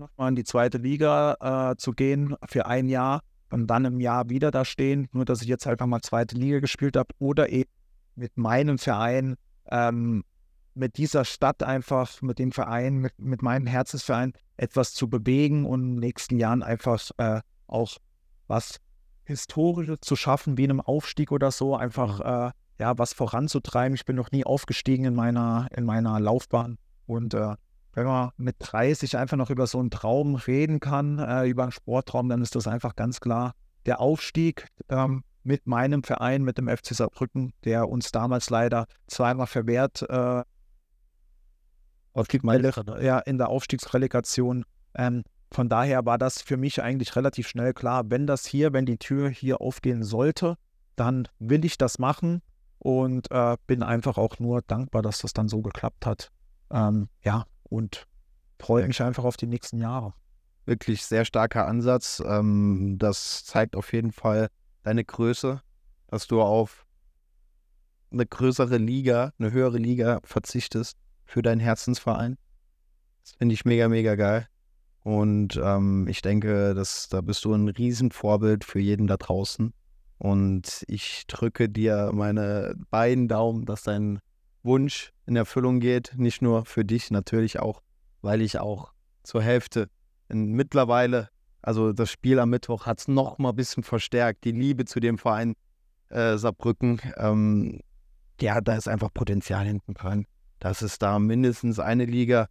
nochmal 0.00 0.30
in 0.30 0.34
die 0.36 0.44
zweite 0.44 0.78
Liga 0.78 1.70
äh, 1.70 1.76
zu 1.76 1.92
gehen 1.92 2.34
für 2.46 2.66
ein 2.66 2.88
Jahr 2.88 3.20
und 3.50 3.66
dann 3.68 3.84
im 3.84 4.00
Jahr 4.00 4.28
wieder 4.30 4.50
da 4.50 4.64
stehen, 4.64 5.08
nur 5.12 5.24
dass 5.24 5.42
ich 5.42 5.48
jetzt 5.48 5.66
einfach 5.66 5.86
mal 5.86 6.00
zweite 6.00 6.36
Liga 6.36 6.58
gespielt 6.60 6.96
habe 6.96 7.14
oder 7.18 7.50
eben 7.50 7.70
mit 8.16 8.36
meinem 8.36 8.78
Verein, 8.78 9.36
ähm, 9.70 10.24
mit 10.74 10.96
dieser 10.96 11.24
Stadt 11.24 11.62
einfach, 11.62 12.22
mit 12.22 12.38
dem 12.38 12.52
Verein, 12.52 12.96
mit, 12.96 13.18
mit 13.18 13.42
meinem 13.42 13.66
Herzensverein 13.66 14.32
etwas 14.56 14.94
zu 14.94 15.08
bewegen 15.08 15.66
und 15.66 15.82
in 15.82 15.90
den 15.92 16.00
nächsten 16.00 16.36
Jahren 16.38 16.62
einfach 16.62 17.10
äh, 17.18 17.40
auch 17.66 17.96
was 18.46 18.80
Historisches 19.24 19.98
zu 20.00 20.16
schaffen, 20.16 20.56
wie 20.56 20.64
einem 20.64 20.80
Aufstieg 20.80 21.30
oder 21.30 21.50
so, 21.50 21.76
einfach 21.76 22.20
äh, 22.20 22.52
ja, 22.78 22.98
was 22.98 23.12
voranzutreiben. 23.12 23.94
Ich 23.94 24.06
bin 24.06 24.16
noch 24.16 24.32
nie 24.32 24.44
aufgestiegen 24.44 25.04
in 25.04 25.14
meiner, 25.14 25.68
in 25.76 25.84
meiner 25.84 26.18
Laufbahn. 26.18 26.78
Und 27.06 27.34
äh, 27.34 27.54
wenn 27.92 28.06
man 28.06 28.30
mit 28.36 28.56
30 28.58 29.16
einfach 29.16 29.36
noch 29.36 29.50
über 29.50 29.66
so 29.66 29.78
einen 29.78 29.90
Traum 29.90 30.34
reden 30.34 30.80
kann, 30.80 31.18
äh, 31.18 31.46
über 31.46 31.64
einen 31.64 31.72
Sporttraum, 31.72 32.28
dann 32.28 32.42
ist 32.42 32.54
das 32.54 32.66
einfach 32.66 32.96
ganz 32.96 33.20
klar 33.20 33.54
der 33.86 34.00
Aufstieg 34.00 34.66
ähm, 34.88 35.24
mit 35.42 35.66
meinem 35.66 36.02
Verein, 36.02 36.42
mit 36.42 36.58
dem 36.58 36.68
FC 36.68 36.94
Saarbrücken, 36.94 37.52
der 37.64 37.88
uns 37.88 38.12
damals 38.12 38.50
leider 38.50 38.86
zweimal 39.06 39.46
verwehrt 39.46 40.02
äh, 40.08 40.42
Aufstieg 42.12 42.42
ja, 42.44 43.18
in 43.20 43.38
der 43.38 43.48
Aufstiegsrelegation. 43.48 44.64
Ähm, 44.94 45.22
von 45.52 45.68
daher 45.68 46.04
war 46.04 46.18
das 46.18 46.42
für 46.42 46.56
mich 46.56 46.82
eigentlich 46.82 47.16
relativ 47.16 47.48
schnell 47.48 47.72
klar, 47.72 48.04
wenn 48.08 48.26
das 48.26 48.46
hier, 48.46 48.72
wenn 48.72 48.86
die 48.86 48.98
Tür 48.98 49.28
hier 49.28 49.60
aufgehen 49.60 50.02
sollte, 50.02 50.56
dann 50.96 51.28
will 51.38 51.64
ich 51.64 51.78
das 51.78 51.98
machen 51.98 52.42
und 52.78 53.30
äh, 53.30 53.56
bin 53.66 53.82
einfach 53.82 54.18
auch 54.18 54.38
nur 54.38 54.62
dankbar, 54.62 55.02
dass 55.02 55.20
das 55.20 55.32
dann 55.32 55.48
so 55.48 55.62
geklappt 55.62 56.06
hat. 56.06 56.30
Ähm, 56.70 57.08
ja, 57.22 57.44
und 57.70 58.06
freue 58.58 58.86
mich 58.86 59.00
einfach 59.02 59.24
auf 59.24 59.38
die 59.38 59.46
nächsten 59.46 59.78
Jahre. 59.78 60.12
wirklich 60.66 61.04
sehr 61.04 61.24
starker 61.24 61.66
Ansatz. 61.66 62.22
Ähm, 62.24 62.96
das 62.98 63.44
zeigt 63.44 63.74
auf 63.74 63.92
jeden 63.92 64.12
Fall 64.12 64.48
deine 64.82 65.04
Größe, 65.04 65.62
dass 66.08 66.26
du 66.26 66.42
auf 66.42 66.86
eine 68.12 68.26
größere 68.26 68.76
Liga, 68.76 69.32
eine 69.38 69.52
höhere 69.52 69.78
Liga 69.78 70.20
verzichtest 70.22 70.96
für 71.24 71.42
deinen 71.42 71.60
Herzensverein. 71.60 72.36
Das 73.22 73.32
finde 73.32 73.54
ich 73.54 73.64
mega, 73.64 73.88
mega 73.88 74.14
geil. 74.16 74.46
Und 75.02 75.58
ähm, 75.62 76.06
ich 76.08 76.20
denke, 76.22 76.74
dass, 76.74 77.08
da 77.08 77.20
bist 77.20 77.44
du 77.44 77.54
ein 77.54 77.68
Riesenvorbild 77.68 78.64
für 78.64 78.80
jeden 78.80 79.06
da 79.06 79.16
draußen. 79.16 79.72
Und 80.18 80.84
ich 80.86 81.26
drücke 81.26 81.68
dir 81.68 82.10
meine 82.12 82.74
beiden 82.90 83.26
Daumen, 83.26 83.64
dass 83.64 83.82
dein 83.82 84.20
Wunsch 84.62 85.12
in 85.30 85.36
Erfüllung 85.36 85.80
geht. 85.80 86.12
Nicht 86.16 86.42
nur 86.42 86.66
für 86.66 86.84
dich, 86.84 87.10
natürlich 87.10 87.58
auch, 87.58 87.80
weil 88.20 88.42
ich 88.42 88.58
auch 88.58 88.92
zur 89.22 89.42
Hälfte 89.42 89.88
mittlerweile, 90.28 91.28
also 91.62 91.92
das 91.92 92.10
Spiel 92.10 92.38
am 92.38 92.50
Mittwoch 92.50 92.86
hat 92.86 93.00
es 93.00 93.08
noch 93.08 93.38
mal 93.38 93.50
ein 93.50 93.56
bisschen 93.56 93.82
verstärkt, 93.82 94.44
die 94.44 94.52
Liebe 94.52 94.84
zu 94.84 95.00
dem 95.00 95.18
Verein 95.18 95.54
äh, 96.10 96.36
Saarbrücken. 96.36 97.00
Ähm, 97.16 97.80
ja, 98.40 98.60
da 98.60 98.74
ist 98.74 98.88
einfach 98.88 99.12
Potenzial 99.12 99.66
hinten 99.66 99.94
dran. 99.94 100.26
Das 100.58 100.82
ist 100.82 101.02
da 101.02 101.18
mindestens 101.18 101.78
eine 101.78 102.04
Liga, 102.04 102.48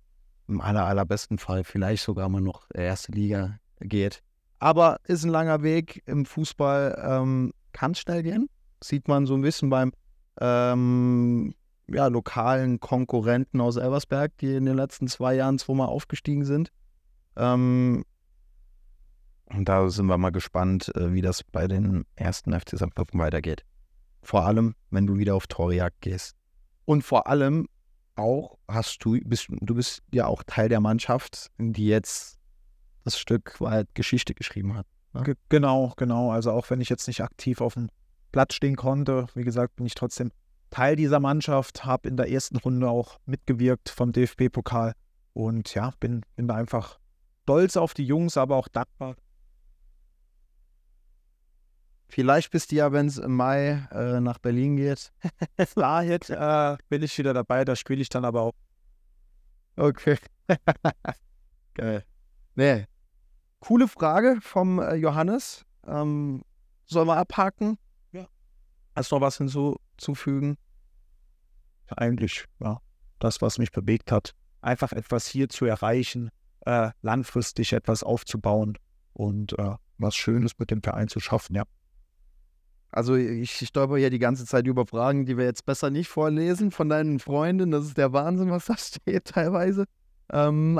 im 0.48 0.62
aller, 0.62 0.86
allerbesten 0.86 1.38
Fall 1.38 1.64
vielleicht 1.64 2.04
sogar 2.04 2.28
mal 2.28 2.42
noch 2.42 2.66
erste 2.74 3.12
Liga 3.12 3.60
geht. 3.80 4.24
Aber 4.60 4.98
ist 5.06 5.24
ein 5.24 5.30
langer 5.30 5.64
Weg 5.64 6.02
im 6.06 6.26
Fußball, 6.26 7.02
ähm, 7.06 7.54
kann 7.72 7.94
schnell 7.96 8.24
gehen. 8.24 8.50
Sieht 8.84 9.08
man 9.08 9.26
so 9.26 9.36
ein 9.36 9.42
bisschen 9.42 9.70
beim 9.70 9.92
ähm, 10.42 11.54
ja, 11.92 12.08
lokalen 12.08 12.80
Konkurrenten 12.80 13.62
aus 13.62 13.76
Elversberg, 13.76 14.38
die 14.38 14.56
in 14.56 14.66
den 14.66 14.76
letzten 14.76 15.08
zwei 15.08 15.36
Jahren 15.36 15.60
zweimal 15.60 15.88
aufgestiegen 15.88 16.46
sind. 16.46 16.72
Ähm, 17.36 18.06
und 19.46 19.68
da 19.68 19.90
sind 19.90 20.06
wir 20.06 20.18
mal 20.18 20.32
gespannt, 20.32 20.94
äh, 20.96 21.14
wie 21.14 21.22
das 21.22 21.44
bei 21.44 21.68
den 21.68 22.06
ersten 22.16 22.58
FC 22.58 22.78
Saarbrücken 22.78 23.20
weitergeht. 23.20 23.64
Vor 24.22 24.46
allem, 24.46 24.76
wenn 24.92 25.08
du 25.08 25.18
wieder 25.18 25.36
auf 25.36 25.48
Torjagd 25.48 26.02
gehst. 26.02 26.36
Und 26.86 27.04
vor 27.04 27.28
allem 27.28 27.68
auch 28.16 28.58
hast 28.68 29.04
du, 29.04 29.20
bist, 29.24 29.48
du 29.50 29.76
bist 29.76 30.02
ja 30.12 30.28
auch 30.28 30.44
Teil 30.44 30.70
der 30.70 30.82
Mannschaft, 30.82 31.50
die 31.58 31.88
jetzt 31.88 32.38
das 33.06 33.18
Stück 33.18 33.60
weit 33.62 33.88
Geschichte 33.96 34.34
geschrieben 34.34 34.76
hat. 34.76 34.86
Ne? 35.14 35.36
Genau, 35.48 35.94
genau. 35.98 36.32
Also 36.32 36.52
auch 36.52 36.70
wenn 36.70 36.82
ich 36.82 36.90
jetzt 36.90 37.08
nicht 37.08 37.22
aktiv 37.22 37.62
auf 37.62 37.74
dem 37.74 37.90
Platz 38.32 38.54
stehen 38.54 38.76
konnte, 38.76 39.28
wie 39.34 39.44
gesagt, 39.44 39.78
bin 39.78 39.86
ich 39.86 39.96
trotzdem 39.96 40.32
Teil 40.70 40.96
dieser 40.96 41.20
Mannschaft, 41.20 41.86
habe 41.86 42.08
in 42.08 42.18
der 42.18 42.30
ersten 42.30 42.58
Runde 42.58 42.90
auch 42.90 43.20
mitgewirkt 43.26 43.90
vom 43.90 44.12
DFB-Pokal 44.12 44.94
und 45.34 45.74
ja, 45.74 45.94
bin, 46.00 46.24
bin 46.36 46.50
einfach 46.52 47.00
stolz 47.44 47.78
auf 47.78 47.94
die 47.94 48.06
Jungs, 48.06 48.38
aber 48.38 48.56
auch 48.56 48.68
dankbar. 48.68 49.16
Vielleicht 52.08 52.52
bist 52.52 52.72
du 52.72 52.76
ja, 52.76 52.92
wenn 52.92 53.08
es 53.08 53.18
im 53.18 53.36
Mai 53.36 53.88
äh, 53.92 54.20
nach 54.20 54.40
Berlin 54.40 54.78
geht. 54.78 55.12
Wahrheit 55.76 56.30
äh, 56.30 56.78
bin 56.90 57.04
ich 57.04 57.18
wieder 57.18 57.34
dabei, 57.34 57.66
da 57.66 57.76
spiele 57.76 58.02
ich 58.02 58.10
dann 58.10 58.26
aber 58.26 58.42
auch. 58.42 58.54
Okay. 59.76 60.18
Geil. 61.76 62.04
Nee. 62.56 62.86
Coole 63.60 63.88
Frage 63.88 64.40
vom 64.42 64.80
äh, 64.80 64.96
Johannes. 64.96 65.66
Ähm, 65.88 66.44
sollen 66.86 67.08
wir 67.08 67.18
abhaken? 67.18 67.78
Hast 68.96 69.12
du 69.12 69.16
noch 69.16 69.22
was 69.22 69.38
hinzuzufügen? 69.38 70.58
Eigentlich, 71.88 72.46
ja. 72.60 72.80
Das, 73.20 73.42
was 73.42 73.58
mich 73.58 73.72
bewegt 73.72 74.12
hat. 74.12 74.34
Einfach 74.62 74.94
etwas 74.94 75.28
hier 75.28 75.50
zu 75.50 75.66
erreichen, 75.66 76.30
äh, 76.66 76.92
langfristig 77.02 77.74
etwas 77.74 78.04
aufzubauen 78.04 78.78
und 79.14 79.58
äh, 79.60 79.76
was 79.98 80.16
Schönes 80.16 80.58
mit 80.58 80.72
dem 80.72 80.82
Verein 80.82 81.08
zu 81.08 81.20
schaffen, 81.20 81.56
ja. 81.56 81.64
Also 82.92 83.16
ich 83.16 83.56
stolper 83.68 83.98
ja 83.98 84.10
die 84.10 84.20
ganze 84.20 84.46
Zeit 84.46 84.66
über 84.66 84.86
Fragen, 84.86 85.26
die 85.26 85.38
wir 85.38 85.46
jetzt 85.46 85.66
besser 85.66 85.92
nicht 85.92 86.08
vorlesen 86.08 86.72
von 86.72 86.90
deinen 86.90 87.20
Freunden. 87.20 87.70
Das 87.70 87.86
ist 87.86 87.98
der 87.98 88.14
Wahnsinn, 88.14 88.50
was 88.50 88.66
da 88.66 88.78
steht 88.78 89.26
teilweise. 89.26 89.86
Ähm, 90.32 90.80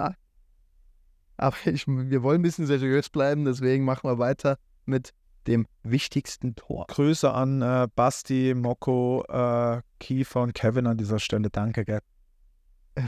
aber 1.38 1.56
ich, 1.66 1.88
wir 1.88 2.24
wollen 2.24 2.40
ein 2.40 2.44
bisschen 2.44 2.66
seriös 2.66 3.10
bleiben, 3.10 3.46
deswegen 3.46 3.86
machen 3.86 4.10
wir 4.10 4.18
weiter 4.18 4.58
mit 4.86 5.14
dem 5.48 5.68
wichtigsten 5.84 6.56
Tor. 6.56 6.86
Grüße 6.88 7.32
an 7.32 7.62
äh, 7.62 7.88
Basti, 7.96 8.54
Moko, 8.56 9.24
äh, 9.28 9.82
Kiefer 10.00 10.42
und 10.42 10.54
Kevin 10.54 10.88
an 10.88 10.98
dieser 10.98 11.20
Stelle. 11.20 11.50
Danke, 11.50 11.86
gell? 11.86 12.02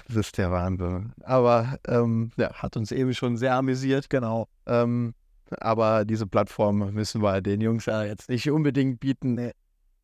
Das 0.07 0.15
ist 0.15 0.37
der 0.37 0.51
Wahnsinn. 0.51 1.13
Aber 1.23 1.77
ähm, 1.87 2.31
ja, 2.37 2.53
hat 2.53 2.77
uns 2.77 2.91
eben 2.91 3.13
schon 3.13 3.37
sehr 3.37 3.55
amüsiert. 3.55 4.09
Genau. 4.09 4.47
Ähm, 4.65 5.13
aber 5.59 6.05
diese 6.05 6.27
Plattform 6.27 6.93
müssen 6.93 7.21
wir 7.21 7.41
den 7.41 7.61
Jungs 7.61 7.85
ja 7.85 8.03
jetzt 8.03 8.29
nicht 8.29 8.49
unbedingt 8.49 8.99
bieten. 8.99 9.33
Nee. 9.33 9.51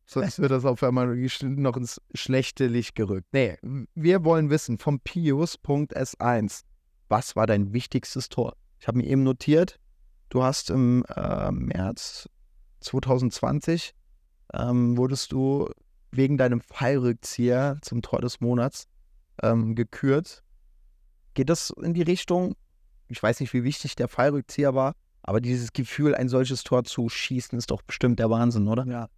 Sonst 0.06 0.38
wird 0.38 0.50
das 0.50 0.64
auf 0.64 0.82
einmal 0.82 1.06
noch 1.42 1.76
ins 1.76 2.00
schlechte 2.14 2.66
Licht 2.66 2.94
gerückt. 2.94 3.28
Nee, 3.32 3.58
wir 3.94 4.24
wollen 4.24 4.48
wissen 4.48 4.78
vom 4.78 5.00
Pius.s1, 5.00 6.62
was 7.08 7.36
war 7.36 7.46
dein 7.46 7.74
wichtigstes 7.74 8.30
Tor? 8.30 8.54
Ich 8.80 8.88
habe 8.88 8.98
mir 8.98 9.06
eben 9.06 9.22
notiert, 9.22 9.78
du 10.28 10.42
hast 10.42 10.70
im 10.70 11.04
äh, 11.14 11.50
März 11.50 12.28
2020 12.80 13.94
ähm, 14.54 14.96
wurdest 14.96 15.32
du 15.32 15.70
wegen 16.10 16.38
deinem 16.38 16.60
Fallrückzieher 16.60 17.78
zum 17.82 18.02
Tor 18.02 18.20
des 18.20 18.40
Monats 18.40 18.88
ähm, 19.42 19.74
gekürt. 19.74 20.42
Geht 21.34 21.50
das 21.50 21.70
in 21.70 21.94
die 21.94 22.02
Richtung? 22.02 22.56
Ich 23.08 23.22
weiß 23.22 23.40
nicht, 23.40 23.52
wie 23.52 23.64
wichtig 23.64 23.94
der 23.96 24.08
Fallrückzieher 24.08 24.74
war, 24.74 24.94
aber 25.22 25.40
dieses 25.40 25.72
Gefühl, 25.72 26.14
ein 26.14 26.28
solches 26.28 26.64
Tor 26.64 26.84
zu 26.84 27.08
schießen, 27.08 27.58
ist 27.58 27.70
doch 27.70 27.82
bestimmt 27.82 28.18
der 28.18 28.30
Wahnsinn, 28.30 28.68
oder? 28.68 28.86
Ja. 28.86 29.08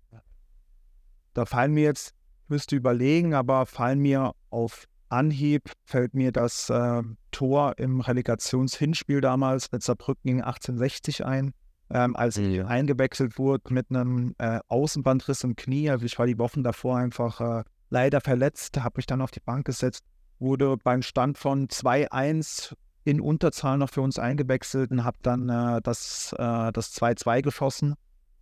Da 1.34 1.46
fallen 1.46 1.72
mir 1.72 1.84
jetzt, 1.84 2.14
müsste 2.48 2.76
überlegen, 2.76 3.34
aber 3.34 3.66
fallen 3.66 4.00
mir 4.00 4.32
auf 4.50 4.88
Anhieb, 5.10 5.70
fällt 5.84 6.14
mir 6.14 6.32
das 6.32 6.70
äh, 6.70 7.02
Tor 7.30 7.74
im 7.78 8.00
Relegationshinspiel 8.00 9.20
damals 9.20 9.70
mit 9.72 9.82
Saarbrücken 9.82 10.22
gegen 10.24 10.42
1860 10.42 11.24
ein. 11.26 11.52
Ähm, 11.92 12.14
als 12.14 12.36
ich 12.36 12.54
ja. 12.54 12.66
eingewechselt 12.66 13.36
wurde 13.36 13.74
mit 13.74 13.90
einem 13.90 14.36
äh, 14.38 14.60
Außenbandriss 14.68 15.42
im 15.42 15.56
Knie. 15.56 15.90
Also 15.90 16.06
ich 16.06 16.16
war 16.20 16.26
die 16.26 16.38
Wochen 16.38 16.62
davor 16.62 16.98
einfach 16.98 17.40
äh, 17.40 17.64
leider 17.88 18.20
verletzt, 18.20 18.80
habe 18.80 18.98
mich 18.98 19.06
dann 19.06 19.20
auf 19.20 19.32
die 19.32 19.40
Bank 19.40 19.66
gesetzt, 19.66 20.04
wurde 20.38 20.76
beim 20.76 21.02
Stand 21.02 21.36
von 21.36 21.66
2-1 21.66 22.74
in 23.02 23.20
Unterzahl 23.20 23.76
noch 23.78 23.90
für 23.90 24.02
uns 24.02 24.20
eingewechselt 24.20 24.92
und 24.92 25.02
habe 25.02 25.18
dann 25.22 25.48
äh, 25.48 25.80
das 25.82 26.32
2-2 26.36 27.38
äh, 27.38 27.42
geschossen. 27.42 27.94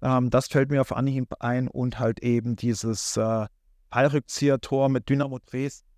Ähm, 0.03 0.29
das 0.29 0.49
fällt 0.49 0.71
mir 0.71 0.83
auf 0.83 0.93
Anhieb 0.93 1.35
ein 1.41 1.69
und 1.69 1.99
halt 1.99 2.21
eben 2.21 2.55
dieses 2.55 3.17
äh, 3.17 3.47
Fallrückzieher-Tor 3.91 4.91
mit 4.91 5.09
Dynamo 5.09 5.39
Dresden. 5.39 5.89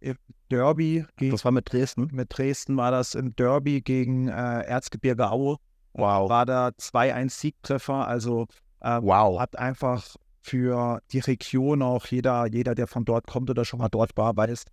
Im 0.00 0.16
Derby. 0.50 1.04
Gegen, 1.16 1.32
das 1.32 1.44
war 1.44 1.52
mit 1.52 1.72
Dresden? 1.72 2.08
Mit 2.12 2.36
Dresden 2.36 2.76
war 2.76 2.90
das 2.90 3.14
im 3.14 3.34
Derby 3.36 3.80
gegen 3.80 4.28
äh, 4.28 4.62
Erzgebirge 4.62 5.30
Aue. 5.30 5.56
Wow. 5.92 6.28
War 6.28 6.46
da 6.46 6.68
2-1 6.68 7.30
Siegtreffer. 7.30 8.06
Also 8.06 8.46
äh, 8.80 8.98
wow. 9.02 9.38
hat 9.38 9.58
einfach 9.58 10.16
für 10.42 11.00
die 11.12 11.18
Region 11.18 11.82
auch 11.82 12.06
jeder, 12.06 12.46
jeder, 12.46 12.74
der 12.74 12.86
von 12.86 13.04
dort 13.04 13.26
kommt 13.26 13.50
oder 13.50 13.64
schon 13.64 13.78
mal 13.78 13.88
dort 13.88 14.16
war, 14.16 14.36
weiß, 14.36 14.64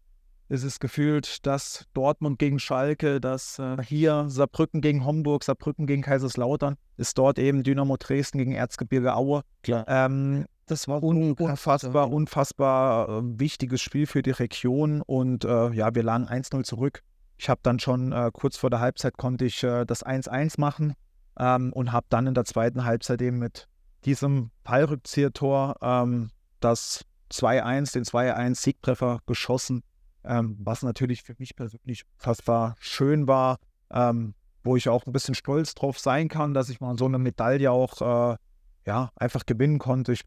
ist 0.50 0.64
es 0.64 0.80
gefühlt, 0.80 1.46
dass 1.46 1.86
Dortmund 1.94 2.40
gegen 2.40 2.60
Schalke, 2.60 3.20
dass 3.20 3.60
äh, 3.60 3.78
hier 3.84 4.26
Saarbrücken 4.30 4.80
gegen 4.80 5.06
Homburg, 5.06 5.44
Saarbrücken 5.44 5.88
gegen 5.88 6.04
Kaiserslautern, 6.04 6.78
ist 6.96 7.18
dort 7.18 7.38
eben 7.38 7.64
Dynamo 7.64 7.98
Dresden 7.98 8.38
gegen 8.38 8.54
Erzgebirge 8.54 9.14
Aue. 9.14 9.42
Klar. 9.64 9.86
Ähm, 9.88 10.46
das 10.68 10.88
war 10.88 11.04
un 11.04 11.34
unfassbar, 11.34 12.12
unfassbar 12.12 13.10
äh, 13.10 13.22
wichtiges 13.40 13.82
Spiel 13.82 14.06
für 14.06 14.22
die 14.22 14.32
Region 14.32 15.02
und 15.02 15.46
äh, 15.46 15.72
ja, 15.72 15.94
wir 15.96 16.04
lagen 16.04 16.28
1-0 16.28 16.64
zurück. 16.64 17.02
Ich 17.38 17.50
habe 17.50 17.60
dann 17.64 17.80
schon 17.80 18.12
äh, 18.12 18.32
kurz 18.34 18.58
vor 18.58 18.70
der 18.70 18.80
Halbzeit 18.80 19.18
konnte 19.18 19.46
ich 19.46 19.64
äh, 19.64 19.86
das 19.86 20.06
1-1 20.06 20.60
machen 20.60 20.94
ähm, 21.40 21.74
und 21.74 21.92
habe 21.92 22.08
dann 22.10 22.28
in 22.28 22.34
der 22.34 22.46
zweiten 22.46 22.86
Halbzeit 22.86 23.22
eben 23.22 23.40
mit 23.40 23.68
diesem 24.06 24.52
Fallrückziehertor 24.64 25.76
ähm, 25.82 26.30
das 26.60 27.06
2-1, 27.32 27.94
den 27.94 28.04
2-1 28.04 28.56
Siegtreffer 28.56 29.20
geschossen 29.26 29.84
ähm, 30.28 30.58
was 30.60 30.84
natürlich 30.84 31.24
für 31.24 31.36
mich 31.38 31.56
persönlich 31.56 32.04
fassbar 32.18 32.76
schön 32.80 33.28
war, 33.28 33.58
ähm, 33.92 34.34
wo 34.64 34.76
ich 34.76 34.90
auch 34.90 35.06
ein 35.06 35.14
bisschen 35.14 35.36
stolz 35.36 35.74
drauf 35.74 35.98
sein 36.00 36.28
kann, 36.28 36.54
dass 36.54 36.70
ich 36.70 36.82
mal 36.82 36.98
so 36.98 37.06
eine 37.06 37.18
Medaille 37.18 37.72
auch 37.72 38.02
äh, 38.02 38.38
ja, 38.86 39.12
einfach 39.16 39.46
gewinnen 39.46 39.80
konnte. 39.80 40.12
Ich, 40.14 40.24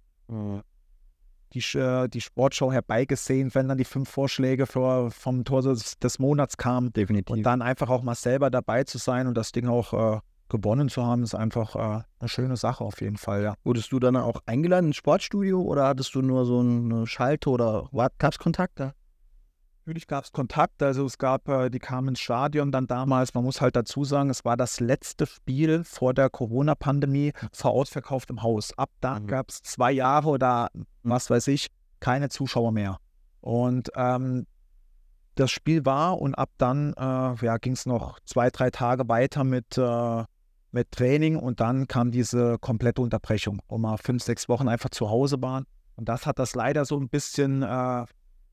die, 1.52 1.78
äh, 1.78 2.08
die 2.08 2.20
Sportschau 2.20 2.72
herbeigesehen, 2.72 3.54
wenn 3.54 3.68
dann 3.68 3.78
die 3.78 3.84
fünf 3.84 4.08
Vorschläge 4.08 4.66
für, 4.66 5.10
vom 5.10 5.44
Tor 5.44 5.62
des, 5.62 5.98
des, 5.98 6.18
Monats 6.18 6.56
kamen. 6.56 6.92
Definitiv. 6.92 7.36
Und 7.36 7.42
dann 7.42 7.62
einfach 7.62 7.90
auch 7.90 8.02
mal 8.02 8.14
selber 8.14 8.50
dabei 8.50 8.84
zu 8.84 8.98
sein 8.98 9.26
und 9.26 9.34
das 9.34 9.52
Ding 9.52 9.68
auch 9.68 9.92
äh, 9.92 10.20
gewonnen 10.48 10.88
zu 10.88 11.04
haben, 11.04 11.22
ist 11.22 11.34
einfach 11.34 11.76
äh, 11.76 12.02
eine 12.18 12.28
schöne 12.28 12.56
Sache 12.56 12.84
auf 12.84 13.00
jeden 13.00 13.16
Fall, 13.16 13.42
ja. 13.42 13.54
Wurdest 13.64 13.92
du 13.92 13.98
dann 13.98 14.16
auch 14.16 14.40
eingeladen 14.46 14.86
ins 14.86 14.96
Sportstudio 14.96 15.62
oder 15.62 15.86
hattest 15.86 16.14
du 16.14 16.22
nur 16.22 16.44
so 16.44 16.60
eine 16.60 17.06
Schalte 17.06 17.50
oder 17.50 17.88
gab 18.18 18.32
es 18.32 18.38
Kontakte? 18.38 18.94
Natürlich 19.80 20.06
gab 20.06 20.24
es 20.24 20.32
Kontakt, 20.32 20.82
also 20.82 21.06
es 21.06 21.16
gab, 21.16 21.48
äh, 21.48 21.70
die 21.70 21.78
kamen 21.78 22.08
ins 22.08 22.20
Stadion 22.20 22.70
dann 22.70 22.86
damals. 22.86 23.32
Man 23.32 23.44
muss 23.44 23.60
halt 23.60 23.76
dazu 23.76 24.04
sagen, 24.04 24.28
es 24.28 24.44
war 24.44 24.56
das 24.56 24.78
letzte 24.78 25.26
Spiel 25.26 25.84
vor 25.84 26.12
der 26.12 26.28
Corona-Pandemie 26.28 27.32
vor 27.52 27.70
ausverkauftem 27.72 28.42
Haus. 28.42 28.76
Ab 28.76 28.90
da 29.00 29.18
mhm. 29.18 29.26
gab 29.26 29.48
es 29.48 29.62
zwei 29.62 29.90
Jahre 29.90 30.28
oder 30.28 30.68
was 31.02 31.30
weiß 31.30 31.48
ich, 31.48 31.68
keine 31.98 32.28
Zuschauer 32.28 32.72
mehr. 32.72 32.98
Und 33.40 33.90
ähm, 33.96 34.46
das 35.34 35.50
Spiel 35.50 35.86
war 35.86 36.20
und 36.20 36.34
ab 36.34 36.50
dann 36.58 36.92
äh, 36.92 37.44
ja, 37.44 37.56
ging 37.56 37.72
es 37.72 37.86
noch 37.86 38.20
zwei, 38.26 38.50
drei 38.50 38.70
Tage 38.70 39.08
weiter 39.08 39.44
mit, 39.44 39.78
äh, 39.78 40.24
mit 40.72 40.92
Training 40.92 41.36
und 41.36 41.60
dann 41.60 41.88
kam 41.88 42.10
diese 42.10 42.58
komplette 42.58 43.00
Unterbrechung, 43.00 43.60
wo 43.68 43.78
wir 43.78 43.96
fünf, 43.96 44.22
sechs 44.22 44.48
Wochen 44.48 44.68
einfach 44.68 44.90
zu 44.90 45.08
Hause 45.08 45.40
waren. 45.40 45.64
Und 45.96 46.08
das 46.08 46.26
hat 46.26 46.38
das 46.38 46.54
leider 46.54 46.84
so 46.84 46.98
ein 46.98 47.08
bisschen 47.08 47.62
äh, 47.62 48.04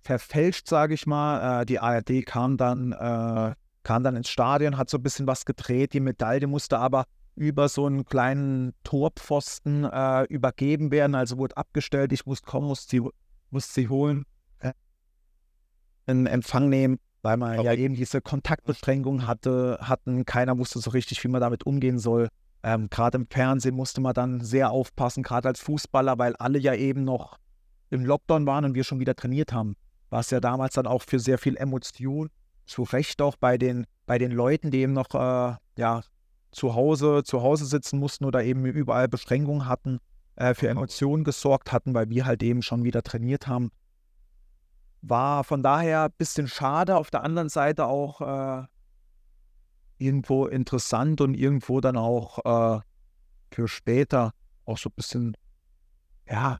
verfälscht, 0.07 0.67
sage 0.67 0.93
ich 0.93 1.05
mal. 1.05 1.61
Äh, 1.61 1.65
die 1.65 1.79
ARD 1.79 2.25
kam 2.25 2.57
dann, 2.57 2.93
äh, 2.93 3.53
kam 3.83 4.03
dann 4.03 4.15
ins 4.15 4.29
Stadion, 4.29 4.77
hat 4.77 4.89
so 4.89 4.97
ein 4.97 5.03
bisschen 5.03 5.27
was 5.27 5.45
gedreht. 5.45 5.93
Die 5.93 5.99
Medaille 5.99 6.47
musste 6.47 6.79
aber 6.79 7.05
über 7.35 7.69
so 7.69 7.85
einen 7.85 8.05
kleinen 8.05 8.73
Torpfosten 8.83 9.83
äh, 9.83 10.23
übergeben 10.23 10.91
werden. 10.91 11.13
Also 11.13 11.37
wurde 11.37 11.57
abgestellt, 11.57 12.11
ich 12.13 12.25
musste 12.25 12.47
kommen, 12.47 12.67
musste 12.67 12.89
sie, 12.89 13.09
musste 13.51 13.73
sie 13.73 13.89
holen, 13.89 14.25
äh, 14.59 14.71
in 16.07 16.25
Empfang 16.25 16.69
nehmen, 16.69 16.99
weil 17.21 17.37
man 17.37 17.61
ja 17.61 17.73
eben 17.73 17.95
diese 17.95 18.21
Kontaktbeschränkung 18.21 19.27
hatte, 19.27 19.77
hatten. 19.81 20.25
Keiner 20.25 20.57
wusste 20.57 20.79
so 20.79 20.89
richtig, 20.91 21.23
wie 21.23 21.27
man 21.27 21.41
damit 21.41 21.65
umgehen 21.65 21.99
soll. 21.99 22.29
Ähm, 22.63 22.89
gerade 22.89 23.17
im 23.17 23.27
Fernsehen 23.27 23.75
musste 23.75 24.01
man 24.01 24.13
dann 24.13 24.39
sehr 24.39 24.71
aufpassen, 24.71 25.21
gerade 25.21 25.49
als 25.49 25.59
Fußballer, 25.59 26.17
weil 26.17 26.35
alle 26.37 26.59
ja 26.59 26.73
eben 26.73 27.03
noch 27.03 27.37
im 27.89 28.05
Lockdown 28.05 28.45
waren 28.45 28.65
und 28.65 28.73
wir 28.73 28.83
schon 28.83 28.99
wieder 28.99 29.15
trainiert 29.15 29.53
haben. 29.53 29.75
War 30.09 30.21
es 30.21 30.29
ja 30.29 30.39
damals 30.39 30.75
dann 30.75 30.87
auch 30.87 31.01
für 31.01 31.19
sehr 31.19 31.37
viel 31.37 31.57
Emotion, 31.57 32.29
zu 32.65 32.83
Recht 32.83 33.21
auch 33.21 33.35
bei 33.35 33.57
den, 33.57 33.85
bei 34.05 34.17
den 34.17 34.31
Leuten, 34.31 34.71
die 34.71 34.79
eben 34.79 34.93
noch 34.93 35.13
äh, 35.13 35.55
ja, 35.77 36.01
zu 36.51 36.75
Hause, 36.75 37.23
zu 37.23 37.41
Hause 37.41 37.65
sitzen 37.65 37.99
mussten 37.99 38.25
oder 38.25 38.43
eben 38.43 38.65
überall 38.65 39.07
Beschränkungen 39.07 39.67
hatten, 39.67 39.99
äh, 40.35 40.53
für 40.53 40.67
Emotionen 40.67 41.23
gesorgt 41.23 41.71
hatten, 41.71 41.93
weil 41.93 42.09
wir 42.09 42.25
halt 42.25 42.43
eben 42.43 42.61
schon 42.61 42.83
wieder 42.83 43.03
trainiert 43.03 43.47
haben. 43.47 43.71
War 45.01 45.43
von 45.43 45.63
daher 45.63 46.05
ein 46.05 46.13
bisschen 46.17 46.47
schade, 46.47 46.97
auf 46.97 47.09
der 47.09 47.23
anderen 47.23 47.49
Seite 47.49 47.85
auch 47.85 48.21
äh, 48.21 48.65
irgendwo 49.97 50.45
interessant 50.45 51.21
und 51.21 51.33
irgendwo 51.33 51.81
dann 51.81 51.97
auch 51.97 52.77
äh, 52.77 52.81
für 53.51 53.67
später 53.67 54.33
auch 54.65 54.77
so 54.77 54.89
ein 54.89 54.93
bisschen, 54.95 55.37
ja, 56.29 56.59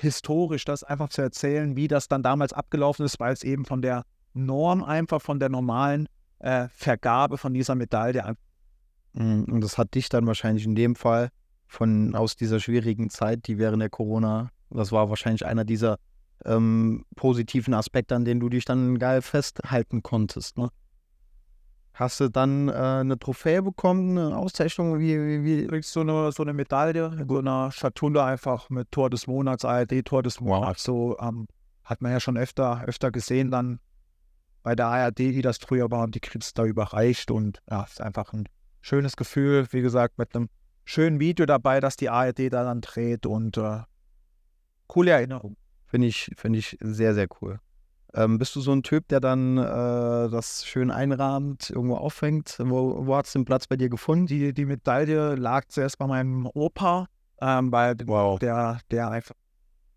historisch 0.00 0.64
das 0.64 0.82
einfach 0.82 1.08
zu 1.08 1.22
erzählen, 1.22 1.76
wie 1.76 1.88
das 1.88 2.08
dann 2.08 2.22
damals 2.22 2.52
abgelaufen 2.52 3.04
ist, 3.04 3.20
weil 3.20 3.32
es 3.32 3.42
eben 3.42 3.64
von 3.64 3.82
der 3.82 4.04
Norm 4.32 4.82
einfach, 4.82 5.20
von 5.20 5.40
der 5.40 5.48
normalen 5.48 6.08
äh, 6.38 6.68
Vergabe 6.72 7.38
von 7.38 7.52
dieser 7.52 7.74
Medaille 7.74 8.36
Mhm, 9.12 9.44
und 9.44 9.60
das 9.60 9.78
hat 9.78 9.94
dich 9.94 10.08
dann 10.08 10.26
wahrscheinlich 10.26 10.64
in 10.64 10.74
dem 10.74 10.94
Fall 10.94 11.30
von 11.66 12.14
aus 12.14 12.36
dieser 12.36 12.60
schwierigen 12.60 13.10
Zeit, 13.10 13.46
die 13.46 13.58
während 13.58 13.82
der 13.82 13.90
Corona, 13.90 14.50
das 14.70 14.92
war 14.92 15.08
wahrscheinlich 15.08 15.46
einer 15.46 15.64
dieser 15.64 15.98
ähm, 16.44 17.04
positiven 17.16 17.74
Aspekte, 17.74 18.14
an 18.14 18.24
denen 18.24 18.40
du 18.40 18.48
dich 18.48 18.64
dann 18.64 18.98
geil 18.98 19.22
festhalten 19.22 20.02
konntest. 20.02 20.58
Ne? 20.58 20.68
Hast 22.00 22.18
du 22.18 22.30
dann 22.30 22.70
äh, 22.70 22.72
eine 22.72 23.18
Trophäe 23.18 23.60
bekommen, 23.60 24.16
eine 24.16 24.34
Auszeichnung? 24.34 24.98
Wie, 24.98 25.18
wie, 25.18 25.44
wie? 25.44 25.66
kriegst 25.66 25.92
so 25.92 26.00
eine, 26.00 26.32
so 26.32 26.42
eine 26.42 26.54
Medaille 26.54 27.26
so 27.28 27.38
einer 27.38 27.70
Schatulle 27.72 28.24
einfach 28.24 28.70
mit 28.70 28.90
Tor 28.90 29.10
des 29.10 29.26
Monats, 29.26 29.66
ARD-Tor 29.66 30.22
des 30.22 30.40
Monats. 30.40 30.82
So 30.82 31.18
ähm, 31.20 31.46
hat 31.84 32.00
man 32.00 32.12
ja 32.12 32.18
schon 32.18 32.38
öfter, 32.38 32.84
öfter 32.86 33.10
gesehen 33.10 33.50
dann 33.50 33.80
bei 34.62 34.74
der 34.74 34.86
ARD, 34.86 35.18
die 35.18 35.42
das 35.42 35.58
früher 35.58 35.90
war 35.90 36.04
und 36.04 36.14
die 36.14 36.20
kriegst 36.20 36.58
da 36.58 36.64
überreicht 36.64 37.30
und 37.30 37.60
ja, 37.70 37.82
ist 37.82 38.00
einfach 38.00 38.32
ein 38.32 38.48
schönes 38.80 39.14
Gefühl, 39.14 39.66
wie 39.70 39.82
gesagt, 39.82 40.16
mit 40.16 40.34
einem 40.34 40.48
schönen 40.86 41.20
Video 41.20 41.44
dabei, 41.44 41.80
das 41.80 41.96
die 41.96 42.08
ARD 42.08 42.50
da 42.50 42.64
dann 42.64 42.80
dreht 42.80 43.26
und 43.26 43.58
äh, 43.58 43.80
coole 44.86 45.10
Erinnerung. 45.10 45.54
Finde 45.84 46.06
ich, 46.06 46.30
find 46.34 46.56
ich 46.56 46.78
sehr, 46.80 47.12
sehr 47.12 47.28
cool. 47.42 47.60
Ähm, 48.14 48.38
bist 48.38 48.56
du 48.56 48.60
so 48.60 48.72
ein 48.72 48.82
Typ, 48.82 49.08
der 49.08 49.20
dann 49.20 49.56
äh, 49.58 49.62
das 50.30 50.66
schön 50.66 50.90
einrahmt, 50.90 51.70
irgendwo 51.70 51.96
aufhängt? 51.96 52.56
Wo, 52.58 53.06
wo 53.06 53.16
hat 53.16 53.26
es 53.26 53.32
den 53.32 53.44
Platz 53.44 53.66
bei 53.66 53.76
dir 53.76 53.88
gefunden? 53.88 54.26
Die, 54.26 54.52
die 54.52 54.64
Medaille 54.64 55.36
lag 55.36 55.66
zuerst 55.68 55.98
bei 55.98 56.06
meinem 56.06 56.46
Opa, 56.46 57.06
ähm, 57.40 57.70
weil 57.70 57.96
Wow. 58.06 58.38
der, 58.38 58.80
der 58.90 59.10
einfach 59.10 59.34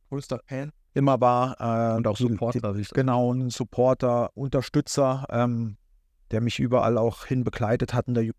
größter 0.10 0.40
Fan 0.46 0.72
immer 0.94 1.20
war. 1.20 1.60
Äh, 1.60 1.98
Und 1.98 2.08
auch 2.08 2.18
Supporter, 2.18 2.74
die, 2.74 2.84
Genau, 2.94 3.34
ein 3.34 3.50
Supporter, 3.50 4.30
Unterstützer, 4.36 5.26
ähm, 5.30 5.78
der 6.32 6.42
mich 6.42 6.60
überall 6.60 6.98
auch 6.98 7.26
hin 7.26 7.44
begleitet 7.44 7.94
hat 7.94 8.08
in 8.08 8.14
der 8.14 8.24
Ju 8.26 8.34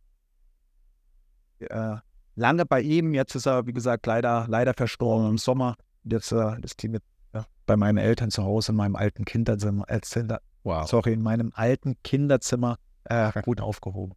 äh, 1.61 1.97
lange 2.37 2.67
bei 2.67 2.81
ihm. 2.81 3.15
Jetzt 3.15 3.35
ist 3.35 3.47
er, 3.47 3.67
wie 3.67 3.73
gesagt, 3.73 4.07
leider, 4.07 4.47
leider 4.49 4.75
verstorben 4.75 5.29
im 5.31 5.39
Sommer. 5.39 5.77
Jetzt 6.05 6.33
äh, 6.33 6.61
ist 6.63 6.83
die 6.83 6.89
mit 6.89 7.03
ja, 7.35 7.45
bei 7.67 7.77
meinen 7.77 7.99
Eltern 7.99 8.31
zu 8.31 8.45
Hause 8.45 8.73
in 8.73 8.77
meinem 8.77 8.97
alten 8.97 9.25
Kinderzimmer, 9.25 9.85
äh, 9.89 10.01
Zimmer- 10.01 10.41
Wow. 10.63 10.89
sorry, 10.89 11.13
in 11.13 11.23
meinem 11.23 11.53
alten 11.55 11.97
Kinderzimmer 12.03 12.79
äh, 13.05 13.31
gut 13.43 13.61
aufgehoben. 13.61 14.15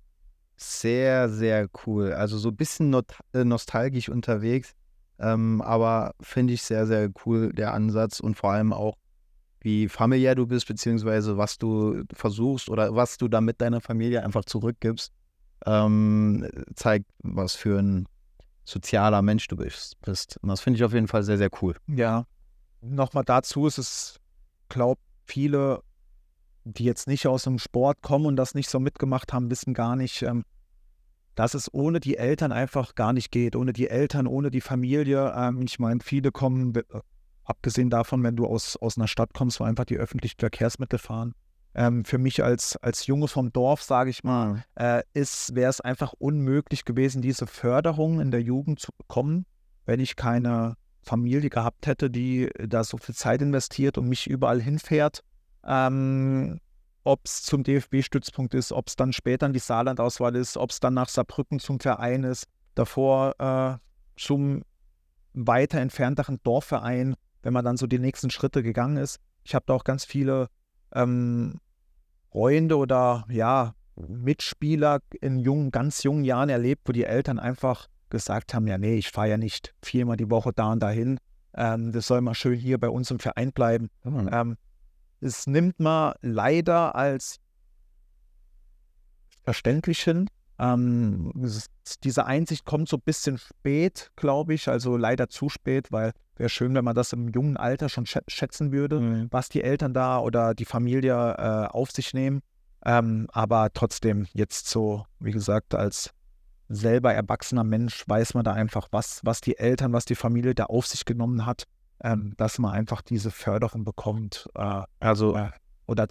Sehr, 0.56 1.28
sehr 1.30 1.68
cool. 1.86 2.14
Also 2.14 2.38
so 2.38 2.50
ein 2.50 2.56
bisschen 2.56 2.90
not 2.90 3.14
äh, 3.34 3.44
nostalgisch 3.44 4.08
unterwegs, 4.10 4.74
ähm, 5.20 5.62
aber 5.62 6.14
finde 6.22 6.54
ich 6.54 6.62
sehr, 6.62 6.88
sehr 6.88 7.10
cool, 7.26 7.52
der 7.52 7.74
Ansatz 7.74 8.20
und 8.22 8.36
vor 8.36 8.52
allem 8.52 8.72
auch, 8.72 8.96
wie 9.60 9.90
familiär 9.90 10.36
du 10.36 10.48
bist, 10.48 10.68
beziehungsweise 10.68 11.38
was 11.38 11.58
du 11.58 12.04
versuchst 12.14 12.70
oder 12.70 12.96
was 12.96 13.18
du 13.18 13.28
damit 13.28 13.60
deiner 13.60 13.82
Familie 13.82 14.24
einfach 14.24 14.46
zurückgibst, 14.46 15.12
ähm, 15.66 16.48
zeigt, 16.76 17.08
was 17.24 17.56
für 17.56 17.80
ein 17.80 18.08
sozialer 18.64 19.22
Mensch 19.22 19.48
du 19.48 19.58
bist. 19.58 20.00
bist. 20.02 20.38
Und 20.42 20.50
das 20.50 20.62
finde 20.62 20.78
ich 20.78 20.84
auf 20.84 20.94
jeden 20.94 21.08
Fall 21.08 21.24
sehr, 21.24 21.38
sehr 21.38 21.50
cool. 21.62 21.76
Ja, 21.88 22.26
nochmal 22.82 23.24
dazu 23.24 23.68
ist 23.68 23.78
es, 23.78 24.20
glaube 24.70 25.02
viele, 25.26 25.82
die 26.64 26.84
jetzt 26.84 27.08
nicht 27.08 27.28
aus 27.28 27.44
dem 27.44 27.60
Sport 27.60 28.02
kommen 28.02 28.26
und 28.26 28.36
das 28.36 28.56
nicht 28.56 28.70
so 28.70 28.80
mitgemacht 28.80 29.34
haben, 29.34 29.50
wissen 29.50 29.74
gar 29.74 29.96
nicht, 29.96 30.22
ähm, 30.22 30.44
dass 31.36 31.54
es 31.54 31.74
ohne 31.74 32.00
die 32.00 32.18
Eltern 32.18 32.52
einfach 32.52 32.96
gar 32.96 33.14
nicht 33.14 33.32
geht. 33.32 33.56
Ohne 33.56 33.72
die 33.72 33.90
Eltern, 33.90 34.28
ohne 34.28 34.50
die 34.50 34.62
Familie. 34.62 35.34
Ähm, 35.36 35.62
ich 35.62 35.80
meine, 35.80 36.00
viele 36.04 36.32
kommen, 36.32 36.76
äh, 36.76 36.84
abgesehen 37.44 37.90
davon, 37.90 38.24
wenn 38.24 38.36
du 38.36 38.46
aus, 38.46 38.76
aus 38.76 38.98
einer 38.98 39.08
Stadt 39.08 39.34
kommst, 39.34 39.60
wo 39.60 39.64
einfach 39.64 39.86
die 39.86 39.98
öffentlichen 39.98 40.40
Verkehrsmittel 40.40 41.00
fahren. 41.00 41.34
Ähm, 41.76 42.06
für 42.06 42.18
mich 42.18 42.44
als, 42.44 42.76
als 42.78 43.06
Junge 43.06 43.28
vom 43.28 43.54
Dorf, 43.54 43.84
sage 43.84 44.10
ich 44.10 44.24
mal, 44.24 44.64
äh, 44.76 45.04
ist, 45.14 45.54
wäre 45.54 45.70
es 45.70 45.80
einfach 45.80 46.14
unmöglich 46.14 46.86
gewesen, 46.86 47.22
diese 47.22 47.46
Förderung 47.46 48.20
in 48.20 48.32
der 48.32 48.42
Jugend 48.42 48.80
zu 48.80 48.92
bekommen, 48.98 49.46
wenn 49.86 50.00
ich 50.00 50.16
keine 50.16 50.76
Familie 51.08 51.50
gehabt 51.50 51.88
hätte, 51.88 52.10
die 52.10 52.50
da 52.60 52.84
so 52.84 52.98
viel 52.98 53.16
Zeit 53.16 53.42
investiert 53.42 53.98
und 53.98 54.08
mich 54.08 54.28
überall 54.28 54.62
hinfährt. 54.62 55.24
Ähm, 55.66 56.60
ob 57.04 57.22
es 57.26 57.44
zum 57.44 57.64
DFB-Stützpunkt 57.64 58.54
ist, 58.54 58.74
ob 58.74 58.88
es 58.88 58.98
dann 58.98 59.14
später 59.14 59.46
in 59.46 59.54
die 59.54 59.60
Saarland-Auswahl 59.60 60.36
ist, 60.36 60.58
ob 60.58 60.72
es 60.72 60.82
dann 60.82 60.94
nach 60.94 61.08
Saarbrücken 61.08 61.60
zum 61.60 61.80
Verein 61.80 62.24
ist, 62.24 62.48
davor 62.76 63.36
äh, 63.40 63.78
zum 64.18 64.64
weiter 65.34 65.80
entfernteren 65.80 66.40
Dorfverein, 66.44 67.16
wenn 67.44 67.54
man 67.54 67.64
dann 67.64 67.78
so 67.78 67.88
die 67.88 68.00
nächsten 68.00 68.30
Schritte 68.30 68.62
gegangen 68.62 68.98
ist. 68.98 69.20
Ich 69.44 69.56
habe 69.56 69.64
da 69.68 69.74
auch 69.74 69.86
ganz 69.86 70.04
viele 70.04 70.48
ähm, 70.94 71.62
Freunde 72.32 72.78
oder 72.78 73.26
ja, 73.30 73.74
Mitspieler 73.96 75.00
in 75.22 75.40
jungen, 75.40 75.72
ganz 75.72 76.04
jungen 76.04 76.26
Jahren 76.26 76.50
erlebt, 76.50 76.84
wo 76.86 76.92
die 76.92 77.06
Eltern 77.06 77.40
einfach 77.40 77.88
gesagt 78.10 78.54
haben, 78.54 78.68
ja, 78.68 78.78
nee, 78.78 78.96
ich 78.96 79.10
fahre 79.10 79.30
ja 79.30 79.38
nicht 79.38 79.74
viermal 79.84 80.18
die 80.18 80.30
Woche 80.30 80.52
da 80.54 80.72
und 80.72 80.82
dahin. 80.82 81.20
Ähm, 81.56 81.92
das 81.92 82.08
soll 82.08 82.22
mal 82.22 82.36
schön 82.36 82.58
hier 82.58 82.78
bei 82.78 82.90
uns 82.90 83.10
im 83.12 83.20
Verein 83.20 83.52
bleiben. 83.52 83.90
Ähm, 84.06 84.58
es 85.22 85.48
nimmt 85.48 85.80
man 85.80 86.14
leider 86.22 86.96
als 86.96 87.40
verständlich 89.44 90.02
hin. 90.04 90.28
Ähm, 90.60 91.32
es- 91.44 91.68
diese 92.04 92.26
Einsicht 92.26 92.66
kommt 92.66 92.90
so 92.90 92.98
ein 92.98 93.04
bisschen 93.06 93.38
spät, 93.38 94.12
glaube 94.16 94.54
ich, 94.54 94.68
also 94.68 94.98
leider 94.98 95.30
zu 95.30 95.50
spät, 95.50 95.92
weil 95.92 96.12
wäre 96.36 96.50
schön, 96.50 96.74
wenn 96.76 96.84
man 96.86 96.96
das 96.96 97.14
im 97.14 97.30
jungen 97.30 97.58
Alter 97.58 97.90
schon 97.90 98.06
schä- 98.06 98.24
schätzen 98.28 98.72
würde, 98.72 99.28
was 99.32 99.50
die 99.50 99.64
Eltern 99.64 99.94
da 99.94 100.20
oder 100.20 100.54
die 100.54 100.66
Familie 100.66 101.14
äh, 101.14 101.68
auf 101.68 101.92
sich 101.92 102.14
nehmen. 102.14 102.42
Ähm, 102.86 103.28
aber 103.32 103.70
trotzdem, 103.74 104.28
jetzt 104.34 104.68
so, 104.68 105.06
wie 105.20 105.32
gesagt, 105.32 105.74
als 105.76 106.12
selber 106.70 107.14
erwachsener 107.14 107.64
Mensch 107.64 108.04
weiß 108.08 108.34
man 108.34 108.44
da 108.44 108.54
einfach, 108.54 108.88
was, 108.92 109.22
was 109.24 109.42
die 109.42 109.58
Eltern, 109.58 109.94
was 109.94 110.06
die 110.06 110.16
Familie 110.16 110.56
da 110.56 110.66
auf 110.66 110.88
sich 110.88 111.06
genommen 111.06 111.46
hat, 111.46 111.64
ähm, 112.04 112.34
dass 112.38 112.60
man 112.60 112.74
einfach 112.74 113.02
diese 113.02 113.32
Förderung 113.32 113.84
bekommt. 113.84 114.50
Äh, 114.56 114.84
Also, 115.00 115.36
äh, 115.36 115.52
oder 115.86 116.08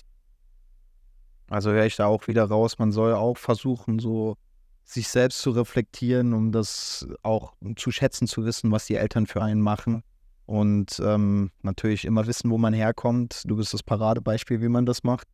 also 1.48 1.70
höre 1.70 1.86
ich 1.86 1.96
da 1.96 2.06
auch 2.06 2.26
wieder 2.26 2.44
raus, 2.44 2.78
man 2.78 2.90
soll 2.90 3.14
auch 3.14 3.38
versuchen, 3.38 3.98
so 3.98 4.36
sich 4.84 5.08
selbst 5.08 5.40
zu 5.40 5.50
reflektieren, 5.50 6.32
um 6.32 6.52
das 6.52 7.06
auch 7.22 7.54
zu 7.76 7.90
schätzen, 7.90 8.26
zu 8.26 8.44
wissen, 8.44 8.70
was 8.70 8.86
die 8.86 8.94
Eltern 8.94 9.26
für 9.26 9.42
einen 9.42 9.60
machen. 9.60 10.02
Und 10.46 11.00
ähm, 11.04 11.50
natürlich 11.62 12.04
immer 12.04 12.26
wissen, 12.28 12.50
wo 12.50 12.58
man 12.58 12.72
herkommt. 12.72 13.42
Du 13.46 13.56
bist 13.56 13.74
das 13.74 13.82
Paradebeispiel, 13.82 14.60
wie 14.60 14.68
man 14.68 14.86
das 14.86 15.02
macht. 15.02 15.26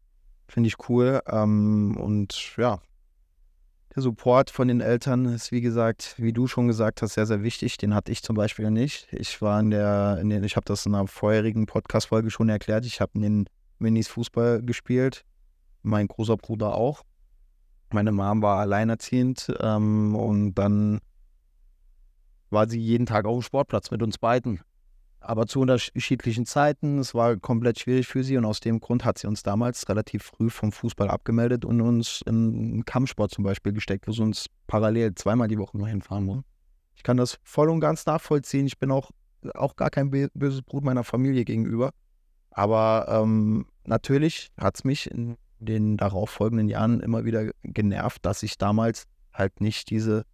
Finde 0.49 0.69
ich 0.69 0.89
cool. 0.89 1.21
Ähm, 1.27 1.99
und 1.99 2.57
ja, 2.57 2.81
der 3.95 4.03
Support 4.03 4.51
von 4.51 4.69
den 4.69 4.81
Eltern 4.81 5.27
ist, 5.27 5.53
wie 5.53 5.61
gesagt, 5.61 6.15
wie 6.17 6.33
du 6.33 6.47
schon 6.47 6.67
gesagt 6.67 7.03
hast, 7.03 7.15
sehr, 7.15 7.27
sehr 7.27 7.43
wichtig. 7.43 7.77
Den 7.77 7.95
hatte 7.95 8.11
ich 8.11 8.23
zum 8.23 8.37
Beispiel 8.37 8.71
nicht. 8.71 9.09
Ich 9.13 9.43
war 9.43 9.61
in 9.61 9.71
der, 9.71 10.19
in 10.21 10.31
den, 10.31 10.45
ich 10.45 10.57
habe 10.57 10.65
das 10.65 10.87
in 10.87 10.95
einer 10.95 11.07
vorherigen 11.07 11.67
Podcast-Folge 11.67 12.31
schon 12.31 12.49
erklärt. 12.49 12.87
Ich 12.87 13.01
habe 13.01 13.13
in 13.15 13.23
den 13.23 13.47
Minis 13.79 14.09
Fußball 14.09 14.63
gespielt. 14.63 15.25
Mein 15.83 16.09
großer 16.09 16.37
Bruder 16.37 16.75
auch. 16.75 17.03
Meine 17.93 18.13
Mom 18.13 18.41
war 18.41 18.61
alleinerziehend 18.61 19.53
ähm, 19.61 20.15
und 20.17 20.55
dann 20.55 21.01
war 22.49 22.69
sie 22.69 22.81
jeden 22.81 23.05
Tag 23.05 23.27
auf 23.27 23.39
dem 23.39 23.43
Sportplatz 23.43 23.91
mit 23.91 24.03
uns 24.03 24.17
beiden. 24.17 24.61
Aber 25.23 25.47
zu 25.47 25.61
unterschiedlichen 25.61 26.47
Zeiten. 26.47 26.99
Es 26.99 27.15
war 27.15 27.37
komplett 27.37 27.79
schwierig 27.79 28.07
für 28.07 28.25
sie 28.25 28.37
und 28.37 28.45
aus 28.45 28.61
dem 28.61 28.81
Grund 28.81 29.05
hat 29.05 29.19
sie 29.19 29.27
uns 29.27 29.43
damals 29.43 29.89
relativ 29.89 30.25
früh 30.25 30.51
vom 30.51 30.73
Fußball 30.73 31.09
abgemeldet 31.09 31.65
und 31.65 31.81
uns 31.81 32.23
in 32.27 32.85
Kampfsport 32.85 33.31
zum 33.31 33.45
Beispiel 33.45 33.73
gesteckt, 33.73 34.07
wo 34.07 34.13
sie 34.13 34.23
uns 34.23 34.47
parallel 34.67 35.15
zweimal 35.15 35.49
die 35.49 35.59
Woche 35.59 35.77
nur 35.77 35.89
hinfahren 35.89 36.27
wollen. 36.27 36.45
Ich 36.95 37.03
kann 37.03 37.17
das 37.17 37.39
voll 37.43 37.71
und 37.71 37.81
ganz 37.81 38.07
nachvollziehen. 38.07 38.67
Ich 38.67 38.79
bin 38.79 38.91
auch, 38.91 39.11
auch 39.55 39.77
gar 39.77 39.91
kein 39.91 40.11
böses 40.11 40.63
Brut 40.63 40.85
meiner 40.85 41.05
Familie 41.05 41.45
gegenüber. 41.45 41.91
Aber 42.51 43.07
ähm, 43.09 43.67
natürlich 43.85 44.51
hat 44.59 44.77
es 44.77 44.85
mich 44.85 45.11
in 45.11 45.37
den 45.59 45.97
darauffolgenden 45.97 46.69
Jahren 46.69 47.01
immer 47.01 47.25
wieder 47.25 47.51
genervt, 47.63 48.25
dass 48.25 48.43
ich 48.43 48.59
damals 48.59 49.07
halt 49.33 49.61
nicht 49.61 49.91
diese, 49.91 50.25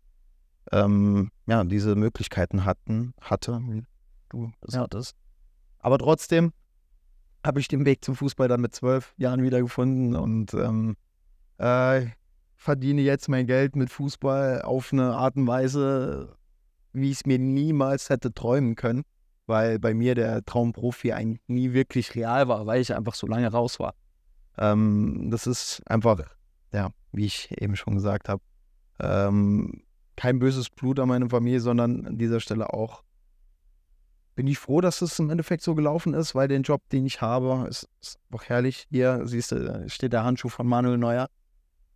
ähm, 0.73 1.31
ja, 1.47 1.63
diese 1.65 1.95
Möglichkeiten 1.95 2.65
hatten, 2.65 3.15
hatte, 3.21 3.61
du 4.29 4.51
das 4.61 4.75
ja. 4.75 4.81
hattest. 4.83 5.17
Aber 5.79 5.99
trotzdem 5.99 6.53
habe 7.45 7.61
ich 7.61 7.69
den 7.69 7.85
Weg 7.85 8.05
zum 8.05 8.17
Fußball 8.17 8.49
dann 8.49 8.61
mit 8.61 8.75
zwölf 8.75 9.15
Jahren 9.17 9.43
wieder 9.43 9.61
gefunden 9.61 10.17
und 10.17 10.55
ähm, 10.55 10.97
äh, 11.59 12.07
verdiene 12.57 13.03
jetzt 13.03 13.29
mein 13.29 13.47
Geld 13.47 13.77
mit 13.77 13.91
Fußball 13.91 14.63
auf 14.63 14.93
eine 14.93 15.15
Art 15.15 15.37
und 15.37 15.47
Weise, 15.47 16.37
wie 16.93 17.11
ich 17.11 17.19
es 17.19 17.27
mir 17.27 17.39
niemals 17.39 18.11
hätte 18.11 18.35
träumen 18.35 18.75
können, 18.75 19.05
weil 19.47 19.79
bei 19.79 19.95
mir 19.95 20.15
der 20.15 20.45
Traumprofi 20.45 21.13
eigentlich 21.13 21.41
nie 21.47 21.73
wirklich 21.73 22.15
real 22.15 22.49
war, 22.49 22.67
weil 22.67 22.81
ich 22.81 22.95
einfach 22.95 23.15
so 23.15 23.27
lange 23.27 23.51
raus 23.51 23.79
war. 23.79 23.95
Ähm, 24.59 25.29
das 25.31 25.47
ist 25.47 25.83
einfach, 25.87 26.21
ja, 26.73 26.91
wie 27.13 27.27
ich 27.27 27.51
eben 27.61 27.77
schon 27.77 27.95
gesagt 27.95 28.29
habe, 28.29 28.43
ähm, 29.01 29.85
kein 30.17 30.41
böses 30.41 30.69
Blut 30.69 30.99
an 30.99 31.09
meine 31.09 31.29
Familie, 31.29 31.61
sondern 31.61 32.05
an 32.05 32.19
dieser 32.19 32.41
Stelle 32.41 32.73
auch 32.73 33.05
bin 34.39 34.47
ich 34.47 34.61
froh, 34.61 34.81
dass 34.81 35.03
es 35.03 35.19
im 35.19 35.31
Endeffekt 35.31 35.65
so 35.65 35.75
gelaufen 35.75 36.15
ist, 36.15 36.33
weil 36.37 36.47
den 36.47 36.63
Job, 36.63 36.81
den 36.93 37.05
ich 37.05 37.21
habe, 37.21 37.67
ist, 37.69 37.89
ist 38.01 38.21
auch 38.31 38.45
herrlich. 38.45 38.87
Hier 38.89 39.23
siehst 39.25 39.51
du, 39.51 39.85
steht 39.89 40.13
der 40.13 40.23
Handschuh 40.23 40.49
von 40.49 40.65
Manuel 40.65 40.97
Neuer. 40.97 41.29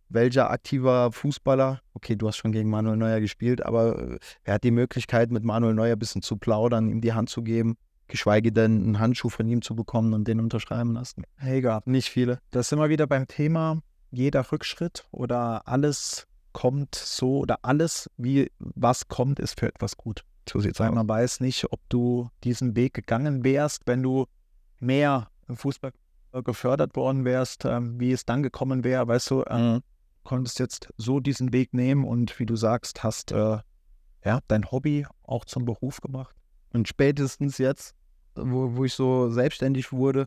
Welcher 0.09 0.51
aktiver 0.51 1.13
Fußballer, 1.13 1.79
okay, 1.93 2.17
du 2.17 2.27
hast 2.27 2.35
schon 2.35 2.51
gegen 2.51 2.69
Manuel 2.69 2.97
Neuer 2.97 3.21
gespielt, 3.21 3.65
aber 3.65 3.97
äh, 3.97 4.19
er 4.43 4.55
hat 4.55 4.65
die 4.65 4.71
Möglichkeit, 4.71 5.31
mit 5.31 5.45
Manuel 5.45 5.73
Neuer 5.73 5.93
ein 5.93 5.99
bisschen 5.99 6.21
zu 6.21 6.35
plaudern, 6.35 6.89
ihm 6.89 6.99
die 6.99 7.13
Hand 7.13 7.29
zu 7.29 7.43
geben, 7.43 7.77
geschweige 8.09 8.51
denn 8.51 8.83
einen 8.83 8.99
Handschuh 8.99 9.29
von 9.29 9.47
ihm 9.47 9.61
zu 9.61 9.73
bekommen 9.73 10.13
und 10.13 10.27
den 10.27 10.41
unterschreiben 10.41 10.95
lassen. 10.95 11.23
Helga, 11.37 11.81
nicht 11.85 12.09
viele. 12.09 12.39
Das 12.51 12.67
sind 12.67 12.77
wir 12.77 12.89
wieder 12.89 13.07
beim 13.07 13.25
Thema, 13.25 13.79
jeder 14.11 14.51
Rückschritt 14.51 15.05
oder 15.11 15.65
alles 15.65 16.27
kommt 16.51 16.93
so 16.93 17.37
oder 17.37 17.59
alles, 17.61 18.09
wie 18.17 18.51
was 18.59 19.07
kommt, 19.07 19.39
ist 19.39 19.61
für 19.61 19.67
etwas 19.67 19.95
gut. 19.95 20.25
So 20.49 20.59
sieht's 20.59 20.81
aus. 20.81 20.91
Man 20.91 21.07
weiß 21.07 21.39
nicht, 21.39 21.71
ob 21.71 21.79
du 21.89 22.29
diesen 22.43 22.75
Weg 22.75 22.93
gegangen 22.93 23.43
wärst, 23.43 23.83
wenn 23.85 24.03
du 24.03 24.25
mehr 24.79 25.29
im 25.47 25.57
Fußball 25.57 25.91
gefördert 26.43 26.95
worden 26.95 27.25
wärst, 27.25 27.65
ähm, 27.65 27.99
wie 27.99 28.11
es 28.11 28.25
dann 28.25 28.43
gekommen 28.43 28.83
wäre. 28.83 29.07
Weißt 29.07 29.29
du, 29.31 29.43
äh, 29.43 29.79
konntest 30.23 30.59
jetzt 30.59 30.89
so 30.97 31.19
diesen 31.19 31.53
Weg 31.53 31.73
nehmen 31.73 32.05
und 32.05 32.39
wie 32.39 32.45
du 32.45 32.55
sagst, 32.55 33.03
hast 33.03 33.31
äh, 33.31 33.59
ja 34.25 34.39
dein 34.47 34.71
Hobby 34.71 35.05
auch 35.23 35.45
zum 35.45 35.65
Beruf 35.65 36.01
gemacht. 36.01 36.35
Und 36.71 36.87
spätestens 36.87 37.57
jetzt, 37.57 37.93
wo, 38.35 38.75
wo 38.75 38.85
ich 38.85 38.93
so 38.93 39.29
selbstständig 39.29 39.91
wurde, 39.91 40.25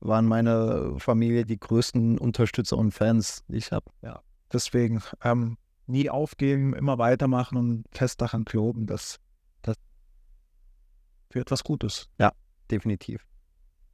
waren 0.00 0.26
meine 0.26 0.94
Familie 0.98 1.44
die 1.44 1.58
größten 1.58 2.18
Unterstützer 2.18 2.76
und 2.76 2.92
Fans, 2.92 3.42
die 3.48 3.56
ich 3.56 3.72
habe. 3.72 3.86
Ja, 4.02 4.20
deswegen 4.52 5.02
ähm, 5.24 5.56
nie 5.86 6.08
aufgeben, 6.08 6.74
immer 6.74 6.98
weitermachen 6.98 7.58
und 7.58 7.84
fest 7.90 8.20
daran 8.20 8.44
glauben, 8.44 8.86
dass 8.86 9.18
für 11.30 11.40
etwas 11.40 11.64
Gutes. 11.64 12.08
Ja, 12.18 12.32
definitiv. 12.70 13.26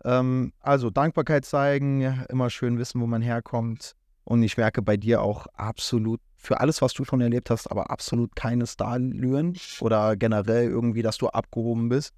Ähm, 0.05 0.53
also 0.61 0.91
Dankbarkeit 0.91 1.45
zeigen, 1.45 2.03
immer 2.29 2.51
schön 2.51 2.79
wissen, 2.79 3.01
wo 3.01 3.07
man 3.07 3.23
herkommt. 3.23 3.95
Und 4.25 4.43
ich 4.43 4.57
merke 4.57 4.83
bei 4.83 4.97
dir 4.97 5.21
auch 5.23 5.47
absolut 5.55 6.21
für 6.37 6.61
alles, 6.61 6.83
was 6.83 6.93
du 6.93 7.05
schon 7.05 7.21
erlebt 7.21 7.51
hast, 7.51 7.71
aber 7.71 7.91
absolut 7.91 8.37
keine 8.37 8.67
Starlüren 8.67 9.57
oder 9.81 10.17
generell 10.17 10.69
irgendwie, 10.69 11.03
dass 11.03 11.19
du 11.19 11.29
abgehoben 11.29 11.89
bist. 11.89 12.13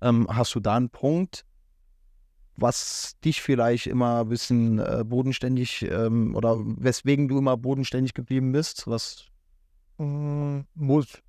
Ähm, 0.00 0.26
hast 0.30 0.54
du 0.54 0.60
da 0.60 0.76
einen 0.76 0.90
Punkt, 0.90 1.44
was 2.56 3.18
dich 3.24 3.40
vielleicht 3.40 3.86
immer 3.86 4.20
ein 4.20 4.28
bisschen 4.28 4.78
äh, 4.78 5.04
bodenständig 5.06 5.82
ähm, 5.90 6.34
oder 6.34 6.58
weswegen 6.58 7.28
du 7.28 7.38
immer 7.38 7.56
bodenständig 7.56 8.12
geblieben 8.12 8.52
bist? 8.52 8.86
Was 8.86 9.26
äh, 9.98 10.62
muss 10.74 11.22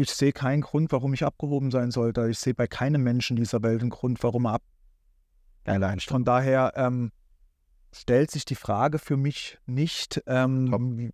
ich 0.00 0.10
sehe 0.10 0.32
keinen 0.32 0.62
Grund, 0.62 0.92
warum 0.92 1.14
ich 1.14 1.24
abgehoben 1.24 1.70
sein 1.70 1.90
sollte. 1.90 2.28
Ich 2.28 2.38
sehe 2.38 2.54
bei 2.54 2.66
keinem 2.66 3.02
Menschen 3.02 3.36
dieser 3.36 3.62
Welt 3.62 3.80
einen 3.80 3.90
Grund, 3.90 4.22
warum 4.22 4.46
er 4.46 4.54
ab. 4.54 4.62
Allein 5.64 6.00
Von 6.00 6.24
daher 6.24 6.72
ähm, 6.76 7.12
stellt 7.92 8.30
sich 8.30 8.44
die 8.44 8.54
Frage 8.54 8.98
für 8.98 9.16
mich 9.16 9.58
nicht, 9.66 10.22
ähm, 10.26 11.12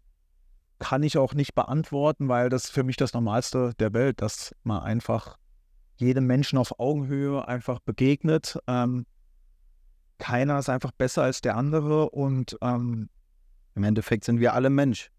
kann 0.79 1.03
ich 1.03 1.19
auch 1.19 1.35
nicht 1.35 1.55
beantworten, 1.55 2.29
weil 2.29 2.49
das 2.49 2.71
für 2.71 2.85
mich 2.85 2.97
das 2.97 3.13
Normalste 3.13 3.73
der 3.79 3.93
Welt, 3.93 4.23
dass 4.23 4.55
man 4.63 4.83
einfach 4.83 5.37
jedem 5.97 6.27
Menschen 6.27 6.59
auf 6.59 6.79
Augenhöhe 6.79 7.47
einfach 7.47 7.81
begegnet. 7.81 8.59
Ähm, 8.67 9.07
keiner 10.19 10.59
ist 10.59 10.69
einfach 10.69 10.93
besser 10.93 11.23
als 11.23 11.41
der 11.41 11.57
andere 11.57 12.11
und 12.11 12.57
ähm, 12.63 13.09
im 13.75 13.85
Endeffekt 13.85 14.25
sind 14.25 14.41
wir 14.41 14.55
alle 14.55 14.71
Mensch 14.71 15.11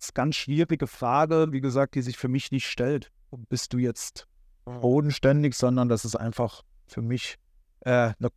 ist 0.00 0.14
ganz 0.14 0.36
schwierige 0.36 0.86
Frage, 0.86 1.48
wie 1.50 1.60
gesagt, 1.60 1.94
die 1.94 2.02
sich 2.02 2.16
für 2.16 2.28
mich 2.28 2.52
nicht 2.52 2.66
stellt. 2.66 3.10
Bist 3.48 3.72
du 3.72 3.78
jetzt 3.78 4.26
mhm. 4.66 4.80
bodenständig, 4.80 5.54
sondern 5.54 5.88
das 5.88 6.04
ist 6.04 6.16
einfach 6.16 6.62
für 6.86 7.02
mich 7.02 7.36
äh, 7.80 8.12
ne, 8.18 8.28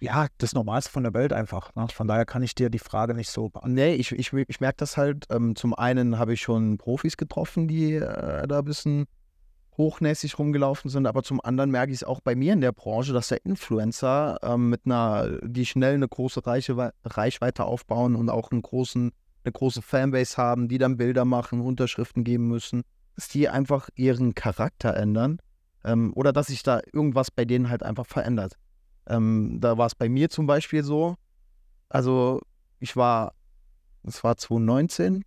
ja, 0.00 0.26
das 0.38 0.52
Normalste 0.52 0.90
von 0.90 1.02
der 1.02 1.14
Welt 1.14 1.32
einfach. 1.32 1.74
Ne? 1.74 1.86
Von 1.88 2.06
daher 2.06 2.26
kann 2.26 2.42
ich 2.42 2.54
dir 2.54 2.68
die 2.68 2.78
Frage 2.78 3.14
nicht 3.14 3.30
so 3.30 3.48
beantworten. 3.48 3.74
Nee, 3.74 3.94
ich, 3.94 4.12
ich, 4.12 4.32
ich 4.32 4.60
merke 4.60 4.76
das 4.78 4.96
halt. 4.96 5.26
Ähm, 5.30 5.56
zum 5.56 5.74
einen 5.74 6.18
habe 6.18 6.34
ich 6.34 6.42
schon 6.42 6.78
Profis 6.78 7.16
getroffen, 7.16 7.68
die 7.68 7.94
äh, 7.94 8.46
da 8.46 8.58
ein 8.58 8.64
bisschen 8.64 9.06
hochnäsig 9.76 10.38
rumgelaufen 10.38 10.88
sind, 10.88 11.06
aber 11.06 11.24
zum 11.24 11.40
anderen 11.40 11.70
merke 11.70 11.90
ich 11.90 11.98
es 11.98 12.04
auch 12.04 12.20
bei 12.20 12.36
mir 12.36 12.52
in 12.52 12.60
der 12.60 12.70
Branche, 12.70 13.12
dass 13.12 13.28
der 13.28 13.44
Influencer 13.44 14.38
ähm, 14.42 14.70
mit 14.70 14.82
einer, 14.84 15.40
die 15.42 15.66
schnell 15.66 15.94
eine 15.94 16.06
große 16.06 16.42
Reichweite 16.46 17.64
aufbauen 17.64 18.14
und 18.14 18.28
auch 18.30 18.52
einen 18.52 18.62
großen 18.62 19.10
eine 19.44 19.52
große 19.52 19.82
Fanbase 19.82 20.36
haben, 20.36 20.68
die 20.68 20.78
dann 20.78 20.96
Bilder 20.96 21.24
machen, 21.24 21.60
Unterschriften 21.60 22.24
geben 22.24 22.48
müssen, 22.48 22.82
dass 23.14 23.28
die 23.28 23.48
einfach 23.48 23.88
ihren 23.94 24.34
Charakter 24.34 24.96
ändern 24.96 25.38
ähm, 25.84 26.12
oder 26.14 26.32
dass 26.32 26.48
sich 26.48 26.62
da 26.62 26.80
irgendwas 26.92 27.30
bei 27.30 27.44
denen 27.44 27.68
halt 27.68 27.82
einfach 27.82 28.06
verändert. 28.06 28.56
Ähm, 29.06 29.58
da 29.60 29.76
war 29.76 29.86
es 29.86 29.94
bei 29.94 30.08
mir 30.08 30.30
zum 30.30 30.46
Beispiel 30.46 30.82
so, 30.82 31.16
also 31.88 32.40
ich 32.80 32.96
war, 32.96 33.34
es 34.02 34.24
war 34.24 34.36
2019, 34.36 35.24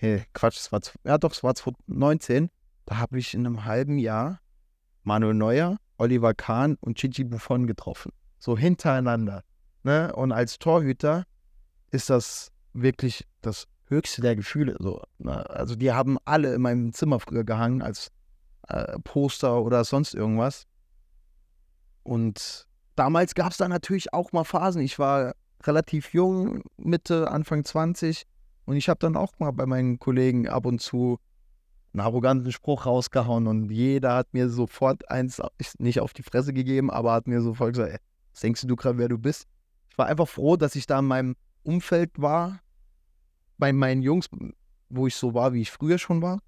nee, 0.00 0.24
Quatsch, 0.32 0.58
es 0.58 0.72
war, 0.72 0.80
ja 1.04 1.18
doch, 1.18 1.32
es 1.32 1.42
war 1.42 1.54
2019, 1.54 2.50
da 2.86 2.98
habe 2.98 3.18
ich 3.18 3.34
in 3.34 3.46
einem 3.46 3.64
halben 3.64 3.98
Jahr 3.98 4.40
Manuel 5.02 5.34
Neuer, 5.34 5.76
Oliver 5.98 6.34
Kahn 6.34 6.76
und 6.80 6.98
Gigi 6.98 7.24
Buffon 7.24 7.66
getroffen. 7.66 8.12
So 8.38 8.56
hintereinander. 8.58 9.44
Ne? 9.82 10.14
Und 10.14 10.32
als 10.32 10.58
Torhüter 10.58 11.24
ist 11.90 12.10
das 12.10 12.50
wirklich 12.82 13.26
das 13.42 13.66
höchste 13.86 14.22
der 14.22 14.36
Gefühle. 14.36 14.76
So, 14.78 15.02
ne? 15.18 15.48
Also 15.50 15.76
die 15.76 15.92
haben 15.92 16.18
alle 16.24 16.54
in 16.54 16.62
meinem 16.62 16.92
Zimmer 16.92 17.20
früher 17.20 17.44
gehangen 17.44 17.82
als 17.82 18.10
äh, 18.68 18.98
Poster 19.00 19.62
oder 19.62 19.84
sonst 19.84 20.14
irgendwas. 20.14 20.66
Und 22.02 22.66
damals 22.94 23.34
gab 23.34 23.52
es 23.52 23.58
da 23.58 23.68
natürlich 23.68 24.12
auch 24.12 24.32
mal 24.32 24.44
Phasen. 24.44 24.82
Ich 24.82 24.98
war 24.98 25.34
relativ 25.64 26.12
jung, 26.12 26.62
Mitte, 26.76 27.30
Anfang 27.30 27.64
20. 27.64 28.26
Und 28.64 28.76
ich 28.76 28.88
habe 28.88 28.98
dann 28.98 29.16
auch 29.16 29.32
mal 29.38 29.52
bei 29.52 29.66
meinen 29.66 29.98
Kollegen 29.98 30.48
ab 30.48 30.66
und 30.66 30.80
zu 30.80 31.18
einen 31.96 32.04
arroganten 32.04 32.52
Spruch 32.52 32.84
rausgehauen 32.84 33.46
und 33.46 33.70
jeder 33.70 34.14
hat 34.14 34.34
mir 34.34 34.50
sofort 34.50 35.10
eins, 35.10 35.40
nicht 35.78 36.00
auf 36.00 36.12
die 36.12 36.22
Fresse 36.22 36.52
gegeben, 36.52 36.90
aber 36.90 37.12
hat 37.12 37.26
mir 37.26 37.40
sofort 37.40 37.72
gesagt, 37.72 37.92
ey, 37.92 37.98
was 38.32 38.40
denkst 38.40 38.62
du 38.66 38.76
gerade, 38.76 38.98
wer 38.98 39.08
du 39.08 39.16
bist? 39.16 39.46
Ich 39.88 39.96
war 39.96 40.06
einfach 40.06 40.28
froh, 40.28 40.56
dass 40.56 40.74
ich 40.76 40.86
da 40.86 40.98
in 40.98 41.06
meinem 41.06 41.36
Umfeld 41.62 42.10
war, 42.20 42.60
bei 43.58 43.72
meinen 43.72 44.02
Jungs, 44.02 44.28
wo 44.88 45.06
ich 45.06 45.16
so 45.16 45.34
war, 45.34 45.52
wie 45.52 45.62
ich 45.62 45.70
früher 45.70 45.98
schon 45.98 46.22
war, 46.22 46.40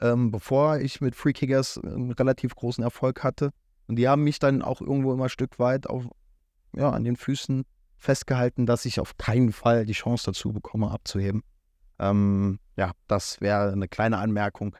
ähm, 0.00 0.30
bevor 0.30 0.78
ich 0.78 1.00
mit 1.00 1.14
Free 1.14 1.32
Kickers 1.32 1.78
einen 1.78 2.12
relativ 2.12 2.54
großen 2.54 2.84
Erfolg 2.84 3.24
hatte. 3.24 3.50
Und 3.86 3.96
die 3.96 4.08
haben 4.08 4.24
mich 4.24 4.38
dann 4.38 4.62
auch 4.62 4.80
irgendwo 4.80 5.12
immer 5.12 5.24
ein 5.24 5.30
Stück 5.30 5.58
weit 5.58 5.86
auf, 5.86 6.04
ja, 6.76 6.90
an 6.90 7.04
den 7.04 7.16
Füßen 7.16 7.64
festgehalten, 7.96 8.66
dass 8.66 8.84
ich 8.84 9.00
auf 9.00 9.16
keinen 9.16 9.52
Fall 9.52 9.86
die 9.86 9.92
Chance 9.92 10.26
dazu 10.26 10.52
bekomme, 10.52 10.90
abzuheben. 10.90 11.42
Ähm, 11.98 12.60
ja, 12.76 12.92
das 13.08 13.40
wäre 13.40 13.72
eine 13.72 13.88
kleine 13.88 14.18
Anmerkung 14.18 14.76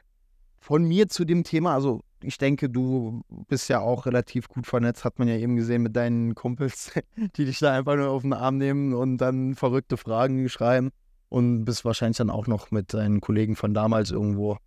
von 0.59 0.87
mir 0.87 1.09
zu 1.09 1.25
dem 1.25 1.43
Thema. 1.43 1.73
Also 1.73 2.01
ich 2.21 2.37
denke, 2.37 2.69
du 2.69 3.23
bist 3.47 3.69
ja 3.69 3.79
auch 3.79 4.05
relativ 4.05 4.47
gut 4.47 4.67
vernetzt, 4.67 5.05
hat 5.05 5.19
man 5.19 5.27
ja 5.27 5.35
eben 5.35 5.55
gesehen 5.55 5.81
mit 5.81 5.95
deinen 5.95 6.35
Kumpels, 6.35 6.91
die 7.35 7.45
dich 7.45 7.59
da 7.59 7.73
einfach 7.73 7.95
nur 7.95 8.09
auf 8.09 8.23
den 8.23 8.33
Arm 8.33 8.57
nehmen 8.57 8.93
und 8.93 9.17
dann 9.17 9.55
verrückte 9.55 9.97
Fragen 9.97 10.47
schreiben. 10.49 10.91
Und 11.29 11.63
bist 11.63 11.85
wahrscheinlich 11.85 12.17
dann 12.17 12.31
auch 12.31 12.47
noch 12.47 12.71
mit 12.71 12.91
deinen 12.93 13.21
Kollegen 13.21 13.55
von 13.55 13.75
damals 13.75 14.09
irgendwo 14.09 14.57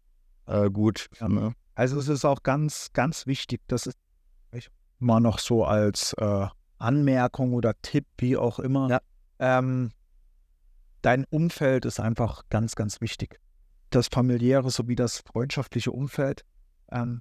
äh, 0.47 0.71
gut. 0.71 1.09
Ja, 1.19 1.29
ne? 1.29 1.55
Also 1.75 1.99
es 1.99 2.07
ist 2.07 2.25
auch 2.25 2.45
ganz, 2.45 2.91
ganz 2.93 3.27
wichtig, 3.27 3.61
das 3.67 3.87
ist 3.87 3.99
mal 5.03 5.21
noch 5.21 5.39
so 5.39 5.65
als 5.65 6.15
äh, 6.15 6.47
Anmerkung 6.79 7.53
oder 7.53 7.75
Tipp, 7.83 8.07
wie 8.19 8.37
auch 8.37 8.59
immer. 8.59 8.89
Ja. 8.89 9.01
Ähm, 9.39 9.91
dein 11.03 11.25
Umfeld 11.31 11.85
ist 11.85 12.01
einfach 12.01 12.45
ganz, 12.49 12.75
ganz 12.75 13.01
wichtig. 13.01 13.41
Das 13.91 14.09
familiäre 14.09 14.71
sowie 14.71 14.95
das 14.95 15.19
freundschaftliche 15.19 15.91
Umfeld. 15.91 16.45
Ähm, 16.91 17.21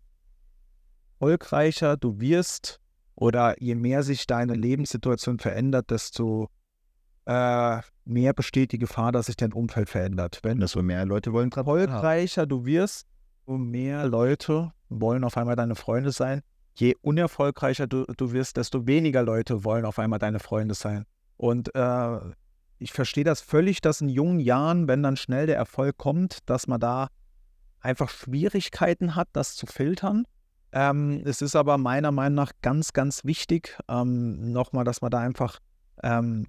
erfolgreicher 1.21 1.97
du 1.97 2.19
wirst 2.19 2.79
oder 3.15 3.61
je 3.61 3.75
mehr 3.75 4.01
sich 4.01 4.25
deine 4.25 4.55
Lebenssituation 4.55 5.37
verändert, 5.37 5.91
desto 5.91 6.49
äh, 7.25 7.79
mehr 8.05 8.33
besteht 8.33 8.71
die 8.71 8.79
Gefahr, 8.79 9.11
dass 9.11 9.27
sich 9.27 9.35
dein 9.35 9.53
Umfeld 9.53 9.89
verändert. 9.89 10.39
Wenn 10.41 10.59
Das 10.59 10.71
so 10.71 10.81
mehr 10.81 11.05
Leute 11.05 11.31
wollen 11.31 11.51
erfolgreicher 11.51 12.47
du 12.47 12.65
wirst, 12.65 13.05
umso 13.45 13.63
mehr 13.63 14.07
Leute 14.07 14.71
wollen 14.89 15.23
auf 15.23 15.37
einmal 15.37 15.55
deine 15.55 15.75
Freunde 15.75 16.11
sein. 16.11 16.41
Je 16.73 16.95
unerfolgreicher 17.01 17.85
du, 17.85 18.05
du 18.05 18.31
wirst, 18.31 18.57
desto 18.57 18.87
weniger 18.87 19.21
Leute 19.21 19.63
wollen 19.63 19.85
auf 19.85 19.99
einmal 19.99 20.17
deine 20.17 20.39
Freunde 20.39 20.73
sein. 20.73 21.05
Und 21.37 21.75
äh, 21.75 22.19
ich 22.79 22.93
verstehe 22.93 23.23
das 23.23 23.41
völlig, 23.41 23.81
dass 23.81 24.01
in 24.01 24.09
jungen 24.09 24.39
Jahren, 24.39 24.87
wenn 24.87 25.03
dann 25.03 25.17
schnell 25.17 25.45
der 25.45 25.57
Erfolg 25.57 25.97
kommt, 25.97 26.39
dass 26.47 26.65
man 26.65 26.79
da 26.79 27.09
einfach 27.79 28.09
Schwierigkeiten 28.09 29.15
hat, 29.15 29.27
das 29.33 29.55
zu 29.55 29.67
filtern. 29.67 30.25
Ähm, 30.73 31.21
es 31.25 31.41
ist 31.41 31.55
aber 31.55 31.77
meiner 31.77 32.11
Meinung 32.11 32.35
nach 32.35 32.53
ganz, 32.61 32.93
ganz 32.93 33.25
wichtig, 33.25 33.77
ähm, 33.89 34.51
nochmal, 34.51 34.85
dass 34.85 35.01
man 35.01 35.11
da 35.11 35.19
einfach 35.19 35.59
ähm, 36.01 36.47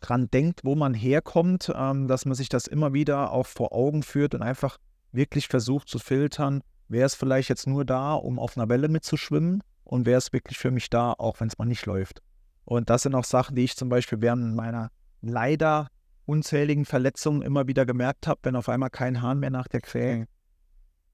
dran 0.00 0.30
denkt, 0.30 0.60
wo 0.64 0.74
man 0.74 0.94
herkommt, 0.94 1.70
ähm, 1.74 2.08
dass 2.08 2.24
man 2.24 2.34
sich 2.34 2.48
das 2.48 2.66
immer 2.66 2.92
wieder 2.92 3.32
auch 3.32 3.46
vor 3.46 3.72
Augen 3.72 4.02
führt 4.02 4.34
und 4.34 4.42
einfach 4.42 4.78
wirklich 5.12 5.48
versucht 5.48 5.88
zu 5.88 5.98
filtern, 5.98 6.62
wer 6.88 7.06
ist 7.06 7.16
vielleicht 7.16 7.48
jetzt 7.48 7.66
nur 7.66 7.84
da, 7.84 8.14
um 8.14 8.38
auf 8.38 8.56
einer 8.56 8.68
Welle 8.68 8.88
mitzuschwimmen 8.88 9.62
und 9.84 10.06
wer 10.06 10.18
ist 10.18 10.32
wirklich 10.32 10.58
für 10.58 10.70
mich 10.70 10.90
da, 10.90 11.12
auch 11.12 11.40
wenn 11.40 11.48
es 11.48 11.58
mal 11.58 11.64
nicht 11.64 11.86
läuft. 11.86 12.22
Und 12.64 12.90
das 12.90 13.02
sind 13.02 13.14
auch 13.14 13.24
Sachen, 13.24 13.56
die 13.56 13.64
ich 13.64 13.76
zum 13.76 13.88
Beispiel 13.88 14.20
während 14.20 14.54
meiner 14.54 14.90
leider 15.20 15.88
unzähligen 16.26 16.84
Verletzungen 16.84 17.42
immer 17.42 17.66
wieder 17.66 17.86
gemerkt 17.86 18.26
habe, 18.26 18.40
wenn 18.42 18.56
auf 18.56 18.68
einmal 18.68 18.90
kein 18.90 19.22
Hahn 19.22 19.40
mehr 19.40 19.50
nach 19.50 19.68
der 19.68 19.80
Krähe. 19.80 20.26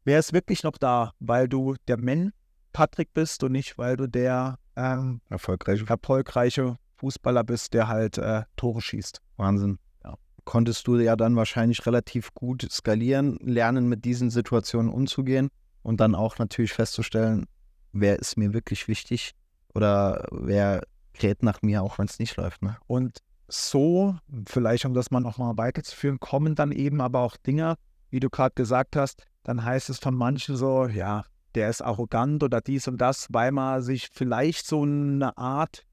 Wer 0.04 0.18
ist 0.18 0.32
wirklich 0.32 0.64
noch 0.64 0.76
da, 0.76 1.12
weil 1.20 1.48
du 1.48 1.76
der 1.86 1.96
Mann 1.98 2.32
Patrick 2.74 3.14
bist 3.14 3.42
und 3.42 3.52
nicht, 3.52 3.78
weil 3.78 3.96
du 3.96 4.06
der 4.06 4.58
ähm, 4.76 5.22
Erfolgreich. 5.30 5.82
erfolgreiche 5.88 6.76
Fußballer 6.96 7.44
bist, 7.44 7.72
der 7.72 7.88
halt 7.88 8.18
äh, 8.18 8.42
Tore 8.56 8.82
schießt. 8.82 9.22
Wahnsinn. 9.36 9.78
Ja. 10.04 10.16
Konntest 10.44 10.86
du 10.86 10.96
ja 10.96 11.16
dann 11.16 11.36
wahrscheinlich 11.36 11.86
relativ 11.86 12.34
gut 12.34 12.66
skalieren, 12.70 13.38
lernen, 13.40 13.88
mit 13.88 14.04
diesen 14.04 14.28
Situationen 14.28 14.92
umzugehen 14.92 15.48
und 15.82 16.00
dann 16.00 16.14
auch 16.14 16.38
natürlich 16.38 16.72
festzustellen, 16.72 17.46
wer 17.92 18.18
ist 18.18 18.36
mir 18.36 18.52
wirklich 18.52 18.88
wichtig 18.88 19.32
oder 19.72 20.26
wer 20.32 20.82
kräht 21.14 21.44
nach 21.44 21.62
mir, 21.62 21.82
auch 21.82 21.98
wenn 21.98 22.06
es 22.06 22.18
nicht 22.18 22.36
läuft. 22.36 22.62
Ne? 22.62 22.76
Und 22.88 23.22
so, 23.46 24.16
vielleicht 24.46 24.84
um 24.84 24.94
das 24.94 25.12
mal 25.12 25.20
nochmal 25.20 25.56
weiterzuführen, 25.56 26.18
kommen 26.18 26.56
dann 26.56 26.72
eben 26.72 27.00
aber 27.00 27.20
auch 27.20 27.36
Dinge, 27.36 27.76
wie 28.10 28.18
du 28.18 28.30
gerade 28.30 28.54
gesagt 28.56 28.96
hast, 28.96 29.24
dann 29.44 29.64
heißt 29.64 29.90
es 29.90 29.98
von 29.98 30.14
manchen 30.14 30.56
so, 30.56 30.86
ja, 30.86 31.24
der 31.54 31.70
ist 31.70 31.82
arrogant 31.82 32.42
oder 32.42 32.60
dies 32.60 32.88
und 32.88 32.98
das, 32.98 33.28
weil 33.30 33.52
man 33.52 33.82
sich 33.82 34.08
vielleicht 34.12 34.66
so 34.66 34.82
eine 34.82 35.36
Art 35.36 35.84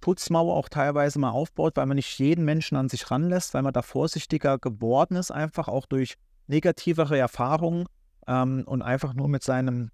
Putzmauer 0.00 0.56
auch 0.56 0.68
teilweise 0.68 1.18
mal 1.18 1.30
aufbaut, 1.30 1.76
weil 1.76 1.86
man 1.86 1.96
nicht 1.96 2.18
jeden 2.18 2.44
Menschen 2.44 2.76
an 2.76 2.88
sich 2.88 3.10
ranlässt, 3.10 3.54
weil 3.54 3.62
man 3.62 3.72
da 3.72 3.82
vorsichtiger 3.82 4.58
geworden 4.58 5.16
ist, 5.16 5.30
einfach 5.30 5.68
auch 5.68 5.86
durch 5.86 6.16
negativere 6.48 7.16
Erfahrungen 7.16 7.86
ähm, 8.26 8.64
und 8.66 8.82
einfach 8.82 9.14
nur 9.14 9.28
mit 9.28 9.44
seinem, 9.44 9.90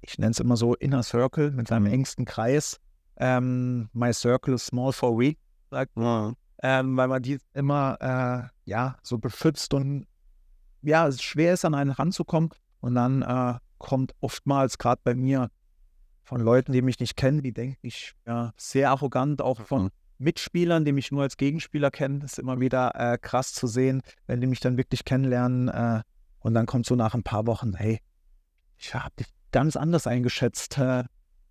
ich 0.00 0.18
nenne 0.18 0.30
es 0.30 0.40
immer 0.40 0.56
so, 0.56 0.74
Inner 0.74 1.02
Circle, 1.02 1.50
mit 1.50 1.68
seinem 1.68 1.86
engsten 1.86 2.24
Kreis. 2.24 2.80
Ähm, 3.16 3.90
my 3.92 4.12
circle 4.12 4.54
is 4.54 4.66
small 4.66 4.92
for 4.92 5.18
we, 5.18 5.34
sagt 5.70 5.92
ähm, 6.64 6.96
weil 6.96 7.08
man 7.08 7.22
die 7.22 7.38
immer 7.54 7.98
äh, 8.00 8.70
ja 8.70 8.96
so 9.02 9.18
beschützt 9.18 9.74
und 9.74 10.06
ja, 10.82 11.06
es 11.06 11.22
schwer 11.22 11.54
ist, 11.54 11.64
an 11.64 11.74
einen 11.74 11.90
ranzukommen. 11.90 12.50
Und 12.80 12.94
dann 12.94 13.22
äh, 13.22 13.54
kommt 13.82 14.14
oftmals, 14.20 14.78
gerade 14.78 15.00
bei 15.04 15.14
mir, 15.14 15.50
von 16.22 16.40
Leuten, 16.40 16.72
die 16.72 16.82
mich 16.82 17.00
nicht 17.00 17.16
kennen, 17.16 17.42
die 17.42 17.52
denken, 17.52 17.76
ich 17.82 18.14
ja 18.26 18.52
sehr 18.56 18.90
arrogant, 18.90 19.42
auch 19.42 19.60
von 19.60 19.90
Mitspielern, 20.18 20.84
die 20.84 20.92
mich 20.92 21.10
nur 21.10 21.22
als 21.22 21.36
Gegenspieler 21.36 21.90
kennen. 21.90 22.20
Das 22.20 22.32
ist 22.32 22.38
immer 22.38 22.60
wieder 22.60 22.92
äh, 22.94 23.18
krass 23.18 23.52
zu 23.52 23.66
sehen, 23.66 24.02
wenn 24.26 24.40
die 24.40 24.46
mich 24.46 24.60
dann 24.60 24.76
wirklich 24.76 25.04
kennenlernen. 25.04 25.68
Äh, 25.68 26.02
und 26.38 26.54
dann 26.54 26.66
kommt 26.66 26.86
so 26.86 26.94
nach 26.94 27.14
ein 27.14 27.24
paar 27.24 27.46
Wochen, 27.46 27.74
hey, 27.74 28.00
ich 28.78 28.94
habe 28.94 29.14
dich 29.18 29.26
ganz 29.50 29.76
anders 29.76 30.06
eingeschätzt. 30.06 30.78
Äh, 30.78 31.04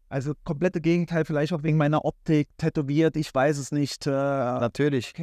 also 0.08 0.34
komplette 0.46 0.80
Gegenteil, 0.80 1.26
vielleicht 1.26 1.52
auch 1.54 1.64
wegen 1.64 1.78
meiner 1.78 2.06
Optik, 2.06 2.50
tätowiert, 2.58 3.18
ich 3.18 3.34
weiß 3.34 3.58
es 3.58 3.72
nicht. 3.72 4.08
Äh, 4.08 4.12
Natürlich. 4.12 5.14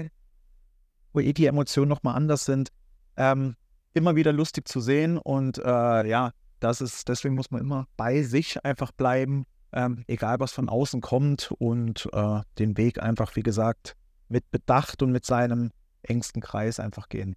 wo 1.14 1.20
eh 1.20 1.32
die 1.32 1.46
Emotionen 1.46 1.88
nochmal 1.88 2.16
anders 2.16 2.44
sind. 2.44 2.68
Ähm, 3.16 3.56
immer 3.94 4.14
wieder 4.14 4.32
lustig 4.32 4.68
zu 4.68 4.80
sehen 4.80 5.16
und 5.16 5.58
äh, 5.58 6.06
ja, 6.06 6.32
das 6.60 6.80
ist, 6.80 7.08
deswegen 7.08 7.34
muss 7.34 7.50
man 7.50 7.60
immer 7.60 7.86
bei 7.96 8.22
sich 8.22 8.64
einfach 8.64 8.92
bleiben, 8.92 9.44
ähm, 9.72 10.04
egal 10.06 10.40
was 10.40 10.52
von 10.52 10.68
außen 10.68 11.00
kommt 11.00 11.52
und 11.58 12.08
äh, 12.12 12.40
den 12.58 12.76
Weg 12.76 13.02
einfach, 13.02 13.36
wie 13.36 13.42
gesagt, 13.42 13.96
mit 14.28 14.50
Bedacht 14.50 15.02
und 15.02 15.12
mit 15.12 15.24
seinem 15.24 15.70
engsten 16.02 16.42
Kreis 16.42 16.80
einfach 16.80 17.08
gehen. 17.08 17.36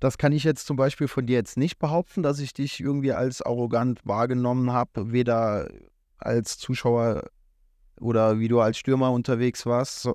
Das 0.00 0.16
kann 0.16 0.32
ich 0.32 0.44
jetzt 0.44 0.66
zum 0.66 0.76
Beispiel 0.76 1.08
von 1.08 1.26
dir 1.26 1.36
jetzt 1.36 1.56
nicht 1.56 1.78
behaupten, 1.78 2.22
dass 2.22 2.38
ich 2.38 2.54
dich 2.54 2.80
irgendwie 2.80 3.12
als 3.12 3.42
arrogant 3.42 4.00
wahrgenommen 4.04 4.72
habe, 4.72 5.12
weder 5.12 5.68
als 6.16 6.58
Zuschauer 6.58 7.24
oder 8.00 8.38
wie 8.38 8.48
du 8.48 8.60
als 8.60 8.78
Stürmer 8.78 9.12
unterwegs 9.12 9.66
warst, 9.66 10.08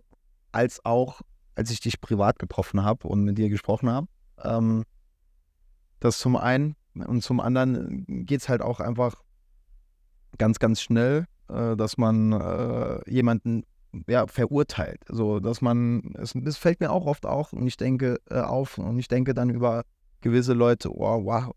als 0.52 0.84
auch, 0.86 1.22
als 1.54 1.70
ich 1.70 1.80
dich 1.80 2.02
privat 2.02 2.40
getroffen 2.40 2.84
habe 2.84 3.08
und 3.08 3.24
mit 3.24 3.38
dir 3.38 3.50
gesprochen 3.50 3.90
habe. 3.90 4.08
Ähm, 4.44 4.84
das 6.00 6.18
zum 6.20 6.36
einen 6.36 6.76
und 6.96 7.22
zum 7.22 7.40
anderen 7.40 8.06
geht 8.08 8.42
es 8.42 8.50
halt 8.50 8.62
auch 8.62 8.80
einfach 8.80 9.16
ganz, 10.38 10.60
ganz 10.60 10.82
schnell, 10.82 11.26
äh, 11.50 11.76
dass 11.76 11.98
man 11.98 12.32
äh, 12.32 13.10
jemanden 13.10 13.64
ja, 14.08 14.28
verurteilt. 14.28 15.02
So, 15.08 15.40
dass 15.40 15.62
man, 15.62 16.14
es, 16.16 16.34
das 16.36 16.58
fällt 16.58 16.80
mir 16.80 16.92
auch 16.92 17.06
oft 17.06 17.26
auf 17.26 17.54
und 17.54 17.66
ich 17.68 17.78
denke 17.78 18.20
äh, 18.30 18.40
auf 18.40 18.78
und 18.78 19.00
ich 19.00 19.08
denke 19.08 19.34
dann 19.34 19.50
über 19.50 19.84
gewisse 20.22 20.54
Leute, 20.54 20.92
oh, 20.92 21.26
wow, 21.26 21.52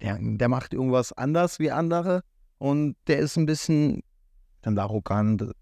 der, 0.00 0.18
der 0.20 0.48
macht 0.48 0.74
irgendwas 0.74 1.12
anders 1.12 1.58
wie 1.58 1.70
andere 1.70 2.22
und 2.58 2.96
der 3.06 3.18
ist 3.18 3.36
ein 3.36 3.46
bisschen 3.46 4.02
dann 4.62 4.78
arrogant. 4.78 5.52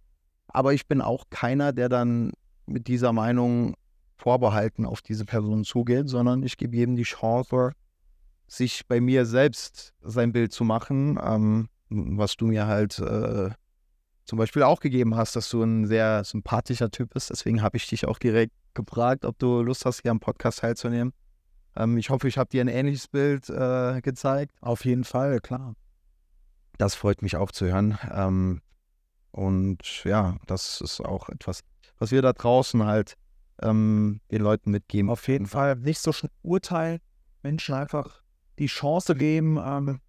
Aber 0.49 0.73
ich 0.73 0.87
bin 0.87 1.01
auch 1.01 1.25
keiner, 1.31 1.73
der 1.73 1.89
dann 1.89 2.33
mit 2.67 2.89
dieser 2.89 3.13
Meinung 3.13 3.75
vorbehalten 4.17 4.87
auf 4.87 5.03
diese 5.03 5.25
Person 5.25 5.65
zugeht, 5.65 6.09
sondern 6.09 6.43
ich 6.43 6.57
gebe 6.57 6.77
jedem 6.77 6.97
die 6.97 7.03
Chance, 7.03 7.73
sich 8.47 8.87
bei 8.87 9.01
mir 9.01 9.27
selbst 9.27 9.95
sein 10.03 10.33
Bild 10.33 10.53
zu 10.53 10.65
machen, 10.65 11.19
ähm, 11.23 11.69
was 11.89 12.37
du 12.37 12.47
mir 12.47 12.67
halt 12.67 12.99
äh, 12.99 13.51
zum 14.25 14.39
Beispiel 14.39 14.63
auch 14.63 14.81
gegeben 14.81 15.17
hast, 15.17 15.37
dass 15.37 15.49
du 15.51 15.63
ein 15.63 15.87
sehr 15.87 16.25
sympathischer 16.25 16.91
Typ 16.91 17.15
bist. 17.15 17.31
Deswegen 17.31 17.63
habe 17.63 17.77
ich 17.77 17.87
dich 17.89 18.07
auch 18.07 18.19
direkt 18.19 18.53
gefragt, 18.75 19.25
ob 19.25 19.39
du 19.39 19.63
Lust 19.63 19.85
hast, 19.85 20.03
hier 20.03 20.11
am 20.11 20.21
Podcast 20.21 20.61
teilzunehmen. 20.61 21.13
Ähm, 21.77 21.97
ich 21.97 22.11
hoffe, 22.11 22.29
ich 22.29 22.39
habe 22.39 22.51
dir 22.51 22.61
ein 22.61 22.69
ähnliches 22.69 23.09
Bild 23.09 23.49
äh, 23.49 24.01
gezeigt. 24.01 24.53
Auf 24.61 24.85
jeden 24.85 25.05
Fall, 25.05 25.41
klar. 25.41 25.75
Das 26.79 26.95
freut 26.95 27.23
mich 27.23 27.37
auch 27.37 27.53
zu 27.53 27.67
hören. 27.67 27.99
Ähm, 28.13 28.61
und 29.31 30.05
ja, 30.05 30.37
das 30.47 30.81
ist 30.81 31.01
auch 31.01 31.29
etwas, 31.29 31.61
was 31.99 32.11
wir 32.11 32.23
da 32.23 32.33
draußen 32.33 32.85
halt 32.85 33.15
ähm, 33.63 34.21
den 34.31 34.43
Leuten 34.43 34.71
mitgeben. 34.71 35.11
Auf 35.11 35.29
jeden 35.29 35.47
Fall 35.47 35.77
nicht 35.77 36.01
so 36.01 36.13
schnell 36.13 36.33
urteilen, 36.43 37.01
Menschen 37.43 37.75
einfach 37.75 38.23
die 38.59 38.67
Chance 38.67 39.15
geben. 39.15 39.59
Ähm, 39.63 40.01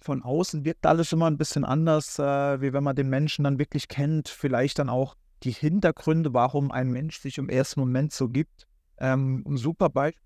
von 0.00 0.22
außen 0.22 0.64
wirkt 0.64 0.86
alles 0.86 1.12
immer 1.12 1.26
ein 1.26 1.38
bisschen 1.38 1.64
anders, 1.64 2.18
äh, 2.18 2.60
wie 2.60 2.72
wenn 2.72 2.84
man 2.84 2.96
den 2.96 3.08
Menschen 3.08 3.44
dann 3.44 3.58
wirklich 3.58 3.88
kennt. 3.88 4.28
Vielleicht 4.28 4.78
dann 4.78 4.88
auch 4.88 5.16
die 5.42 5.52
Hintergründe, 5.52 6.32
warum 6.34 6.70
ein 6.70 6.90
Mensch 6.90 7.20
sich 7.20 7.38
im 7.38 7.48
ersten 7.48 7.80
Moment 7.80 8.12
so 8.12 8.28
gibt. 8.28 8.66
Ähm, 8.98 9.44
ein 9.46 9.56
super 9.56 9.88
Beispiel. 9.88 10.22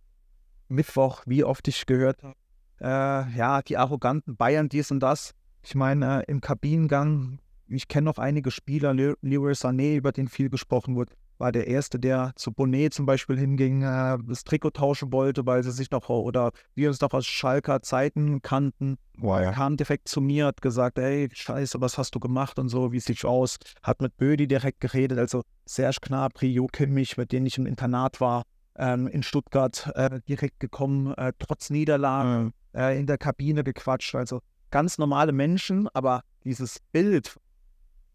Mittwoch, 0.70 1.22
wie 1.26 1.44
oft 1.44 1.66
ich 1.68 1.84
gehört 1.84 2.22
habe. 2.22 2.36
Äh, 2.80 3.36
ja, 3.36 3.60
die 3.62 3.76
arroganten 3.76 4.36
Bayern, 4.36 4.68
dies 4.68 4.90
und 4.90 5.00
das. 5.00 5.32
Ich 5.62 5.74
meine, 5.74 6.22
äh, 6.22 6.30
im 6.30 6.40
Kabinengang, 6.40 7.40
ich 7.66 7.88
kenne 7.88 8.06
noch 8.06 8.18
einige 8.18 8.50
Spieler, 8.50 8.94
Le 8.94 9.16
Leroy 9.20 9.52
Sané, 9.52 9.96
über 9.96 10.12
den 10.12 10.28
viel 10.28 10.48
gesprochen 10.48 10.94
wurde, 10.94 11.12
war 11.40 11.52
der 11.52 11.66
Erste, 11.66 11.98
der 11.98 12.32
zu 12.36 12.52
Bonnet 12.52 12.92
zum 12.92 13.06
Beispiel 13.06 13.38
hinging, 13.38 13.82
äh, 13.82 14.18
das 14.26 14.44
Trikot 14.44 14.70
tauschen 14.70 15.10
wollte, 15.12 15.46
weil 15.46 15.62
sie 15.62 15.72
sich 15.72 15.90
noch, 15.90 16.08
oder 16.08 16.52
wir 16.74 16.88
uns 16.88 17.00
noch 17.00 17.12
aus 17.12 17.26
Schalker 17.26 17.80
Zeiten 17.80 18.42
kannten. 18.42 18.98
Boah, 19.16 19.40
ja. 19.40 19.52
Kam 19.52 19.76
direkt 19.76 20.08
zu 20.08 20.20
mir, 20.20 20.46
hat 20.46 20.60
gesagt, 20.60 20.98
ey, 20.98 21.28
scheiße, 21.32 21.80
was 21.80 21.98
hast 21.98 22.14
du 22.14 22.20
gemacht 22.20 22.58
und 22.58 22.68
so, 22.68 22.92
wie 22.92 23.00
sieht's 23.00 23.24
aus? 23.24 23.56
Hat 23.82 24.02
mit 24.02 24.16
Bödi 24.18 24.46
direkt 24.46 24.80
geredet, 24.80 25.18
also 25.18 25.42
Serge 25.64 25.98
Gnabry, 26.02 26.48
Jo 26.48 26.66
Kimmich, 26.66 27.16
mit 27.16 27.32
denen 27.32 27.46
ich 27.46 27.56
im 27.56 27.66
Internat 27.66 28.20
war, 28.20 28.44
ähm, 28.76 29.06
in 29.08 29.22
Stuttgart 29.22 29.90
äh, 29.94 30.20
direkt 30.28 30.60
gekommen, 30.60 31.14
äh, 31.14 31.32
trotz 31.38 31.70
Niederlagen, 31.70 32.52
äh, 32.74 32.98
in 32.98 33.06
der 33.06 33.18
Kabine 33.18 33.64
gequatscht, 33.64 34.14
also 34.14 34.40
ganz 34.70 34.98
normale 34.98 35.32
Menschen, 35.32 35.88
aber 35.94 36.22
dieses 36.44 36.80
Bild 36.92 37.36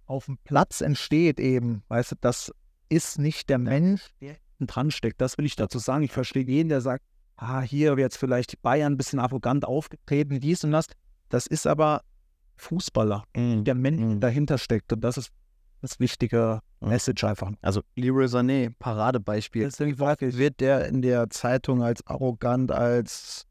auf 0.06 0.26
dem 0.26 0.38
Platz 0.44 0.82
entsteht 0.82 1.40
eben, 1.40 1.84
weißt 1.88 2.12
du, 2.12 2.16
das 2.22 2.52
ist 2.96 3.20
nicht 3.20 3.50
der 3.50 3.58
Mensch, 3.58 4.10
der 4.22 4.36
hinten 4.58 4.68
dran 4.68 4.92
steckt. 4.92 5.20
Das 5.22 5.38
will 5.38 5.46
ich 5.46 5.56
dazu 5.56 5.80
sagen. 5.80 6.04
Ich 6.04 6.12
verstehe 6.12 6.46
jeden, 6.46 6.70
der 6.70 6.82
sagt, 6.82 7.04
ah, 7.38 7.62
hier 7.62 7.92
wird 7.92 8.00
jetzt 8.00 8.18
vielleicht 8.18 8.62
Bayern 8.62 8.94
ein 8.94 8.98
bisschen 8.98 9.20
arrogant 9.20 9.66
aufgetreten, 9.66 10.40
dies 10.40 10.64
und 10.64 10.72
das. 10.72 10.88
Das 11.30 11.48
ist 11.48 11.68
aber 11.68 12.02
Fußballer, 12.58 13.24
der 13.36 13.76
Mensch 13.76 14.02
Mhm. 14.02 14.20
dahinter 14.22 14.58
steckt. 14.58 14.94
Und 14.94 15.02
das 15.02 15.18
ist 15.18 15.32
das 15.82 16.00
wichtige 16.00 16.62
Mhm. 16.80 16.90
Message 16.90 17.24
einfach. 17.24 17.52
Also 17.62 17.82
Leroy 17.96 18.26
Sané, 18.26 18.74
Paradebeispiel. 18.80 19.64
Deswegen 19.64 20.00
Wird 20.00 20.60
der 20.60 20.88
in 20.88 21.02
der 21.02 21.30
Zeitung 21.30 21.84
als 21.84 22.06
arrogant, 22.08 22.72
als 22.72 23.46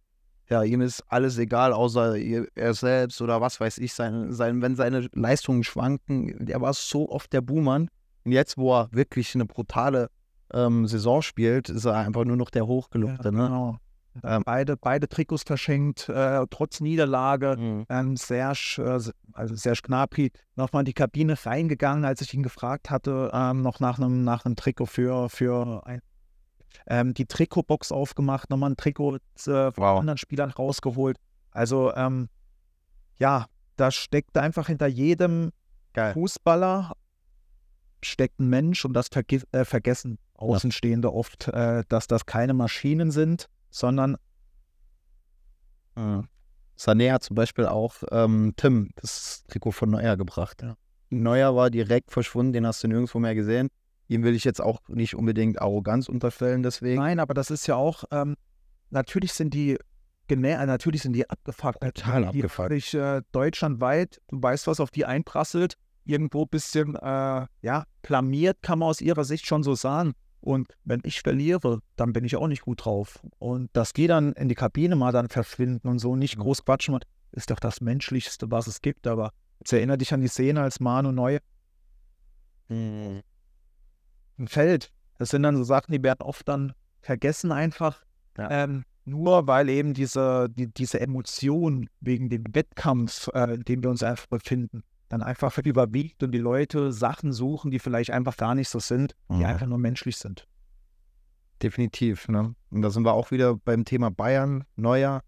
ja, 0.49 0.63
ihm 0.63 0.83
ist 0.83 1.03
alles 1.09 1.39
egal, 1.39 1.73
außer 1.73 2.17
er 2.55 2.75
selbst 2.75 3.21
oder 3.23 3.41
was 3.41 3.61
weiß 3.61 3.79
ich, 3.79 3.95
sein, 3.95 4.33
sein, 4.33 4.61
wenn 4.61 4.77
seine 4.77 5.09
Leistungen 5.15 5.65
schwanken. 5.65 6.45
Der 6.45 6.61
war 6.61 6.75
so 6.75 7.09
oft 7.09 7.33
der 7.33 7.41
Buhmann. 7.41 7.89
Und 8.25 8.33
jetzt, 8.33 8.57
wo 8.57 8.75
er 8.75 8.89
wirklich 8.91 9.35
eine 9.35 9.45
brutale 9.45 10.11
ähm, 10.53 10.87
Saison 10.87 11.23
spielt, 11.23 11.69
ist 11.69 11.85
er 11.85 11.97
einfach 11.97 12.25
nur 12.25 12.37
noch 12.37 12.51
der 12.51 12.67
Hochgelobte. 12.67 13.33
Ne? 13.33 13.47
Genau. 13.47 13.79
Ähm, 14.23 14.43
beide, 14.45 14.77
beide 14.77 15.09
Trikots 15.09 15.43
verschenkt, 15.43 16.09
äh, 16.09 16.47
trotz 16.49 16.81
Niederlage. 16.81 17.57
Mhm. 17.59 17.87
Ähm, 17.89 18.17
Serge, 18.17 18.77
äh, 18.79 19.13
also 19.33 19.55
Serge 19.57 19.81
Gnabry, 19.83 20.31
nochmal 20.55 20.83
in 20.83 20.87
die 20.87 20.93
Kabine 20.93 21.35
reingegangen, 21.43 22.05
als 22.05 22.21
ich 22.21 22.33
ihn 22.33 22.45
gefragt 22.45 22.91
hatte, 22.91 23.31
ähm, 23.35 23.63
noch 23.63 23.81
nach 23.81 23.99
einem, 23.99 24.23
nach 24.23 24.45
einem 24.45 24.55
Trikot 24.55 24.87
für, 24.87 25.29
für 25.29 25.85
ein, 25.87 26.01
ähm, 26.87 27.15
die 27.15 27.27
Trikotbox 27.27 27.91
aufgemacht, 27.91 28.51
nochmal 28.51 28.71
ein 28.71 28.77
Trikot 28.77 29.17
äh, 29.17 29.19
von 29.45 29.73
Wow. 29.77 30.01
anderen 30.01 30.19
Spielern 30.19 30.51
rausgeholt. 30.51 31.19
Also, 31.51 31.93
ähm, 31.95 32.29
ja, 33.19 33.47
da 33.77 33.91
steckt 33.91 34.39
einfach 34.39 34.69
hinter 34.69 34.87
jedem 34.87 35.51
Geil. 35.93 36.13
Fußballer 36.13 36.93
steckt 38.05 38.41
ein 38.41 38.49
Mensch 38.49 38.85
und 38.85 38.93
das 38.95 39.09
äh, 39.11 39.65
vergessen 39.65 40.19
Außenstehende 40.35 41.13
oft, 41.13 41.49
äh, 41.49 41.85
dass 41.89 42.07
das 42.07 42.27
keine 42.27 42.55
Maschinen 42.55 43.11
sind, 43.11 43.49
sondern 43.71 44.17
Mhm. 45.97 46.29
Sané 46.77 47.13
hat 47.13 47.23
zum 47.23 47.37
Beispiel 47.37 47.67
auch 47.67 47.97
ähm, 48.11 48.53
Tim 48.57 48.91
das 48.97 49.45
Trikot 49.49 49.73
von 49.73 49.91
Neuer 49.91 50.17
gebracht. 50.17 50.63
Ja. 50.63 50.77
Neuer 51.11 51.55
war 51.55 51.71
direkt 51.71 52.11
verschwunden, 52.11 52.53
den 52.53 52.67
hast 52.67 52.83
du 52.83 52.89
nirgendwo 52.89 53.19
mehr 53.19 53.35
gesehen. 53.35 53.69
Ihm 54.09 54.25
will 54.25 54.35
ich 54.35 54.45
jetzt 54.45 54.61
auch 54.61 54.81
nicht 54.89 55.15
unbedingt 55.15 55.61
Arroganz 55.63 56.09
unterstellen, 56.09 56.63
deswegen. 56.63 57.01
Nein, 57.01 57.21
aber 57.21 57.33
das 57.33 57.51
ist 57.51 57.67
ja 57.67 57.77
auch, 57.77 58.05
ähm, 58.11 58.37
natürlich 58.91 59.33
sind 59.33 59.55
die 59.55 59.79
äh, 60.29 60.37
natürlich 60.37 61.03
sind 61.03 61.13
die 61.13 61.29
abgefuckt. 61.31 61.81
Total 61.81 62.23
die 62.23 62.29
abgefuckt. 62.29 62.71
Wirklich, 62.71 62.95
äh, 62.95 63.23
deutschlandweit, 63.33 64.21
du 64.29 64.43
weißt, 64.43 64.67
was 64.67 64.81
auf 64.81 64.91
die 64.91 65.05
einprasselt, 65.05 65.77
irgendwo 66.05 66.43
ein 66.43 66.49
bisschen, 66.49 66.95
äh, 66.97 67.47
ja, 67.63 67.85
blamiert, 68.03 68.59
kann 68.63 68.79
man 68.79 68.89
aus 68.89 69.01
ihrer 69.01 69.25
Sicht 69.25 69.47
schon 69.47 69.63
so 69.63 69.75
sagen. 69.75 70.13
Und 70.41 70.69
wenn 70.85 71.01
ich 71.05 71.23
verliere, 71.23 71.81
dann 71.97 72.13
bin 72.13 72.25
ich 72.25 72.37
auch 72.37 72.49
nicht 72.49 72.63
gut 72.63 72.85
drauf. 72.85 73.19
Und 73.39 73.71
dass 73.73 73.93
die 73.95 74.07
dann 74.07 74.33
in 74.35 74.49
die 74.49 74.55
Kabine 74.55 74.95
mal 74.95 75.13
dann 75.13 75.29
verschwinden 75.29 75.89
und 75.89 75.99
so 75.99 76.17
nicht 76.17 76.37
Mhm. 76.37 76.43
groß 76.43 76.65
quatschen, 76.65 76.99
ist 77.33 77.51
doch 77.51 77.59
das 77.59 77.81
Menschlichste, 77.81 78.51
was 78.51 78.67
es 78.67 78.83
gibt. 78.83 79.07
Aber 79.07 79.31
jetzt 79.61 79.73
erinnere 79.73 79.99
dich 79.99 80.13
an 80.13 80.21
die 80.21 80.29
Szene, 80.29 80.61
als 80.61 80.81
Manu 80.81 81.13
Neu 81.13 81.39
Mhm. 82.69 83.23
im 84.39 84.47
Feld. 84.47 84.91
Das 85.19 85.31
sind 85.31 85.43
dann 85.43 85.57
so 85.57 85.65
Sachen, 85.65 85.93
die 85.93 86.03
werden 86.03 86.23
oft 86.23 86.47
dann 86.49 86.73
vergessen 87.01 87.53
einfach. 87.53 88.03
Ja. 88.37 88.51
Ähm, 88.51 88.85
nur 89.05 89.47
weil 89.47 89.69
eben 89.69 89.95
diese, 89.95 90.49
die, 90.51 90.67
diese 90.67 91.01
Emotion 91.01 91.89
wegen 92.01 92.29
dem 92.31 92.45
Wettkampf, 92.53 93.29
äh, 93.35 93.55
in 93.55 93.63
dem 93.63 93.83
wir 93.83 93.91
uns 93.91 94.03
einfach 94.03 94.27
befinden, 94.27 94.83
dann 95.15 95.23
einfach 95.23 95.57
überwiegt 95.59 96.23
und 96.23 96.33
die 96.33 96.39
Leute 96.39 96.93
Sachen 96.93 97.33
suchen, 97.33 97.71
die 97.71 97.79
vielleicht 97.79 98.11
einfach 98.11 98.37
gar 98.37 98.55
nicht 98.55 98.69
so 98.69 98.81
sind, 98.81 99.15
die 99.31 99.37
Mhm. 99.37 99.45
einfach 99.45 99.67
nur 99.67 99.79
menschlich 99.79 100.17
sind. 100.17 100.47
Definitiv. 101.63 102.29
Ne? 102.29 102.55
Und 102.71 102.83
da 102.83 102.91
sind 102.91 103.05
wir 103.05 103.13
auch 103.15 103.31
wieder 103.31 103.57
beim 103.57 103.85
Thema 103.85 104.11
Bayern, 104.11 104.65
Neuer. 104.75 105.23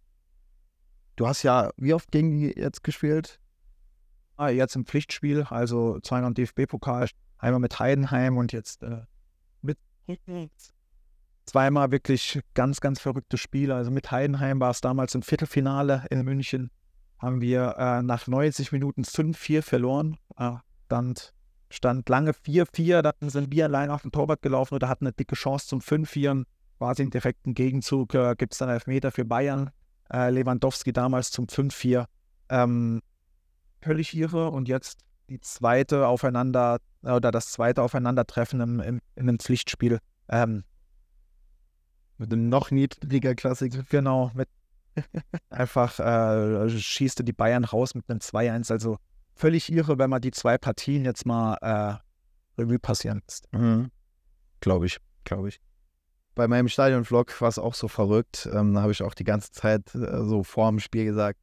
Du 1.14 1.26
hast 1.26 1.44
ja, 1.44 1.70
wie 1.76 1.94
oft 1.94 2.10
gegen 2.10 2.32
die 2.32 2.52
jetzt 2.58 2.82
gespielt? 2.82 3.40
Ah, 4.36 4.48
jetzt 4.48 4.74
im 4.76 4.84
Pflichtspiel, 4.84 5.44
also 5.44 5.98
zweimal 6.00 6.28
im 6.28 6.34
DFB-Pokal, 6.34 7.08
einmal 7.38 7.60
mit 7.60 7.78
Heidenheim 7.78 8.36
und 8.36 8.52
jetzt 8.52 8.82
äh, 8.82 9.02
mit 9.62 9.78
zweimal 11.46 11.90
wirklich 11.92 12.40
ganz, 12.54 12.80
ganz 12.80 13.00
verrückte 13.00 13.38
Spiele. 13.38 13.76
Also 13.76 13.90
mit 13.92 14.10
Heidenheim 14.10 14.58
war 14.60 14.72
es 14.72 14.80
damals 14.80 15.14
im 15.14 15.22
Viertelfinale 15.22 16.04
in 16.10 16.22
München. 16.24 16.70
Haben 17.18 17.40
wir 17.40 17.76
äh, 17.78 18.02
nach 18.02 18.26
90 18.26 18.72
Minuten 18.72 19.02
5-4 19.02 19.62
verloren. 19.62 20.18
Äh, 20.38 20.52
dann 20.88 21.14
stand 21.70 22.08
lange 22.08 22.32
4-4, 22.32 23.02
dann 23.02 23.30
sind 23.30 23.50
wir 23.50 23.64
allein 23.64 23.90
auf 23.90 24.02
den 24.02 24.12
Torwart 24.12 24.42
gelaufen 24.42 24.74
oder 24.74 24.88
hatten 24.88 25.06
eine 25.06 25.12
dicke 25.12 25.34
Chance 25.34 25.66
zum 25.66 25.80
5-4. 25.80 26.44
Quasi 26.78 27.02
im 27.02 27.10
direkten 27.10 27.54
Gegenzug 27.54 28.14
äh, 28.14 28.34
gibt 28.36 28.52
es 28.52 28.58
dann 28.58 28.68
Elfmeter 28.68 29.10
für 29.10 29.24
Bayern. 29.24 29.70
Äh, 30.12 30.30
Lewandowski 30.30 30.92
damals 30.92 31.30
zum 31.30 31.46
5-4. 31.46 32.04
Ähm, 32.48 33.02
völlig 33.80 34.16
irre 34.16 34.50
und 34.50 34.68
jetzt 34.68 35.00
die 35.28 35.40
zweite 35.40 36.06
aufeinander 36.06 36.78
äh, 37.02 37.12
oder 37.12 37.30
das 37.30 37.50
zweite 37.50 37.82
Aufeinandertreffen 37.82 38.60
im, 38.60 38.80
im, 38.80 39.00
in 39.14 39.28
einem 39.28 39.38
Pflichtspiel. 39.38 39.98
Ähm, 40.28 40.64
Mit 42.18 42.32
einem 42.32 42.48
noch 42.48 42.70
niedriger 42.70 43.34
Klassik. 43.34 43.88
genau, 43.88 44.30
mit 44.34 44.48
einfach 45.50 45.98
äh, 45.98 46.68
schießt 46.68 47.18
du 47.18 47.22
die 47.22 47.32
Bayern 47.32 47.64
raus 47.64 47.94
mit 47.94 48.08
einem 48.08 48.20
2-1. 48.20 48.72
Also 48.72 48.98
völlig 49.34 49.70
irre, 49.72 49.98
wenn 49.98 50.10
man 50.10 50.20
die 50.20 50.30
zwei 50.30 50.58
Partien 50.58 51.04
jetzt 51.04 51.26
mal 51.26 51.56
äh, 51.60 52.60
Revue 52.60 52.78
passieren 52.78 53.22
lässt. 53.26 53.52
Mhm. 53.52 53.90
Glaube 54.60 54.86
ich, 54.86 54.98
glaube 55.24 55.48
ich. 55.48 55.60
Bei 56.34 56.48
meinem 56.48 56.68
Stadion-Vlog 56.68 57.40
war 57.40 57.48
es 57.48 57.58
auch 57.58 57.74
so 57.74 57.88
verrückt. 57.88 58.48
Ähm, 58.52 58.74
da 58.74 58.82
habe 58.82 58.92
ich 58.92 59.02
auch 59.02 59.14
die 59.14 59.24
ganze 59.24 59.52
Zeit 59.52 59.94
äh, 59.94 60.24
so 60.24 60.42
vor 60.42 60.68
dem 60.68 60.80
Spiel 60.80 61.04
gesagt, 61.04 61.38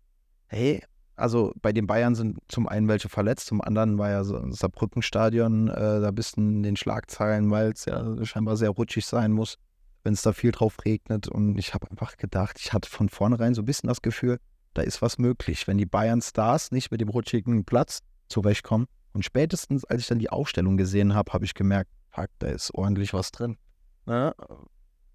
hey, 0.47 0.83
also 1.15 1.53
bei 1.61 1.71
den 1.71 1.87
Bayern 1.87 2.15
sind 2.15 2.39
zum 2.47 2.67
einen 2.67 2.87
welche 2.87 3.09
verletzt, 3.09 3.47
zum 3.47 3.61
anderen 3.61 3.97
war 3.97 4.09
ja 4.09 4.23
so 4.23 4.37
ein 4.37 4.51
Saarbrücken-Stadion 4.51 5.69
äh, 5.69 6.01
da 6.01 6.11
bist 6.11 6.37
du 6.37 6.41
in 6.41 6.63
den 6.63 6.75
Schlagzeilen, 6.75 7.51
weil 7.51 7.71
es 7.71 7.85
ja 7.85 8.25
scheinbar 8.25 8.57
sehr 8.57 8.71
rutschig 8.71 9.05
sein 9.05 9.31
muss, 9.31 9.57
wenn 10.03 10.13
es 10.13 10.21
da 10.21 10.33
viel 10.33 10.51
drauf 10.51 10.77
regnet. 10.85 11.27
Und 11.27 11.57
ich 11.57 11.73
habe 11.73 11.89
einfach 11.89 12.17
gedacht, 12.17 12.59
ich 12.59 12.73
hatte 12.73 12.89
von 12.89 13.09
vornherein 13.09 13.53
so 13.53 13.61
ein 13.61 13.65
bisschen 13.65 13.87
das 13.87 14.01
Gefühl, 14.01 14.39
da 14.73 14.81
ist 14.81 15.01
was 15.01 15.17
möglich, 15.17 15.67
wenn 15.67 15.77
die 15.77 15.85
Bayern-Stars 15.85 16.71
nicht 16.71 16.91
mit 16.91 17.01
dem 17.01 17.09
rutschigen 17.09 17.63
Platz 17.65 17.99
zurechtkommen. 18.27 18.87
Und 19.13 19.23
spätestens, 19.23 19.85
als 19.85 20.01
ich 20.01 20.07
dann 20.07 20.19
die 20.19 20.29
Aufstellung 20.29 20.77
gesehen 20.77 21.13
habe, 21.13 21.31
habe 21.33 21.45
ich 21.45 21.53
gemerkt, 21.53 21.91
fuck, 22.09 22.29
da 22.39 22.47
ist 22.47 22.73
ordentlich 22.73 23.13
was 23.13 23.31
drin. 23.31 23.57
Ne? 24.05 24.33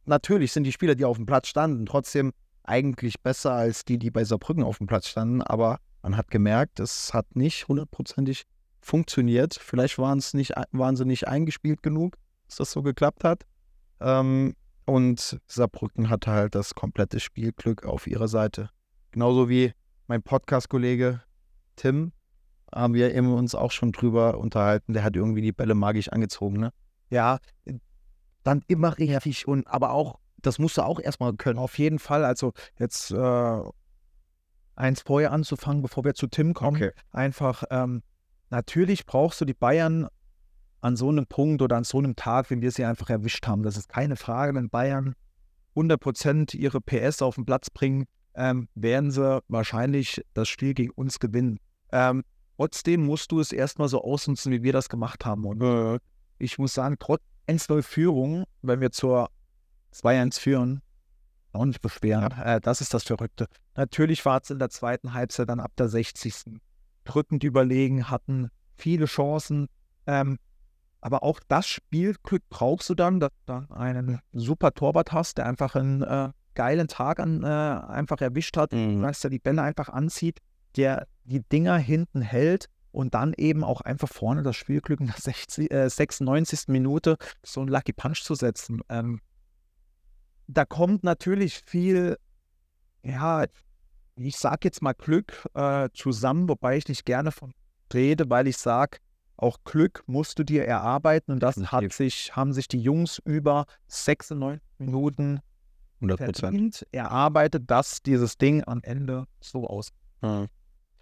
Natürlich 0.07 0.53
sind 0.53 0.65
die 0.65 0.73
Spieler, 0.73 0.95
die 0.95 1.05
auf 1.05 1.17
dem 1.17 1.27
Platz 1.27 1.49
standen, 1.49 1.85
trotzdem 1.87 2.33
eigentlich 2.63 3.21
besser 3.21 3.53
als 3.53 3.85
die, 3.85 3.99
die 3.99 4.11
bei 4.11 4.25
Saarbrücken 4.25 4.63
auf 4.63 4.79
dem 4.79 4.87
Platz 4.87 5.09
standen. 5.09 5.43
Aber 5.43 5.79
man 6.03 6.17
hat 6.17 6.31
gemerkt, 6.31 6.81
es 6.81 7.13
hat 7.13 7.35
nicht 7.35 7.67
hundertprozentig 7.67 8.45
funktioniert. 8.81 9.59
Vielleicht 9.61 9.99
waren, 9.99 10.21
waren 10.73 10.97
sie 10.97 11.05
nicht 11.05 11.27
eingespielt 11.27 11.83
genug, 11.83 12.17
dass 12.47 12.57
das 12.57 12.73
so 12.73 12.83
geklappt 12.83 13.25
hat. 13.25 13.45
Ähm, 14.01 14.55
und 14.89 15.39
Saarbrücken 15.47 16.09
hatte 16.09 16.31
halt 16.31 16.55
das 16.55 16.75
komplette 16.75 17.21
Spielglück 17.21 17.85
auf 17.85 18.07
ihrer 18.07 18.29
Seite. 18.29 18.71
Genauso 19.11 19.49
wie 19.49 19.73
mein 20.07 20.23
Podcast-Kollege 20.23 21.23
Tim, 21.77 22.13
haben 22.75 22.95
wir 22.95 23.15
eben 23.15 23.33
uns 23.33 23.55
auch 23.55 23.71
schon 23.71 23.93
drüber 23.93 24.39
unterhalten. 24.39 24.95
Der 24.95 25.05
hat 25.05 25.15
irgendwie 25.15 25.43
die 25.43 25.53
Bälle 25.53 25.75
magisch 25.75 26.09
angezogen, 26.09 26.59
ne? 26.59 26.73
Ja, 27.11 27.39
Dann 28.45 28.63
immer 28.67 28.97
richtig 28.99 29.47
und 29.47 29.67
aber 29.67 29.93
auch, 29.93 30.19
das 30.39 30.59
musst 30.59 30.79
du 30.79 30.83
auch 30.83 31.01
erstmal 31.01 31.35
können. 31.35 31.59
auf 31.59 31.79
jeden 31.79 31.99
Fall. 31.99 32.25
Also 32.25 32.53
jetzt 32.79 33.11
äh, 33.11 33.63
eins 34.75 35.03
vorher 35.03 35.33
anzufangen, 35.33 35.83
bevor 35.83 36.05
wir 36.05 36.15
zu 36.15 36.29
Tim 36.29 36.55
kommen. 36.55 36.77
Okay. 36.77 36.93
Einfach, 37.11 37.65
ähm, 37.71 38.03
natürlich 38.51 39.05
brauchst 39.05 39.41
du 39.41 39.45
die 39.45 39.55
Bayern 39.55 40.09
an 40.81 40.97
so 40.97 41.09
einem 41.09 41.27
Punkt 41.27 41.63
oder 41.63 41.77
an 41.77 41.85
so 41.85 41.99
einem 41.99 42.17
Tag, 42.17 42.51
wenn 42.51 42.63
wir 42.63 42.71
sie 42.71 42.85
einfach 42.85 43.11
erwischt 43.11 43.47
haben. 43.47 43.63
Das 43.63 43.77
ist 43.77 43.89
keine 43.89 44.17
Frage. 44.17 44.55
Wenn 44.55 44.71
Bayern 44.71 45.15
100% 45.77 46.57
ihre 46.57 46.81
PS 46.81 47.23
auf 47.23 47.35
den 47.35 47.45
Platz 47.45 47.71
bringen, 47.71 48.07
ähm, 48.35 48.69
werden 48.75 49.11
sie 49.11 49.43
wahrscheinlich 49.49 50.23
das 50.35 50.49
Spiel 50.49 50.75
gegen 50.75 50.93
uns 50.93 51.19
gewinnen. 51.19 51.59
Ähm, 51.93 52.25
trotzdem 52.57 53.05
musst 53.05 53.33
du 53.33 53.41
es 53.41 53.53
erstmal 53.53 53.89
so 53.89 54.03
ausnutzen, 54.03 54.53
wie 54.53 54.63
wir 54.63 54.73
das 54.73 54.89
gemacht 54.89 55.25
haben. 55.25 55.45
Und 55.45 55.63
äh, 55.63 55.99
ich 56.39 56.59
muss 56.59 56.75
sagen, 56.75 56.97
trotz 56.99 57.23
1-0 57.49 57.83
Führung, 57.83 58.45
wenn 58.63 58.81
wir 58.81 58.93
zur 58.93 59.31
2-1 59.95 60.39
führen, 60.39 60.83
auch 61.53 61.65
nicht 61.65 61.81
beschweren. 61.81 62.33
Äh, 62.33 62.61
das 62.61 62.81
ist 62.81 62.95
das 62.95 63.05
Verrückte. 63.05 63.47
Natürlich 63.75 64.25
war 64.25 64.41
es 64.43 64.51
in 64.51 64.59
der 64.59 64.71
zweiten 64.71 65.15
Halbzeit 65.15 65.49
dann 65.49 65.61
ab 65.61 65.73
der 65.77 65.89
60. 65.89 66.61
drückend 67.05 67.43
überlegen, 67.43 68.11
hatten 68.11 68.51
viele 68.77 69.07
Chancen. 69.07 69.69
Ähm, 70.07 70.39
aber 71.01 71.23
auch 71.23 71.41
das 71.49 71.67
Spielglück 71.67 72.43
brauchst 72.51 72.89
du 72.91 72.95
dann, 72.95 73.21
dass 73.21 73.31
du 73.31 73.53
dann 73.53 73.71
einen 73.71 74.21
super 74.33 74.73
Torwart 74.73 75.13
hast, 75.13 75.39
der 75.39 75.47
einfach 75.47 75.75
einen 75.75 76.03
äh, 76.03 76.31
geilen 76.55 76.89
Tag 76.89 77.21
an, 77.21 77.43
äh, 77.45 77.47
einfach 77.47 78.21
erwischt 78.21 78.57
hat, 78.57 78.73
Mhm. 78.73 79.03
dass 79.03 79.23
er 79.23 79.31
die 79.31 79.39
Bälle 79.39 79.63
einfach 79.63 79.89
anzieht, 79.89 80.41
der 80.77 81.07
die 81.25 81.41
Dinger 81.41 81.77
hinten 81.79 82.21
hält 82.21 82.67
und 82.91 83.15
dann 83.15 83.33
eben 83.37 83.63
auch 83.63 83.81
einfach 83.81 84.09
vorne 84.09 84.43
das 84.43 84.57
Spielglück 84.57 85.01
in 85.01 85.07
der 85.07 85.17
60, 85.17 85.71
äh, 85.71 85.89
96. 85.89 86.69
Minute 86.69 87.17
so 87.45 87.61
einen 87.61 87.69
Lucky 87.69 87.93
Punch 87.93 88.23
zu 88.25 88.35
setzen. 88.35 88.81
Ähm, 88.89 89.21
da 90.49 90.65
kommt 90.65 91.05
natürlich 91.05 91.63
viel, 91.65 92.19
ja, 93.05 93.45
ich 94.17 94.37
sag 94.37 94.65
jetzt 94.65 94.83
mal 94.83 94.95
Glück 94.95 95.47
äh, 95.55 95.91
zusammen, 95.95 96.49
wobei 96.49 96.77
ich 96.77 96.89
nicht 96.89 97.05
gerne 97.05 97.31
von 97.31 97.53
rede, 97.95 98.29
weil 98.29 98.49
ich 98.49 98.57
sage, 98.57 98.99
auch 99.39 99.59
Glück 99.65 100.03
musst 100.07 100.39
du 100.39 100.45
dir 100.45 100.67
erarbeiten 100.67 101.33
und 101.33 101.43
das 101.43 101.57
hat 101.57 101.93
sich, 101.93 102.37
haben 102.37 102.53
sich 102.53 102.69
die 102.69 102.81
Jungs 102.81 103.21
über 103.25 103.67
96 103.87 104.61
Minuten 104.79 105.41
100 106.01 106.19
Prozent. 106.19 106.39
verdient 106.39 106.87
erarbeitet, 106.93 107.71
dass 107.71 108.03
dieses 108.03 108.37
Ding 108.37 108.65
am 108.67 108.81
Ende 108.83 109.27
so 109.41 109.67
aus. 109.67 109.91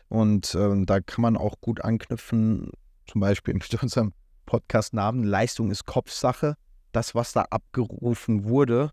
Und 0.08 0.54
ähm, 0.54 0.86
da 0.86 1.00
kann 1.00 1.22
man 1.22 1.36
auch 1.36 1.60
gut 1.60 1.82
anknüpfen, 1.82 2.70
zum 3.06 3.20
Beispiel 3.20 3.54
mit 3.54 3.74
unserem 3.82 4.12
Podcast-Namen 4.44 5.24
Leistung 5.24 5.70
ist 5.70 5.86
Kopfsache. 5.86 6.56
Das, 6.92 7.14
was 7.14 7.32
da 7.32 7.42
abgerufen 7.50 8.44
wurde, 8.44 8.90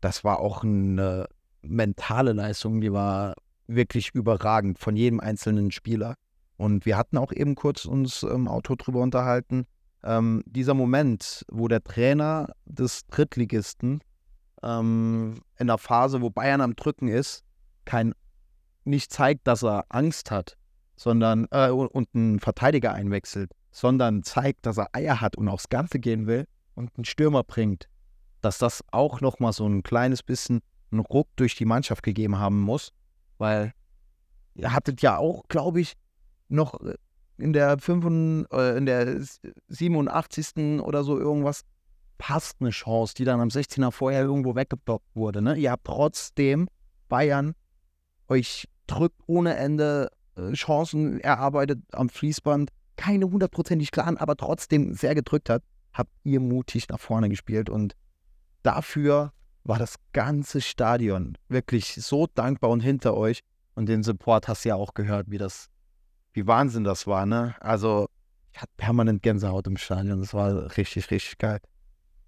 das 0.00 0.24
war 0.24 0.40
auch 0.40 0.62
eine 0.62 1.26
mentale 1.62 2.32
Leistung, 2.32 2.80
die 2.80 2.92
war 2.92 3.34
wirklich 3.66 4.10
überragend 4.14 4.78
von 4.78 4.96
jedem 4.96 5.20
einzelnen 5.20 5.70
Spieler. 5.70 6.14
Und 6.56 6.86
wir 6.86 6.96
hatten 6.96 7.18
auch 7.18 7.32
eben 7.32 7.54
kurz 7.54 7.84
uns 7.84 8.22
im 8.22 8.48
Auto 8.48 8.74
drüber 8.76 9.00
unterhalten. 9.00 9.66
Ähm, 10.02 10.42
dieser 10.46 10.74
Moment, 10.74 11.44
wo 11.50 11.68
der 11.68 11.82
Trainer 11.82 12.48
des 12.64 13.06
Drittligisten 13.08 14.00
ähm, 14.62 15.40
in 15.58 15.66
der 15.66 15.78
Phase, 15.78 16.20
wo 16.22 16.30
Bayern 16.30 16.60
am 16.60 16.76
Drücken 16.76 17.08
ist, 17.08 17.44
kein 17.84 18.14
nicht 18.84 19.12
zeigt, 19.12 19.46
dass 19.46 19.64
er 19.64 19.84
Angst 19.88 20.30
hat, 20.30 20.56
sondern 20.96 21.46
äh, 21.50 21.70
und 21.70 22.08
einen 22.14 22.40
Verteidiger 22.40 22.94
einwechselt, 22.94 23.50
sondern 23.70 24.22
zeigt, 24.22 24.64
dass 24.64 24.78
er 24.78 24.88
Eier 24.92 25.20
hat 25.20 25.36
und 25.36 25.48
aufs 25.48 25.68
Ganze 25.68 25.98
gehen 25.98 26.26
will 26.26 26.46
und 26.74 26.92
einen 26.96 27.04
Stürmer 27.04 27.42
bringt, 27.42 27.88
dass 28.40 28.58
das 28.58 28.84
auch 28.92 29.20
nochmal 29.20 29.52
so 29.52 29.66
ein 29.66 29.82
kleines 29.82 30.22
bisschen 30.22 30.60
einen 30.90 31.00
Ruck 31.00 31.28
durch 31.36 31.56
die 31.56 31.64
Mannschaft 31.64 32.02
gegeben 32.02 32.38
haben 32.38 32.60
muss, 32.60 32.92
weil 33.38 33.72
ihr 34.54 34.72
hattet 34.72 35.02
ja 35.02 35.18
auch, 35.18 35.48
glaube 35.48 35.80
ich, 35.80 35.94
noch 36.48 36.78
in 37.38 37.52
der, 37.52 37.78
5, 37.78 38.46
äh, 38.52 38.76
in 38.76 38.86
der 38.86 39.20
87. 39.68 40.80
oder 40.80 41.04
so 41.04 41.18
irgendwas 41.18 41.62
passt 42.18 42.56
eine 42.60 42.70
Chance, 42.70 43.14
die 43.14 43.24
dann 43.24 43.40
am 43.40 43.48
16er 43.48 43.90
vorher 43.90 44.22
irgendwo 44.22 44.54
weggeblockt 44.54 45.14
wurde. 45.14 45.42
Ne? 45.42 45.56
Ihr 45.56 45.70
habt 45.70 45.84
trotzdem 45.84 46.68
Bayern 47.08 47.54
euch 48.28 48.66
drückt 48.86 49.20
ohne 49.26 49.56
Ende 49.56 50.10
äh, 50.36 50.52
Chancen 50.52 51.20
erarbeitet 51.20 51.80
am 51.92 52.08
Fließband, 52.08 52.70
keine 52.96 53.26
hundertprozentig 53.30 53.90
klaren, 53.90 54.16
aber 54.16 54.36
trotzdem 54.36 54.94
sehr 54.94 55.14
gedrückt 55.14 55.50
hat, 55.50 55.62
habt 55.92 56.10
ihr 56.24 56.40
mutig 56.40 56.88
nach 56.88 57.00
vorne 57.00 57.28
gespielt 57.28 57.68
und 57.68 57.94
dafür 58.62 59.32
war 59.64 59.78
das 59.78 59.96
ganze 60.12 60.60
Stadion 60.60 61.36
wirklich 61.48 61.94
so 61.94 62.26
dankbar 62.26 62.70
und 62.70 62.80
hinter 62.80 63.14
euch 63.14 63.40
und 63.74 63.88
den 63.88 64.02
Support 64.02 64.48
hast 64.48 64.64
du 64.64 64.70
ja 64.70 64.74
auch 64.76 64.94
gehört, 64.94 65.30
wie 65.30 65.38
das, 65.38 65.68
wie 66.36 66.46
Wahnsinn 66.46 66.84
das 66.84 67.06
war, 67.06 67.26
ne? 67.26 67.54
Also 67.60 68.08
ich 68.52 68.60
hatte 68.60 68.72
permanent 68.76 69.22
Gänsehaut 69.22 69.66
im 69.66 69.76
Stadion, 69.76 70.20
das 70.20 70.32
war 70.32 70.76
richtig, 70.76 71.10
richtig 71.10 71.38
geil. 71.38 71.60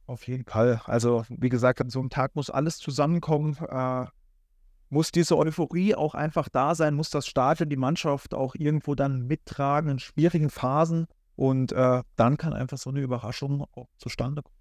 Auf 0.07 0.27
jeden 0.27 0.45
Fall. 0.45 0.81
Also, 0.87 1.25
wie 1.29 1.51
gesagt, 1.51 1.81
an 1.83 1.91
so 1.91 2.01
einem 2.01 2.09
Tag 2.09 2.35
muss 2.35 2.49
alles 2.49 2.79
zusammenkommen. 2.79 3.57
Äh, 3.69 4.07
muss 4.89 5.13
diese 5.13 5.37
Euphorie 5.37 5.95
auch 5.95 6.15
einfach 6.15 6.49
da 6.49 6.75
sein, 6.75 6.95
muss 6.95 7.11
das 7.11 7.27
Stadion, 7.27 7.69
die 7.69 7.77
Mannschaft 7.77 8.33
auch 8.33 8.55
irgendwo 8.55 8.95
dann 8.95 9.27
mittragen 9.27 9.91
in 9.91 9.99
schwierigen 9.99 10.49
Phasen. 10.49 11.07
Und 11.37 11.73
äh, 11.73 12.03
dann 12.17 12.37
kann 12.39 12.55
einfach 12.55 12.79
so 12.79 12.89
eine 12.89 13.01
Überraschung 13.01 13.67
auch 13.73 13.89
zustande 13.99 14.43
kommen. 14.43 14.57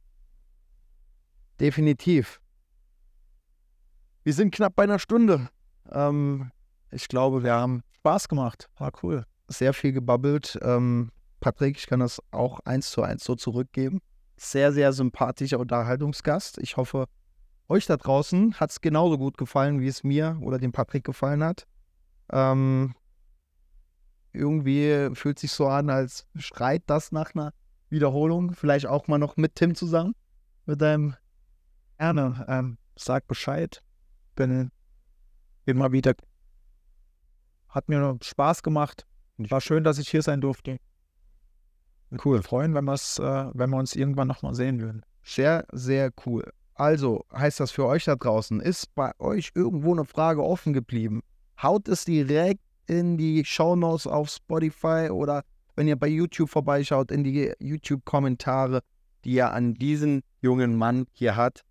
Definitiv. 1.60 2.42
Wir 4.24 4.34
sind 4.34 4.54
knapp 4.54 4.76
bei 4.76 4.84
einer 4.84 5.00
Stunde. 5.00 5.50
Ähm, 5.90 6.52
ich 6.92 7.08
glaube, 7.08 7.44
wir 7.44 7.54
haben 7.54 7.84
Spaß 8.00 8.28
gemacht. 8.28 8.70
War 8.78 8.92
cool. 9.02 9.26
Sehr 9.48 9.74
viel 9.74 9.94
gebabbelt. 9.94 10.58
Ähm, 10.62 11.12
Patrick, 11.40 11.78
ich 11.78 11.88
kann 11.88 12.00
das 12.00 12.22
auch 12.32 12.60
eins 12.62 12.92
zu 12.92 13.02
eins 13.02 13.24
so 13.24 13.36
zurückgeben. 13.36 14.02
Sehr, 14.38 14.72
sehr 14.72 14.94
sympathischer 14.94 15.60
Unterhaltungsgast. 15.60 16.58
Ich 16.60 16.78
hoffe, 16.78 17.06
euch 17.70 17.86
da 17.86 17.98
draußen 17.98 18.56
hat 18.60 18.72
es 18.72 18.82
genauso 18.82 19.18
gut 19.18 19.38
gefallen, 19.38 19.80
wie 19.80 19.88
es 19.88 20.04
mir 20.04 20.38
oder 20.42 20.58
dem 20.58 20.72
Patrick 20.72 21.04
gefallen 21.04 21.44
hat. 21.44 21.66
Ähm, 22.32 22.94
irgendwie 24.34 25.10
fühlt 25.14 25.40
sich 25.40 25.52
so 25.52 25.68
an, 25.68 25.90
als 25.90 26.28
schreit 26.36 26.84
das 26.88 27.12
nach 27.12 27.34
einer 27.34 27.54
Wiederholung. 27.90 28.54
Vielleicht 28.54 28.86
auch 28.86 29.08
mal 29.08 29.18
noch 29.18 29.38
mit 29.38 29.56
Tim 29.56 29.76
zusammen. 29.76 30.14
Mit 30.66 30.82
deinem 30.82 31.16
Gerne. 31.98 32.46
Ähm, 32.48 32.78
sag 32.96 33.28
Bescheid. 33.28 33.82
Bin, 34.36 34.72
mal 35.66 35.92
wieder. 35.92 36.14
Hat 37.70 37.90
mir 37.90 38.18
Spaß 38.22 38.62
gemacht. 38.62 39.08
War 39.38 39.62
schön, 39.62 39.84
dass 39.84 40.00
ich 40.00 40.10
hier 40.10 40.22
sein 40.22 40.42
durfte. 40.42 40.78
Cool. 42.24 42.42
Freuen, 42.42 42.74
wenn, 42.74 42.86
wir's, 42.86 43.20
äh, 43.20 43.46
wenn 43.54 43.70
wir 43.70 43.78
uns 43.78 43.96
irgendwann 43.96 44.28
nochmal 44.28 44.56
sehen 44.56 44.82
würden. 44.82 45.04
Sehr, 45.24 45.66
sehr 45.72 46.12
cool. 46.26 46.50
Also 46.74 47.26
heißt 47.34 47.60
das 47.60 47.72
für 47.72 47.86
euch 47.86 48.06
da 48.06 48.16
draußen, 48.16 48.60
ist 48.62 48.94
bei 48.94 49.12
euch 49.20 49.52
irgendwo 49.56 49.94
eine 49.94 50.06
Frage 50.06 50.44
offen 50.44 50.74
geblieben? 50.74 51.22
Haut 51.62 51.88
es 51.88 52.06
direkt 52.06 52.62
in 52.86 53.18
die 53.18 53.44
Shownotes 53.44 54.08
auf 54.08 54.30
Spotify 54.30 55.10
oder 55.12 55.44
wenn 55.76 55.88
ihr 55.88 55.96
bei 55.96 56.08
YouTube 56.08 56.50
vorbeischaut, 56.50 57.12
in 57.12 57.24
die 57.24 57.52
YouTube-Kommentare, 57.60 58.82
die 59.26 59.34
ihr 59.34 59.52
an 59.52 59.74
diesen 59.74 60.22
jungen 60.42 60.76
Mann 60.76 61.06
hier 61.14 61.36
hat. 61.36 61.62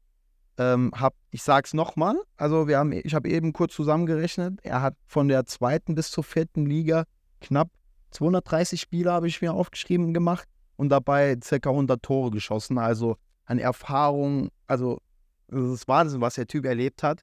Ähm, 0.58 0.92
hab, 0.94 1.14
ich 1.30 1.42
sag's 1.42 1.74
nochmal, 1.74 2.16
also 2.36 2.66
wir 2.66 2.78
haben, 2.78 2.92
ich 2.92 3.14
habe 3.14 3.28
eben 3.28 3.52
kurz 3.52 3.74
zusammengerechnet, 3.74 4.58
er 4.62 4.80
hat 4.80 4.94
von 5.06 5.28
der 5.28 5.44
zweiten 5.44 5.94
bis 5.94 6.10
zur 6.10 6.24
vierten 6.24 6.66
Liga 6.66 7.04
knapp 7.40 7.70
230 8.10 8.80
Spiele, 8.80 9.12
habe 9.12 9.28
ich 9.28 9.42
mir 9.42 9.52
aufgeschrieben, 9.52 10.14
gemacht 10.14 10.48
und 10.76 10.88
dabei 10.88 11.36
circa 11.42 11.70
100 11.70 12.02
Tore 12.02 12.30
geschossen. 12.30 12.78
Also 12.78 13.16
an 13.44 13.58
Erfahrung, 13.58 14.50
also 14.66 15.00
es 15.48 15.64
ist 15.64 15.88
Wahnsinn, 15.88 16.20
was 16.20 16.34
der 16.34 16.46
Typ 16.46 16.64
erlebt 16.64 17.02
hat. 17.02 17.22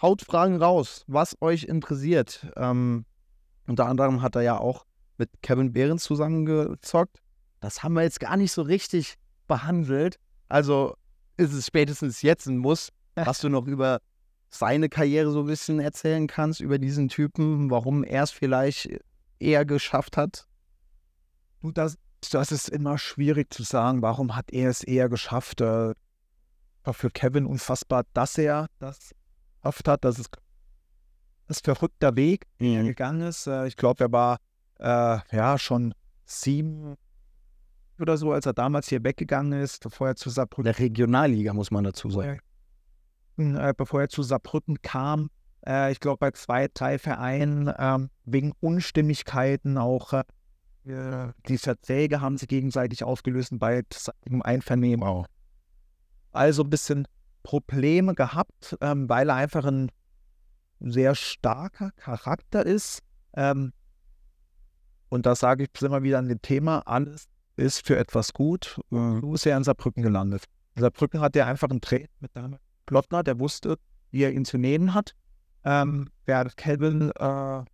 Haut 0.00 0.22
Fragen 0.22 0.56
raus, 0.56 1.04
was 1.06 1.36
euch 1.40 1.64
interessiert. 1.64 2.46
Ähm, 2.56 3.04
unter 3.66 3.86
anderem 3.86 4.22
hat 4.22 4.34
er 4.34 4.42
ja 4.42 4.58
auch 4.58 4.84
mit 5.18 5.30
Kevin 5.42 5.72
Behrens 5.72 6.04
zusammengezockt. 6.04 7.20
Das 7.60 7.82
haben 7.82 7.92
wir 7.92 8.02
jetzt 8.02 8.20
gar 8.20 8.36
nicht 8.36 8.52
so 8.52 8.62
richtig 8.62 9.16
behandelt. 9.46 10.18
Also 10.48 10.96
ist 11.36 11.52
es 11.52 11.66
spätestens 11.66 12.22
jetzt 12.22 12.46
ein 12.46 12.58
Muss, 12.58 12.90
was 13.14 13.40
du 13.40 13.48
noch 13.48 13.66
über 13.66 14.00
seine 14.48 14.88
Karriere 14.88 15.30
so 15.30 15.40
ein 15.40 15.46
bisschen 15.46 15.78
erzählen 15.78 16.26
kannst, 16.26 16.60
über 16.60 16.78
diesen 16.78 17.08
Typen, 17.08 17.70
warum 17.70 18.02
er 18.02 18.24
es 18.24 18.30
vielleicht 18.30 18.88
eher 19.40 19.64
geschafft 19.64 20.16
hat. 20.16 20.46
Du, 21.60 21.72
das, 21.72 21.98
das 22.30 22.52
ist 22.52 22.68
immer 22.68 22.98
schwierig 22.98 23.52
zu 23.52 23.62
sagen, 23.62 24.02
warum 24.02 24.36
hat 24.36 24.52
er 24.52 24.70
es 24.70 24.82
eher 24.82 25.08
geschafft. 25.08 25.60
Äh, 25.60 25.94
war 26.84 26.94
für 26.94 27.10
Kevin 27.10 27.46
unfassbar, 27.46 28.04
dass 28.14 28.38
er 28.38 28.68
das 28.78 29.14
geschafft 29.60 29.88
hat. 29.88 30.04
Das 30.04 30.18
ist 30.18 30.30
ein 31.48 31.54
verrückter 31.54 32.16
Weg, 32.16 32.46
den 32.60 32.76
er 32.76 32.84
gegangen 32.84 33.22
ist. 33.22 33.46
Äh, 33.46 33.66
ich 33.66 33.76
glaube, 33.76 34.04
er 34.04 34.12
war 34.12 34.38
äh, 34.78 35.18
ja 35.36 35.58
schon 35.58 35.94
sieben 36.24 36.96
oder 37.98 38.16
so, 38.16 38.32
als 38.32 38.46
er 38.46 38.54
damals 38.54 38.88
hier 38.88 39.04
weggegangen 39.04 39.60
ist, 39.60 39.82
bevor 39.82 40.08
er 40.08 40.16
zu 40.16 40.30
Saarbrücken, 40.30 40.64
der 40.64 40.78
Regionalliga, 40.78 41.52
muss 41.52 41.70
man 41.70 41.84
dazu 41.84 42.10
sagen. 42.10 42.40
äh, 43.36 43.74
bevor 43.76 44.00
er 44.00 44.08
zu 44.08 44.22
Saarbrücken 44.22 44.80
kam. 44.80 45.30
Äh, 45.66 45.92
ich 45.92 46.00
glaube, 46.00 46.18
bei 46.18 46.30
zwei, 46.32 46.68
drei 46.72 46.98
Vereinen 46.98 47.72
ähm, 47.78 48.10
wegen 48.24 48.52
Unstimmigkeiten 48.60 49.78
auch 49.78 50.12
äh, 50.12 50.24
die 51.46 51.58
Verträge 51.58 52.20
haben 52.20 52.38
sie 52.38 52.46
gegenseitig 52.46 53.04
aufgelöst 53.04 53.52
bei 53.58 53.82
im 54.24 54.42
Einvernehmen. 54.42 55.06
Wow. 55.06 55.26
Also 56.32 56.62
ein 56.62 56.70
bisschen 56.70 57.06
Probleme 57.42 58.14
gehabt, 58.14 58.76
ähm, 58.80 59.08
weil 59.08 59.28
er 59.28 59.36
einfach 59.36 59.64
ein 59.64 59.90
sehr 60.80 61.14
starker 61.14 61.90
Charakter 61.92 62.64
ist. 62.64 63.00
Ähm, 63.34 63.72
und 65.08 65.26
da 65.26 65.34
sage 65.34 65.64
ich 65.64 65.82
immer 65.82 66.02
wieder 66.02 66.18
an 66.18 66.28
dem 66.28 66.40
Thema, 66.40 66.80
alles 66.86 67.26
ist 67.56 67.86
für 67.86 67.98
etwas 67.98 68.32
gut. 68.32 68.80
Und 68.90 69.20
so 69.20 69.34
ist 69.34 69.46
er 69.46 69.56
in 69.56 69.64
Saarbrücken 69.64 70.02
gelandet. 70.02 70.44
In 70.76 70.82
Saarbrücken 70.82 71.20
hat 71.20 71.36
er 71.36 71.46
einfach 71.46 71.68
einen 71.68 71.80
Trainer 71.80 72.08
mit 72.20 72.34
Name 72.34 72.58
Plottner, 72.86 73.22
der 73.22 73.38
wusste, 73.38 73.76
wie 74.10 74.22
er 74.22 74.32
ihn 74.32 74.44
zu 74.44 74.56
nehmen 74.56 74.94
hat. 74.94 75.14
Ähm, 75.64 76.10
hat 76.28 76.56
Calvin 76.56 77.10
äh, 77.10 77.64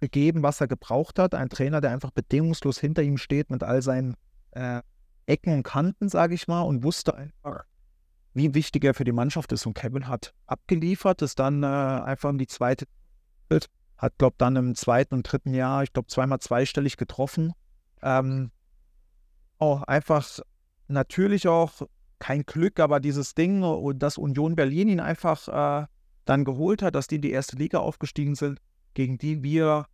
gegeben, 0.00 0.42
was 0.42 0.60
er 0.60 0.68
gebraucht 0.68 1.18
hat. 1.18 1.34
Ein 1.34 1.48
Trainer, 1.48 1.80
der 1.80 1.90
einfach 1.90 2.10
bedingungslos 2.10 2.78
hinter 2.78 3.02
ihm 3.02 3.18
steht 3.18 3.50
mit 3.50 3.62
all 3.62 3.82
seinen 3.82 4.16
äh, 4.50 4.82
Ecken 5.26 5.54
und 5.54 5.62
Kanten, 5.62 6.08
sage 6.08 6.34
ich 6.34 6.48
mal, 6.48 6.62
und 6.62 6.82
wusste 6.82 7.14
einfach, 7.14 7.64
wie 8.34 8.54
wichtig 8.54 8.84
er 8.84 8.94
für 8.94 9.04
die 9.04 9.12
Mannschaft 9.12 9.52
ist. 9.52 9.66
Und 9.66 9.74
Kevin 9.74 10.08
hat 10.08 10.34
abgeliefert, 10.46 11.22
ist 11.22 11.38
dann 11.38 11.62
äh, 11.62 11.66
einfach 11.66 12.30
in 12.30 12.38
die 12.38 12.46
zweite, 12.46 12.86
hat, 13.96 14.18
glaube 14.18 14.34
dann 14.38 14.56
im 14.56 14.74
zweiten 14.74 15.14
und 15.14 15.22
dritten 15.22 15.54
Jahr, 15.54 15.84
ich 15.84 15.92
glaube, 15.92 16.08
zweimal 16.08 16.40
zweistellig 16.40 16.96
getroffen. 16.96 17.52
Ähm, 18.02 18.50
oh, 19.60 19.80
einfach 19.86 20.40
natürlich 20.88 21.46
auch 21.46 21.82
kein 22.18 22.42
Glück, 22.42 22.80
aber 22.80 22.98
dieses 22.98 23.34
Ding, 23.34 23.62
dass 23.98 24.18
Union 24.18 24.56
Berlin 24.56 24.88
ihn 24.88 25.00
einfach 25.00 25.82
äh, 25.82 25.86
dann 26.24 26.44
geholt 26.44 26.82
hat, 26.82 26.94
dass 26.94 27.06
die 27.06 27.16
in 27.16 27.22
die 27.22 27.30
erste 27.32 27.56
Liga 27.56 27.78
aufgestiegen 27.78 28.34
sind, 28.34 28.60
gegen 28.94 29.18
die 29.18 29.42
wir 29.42 29.86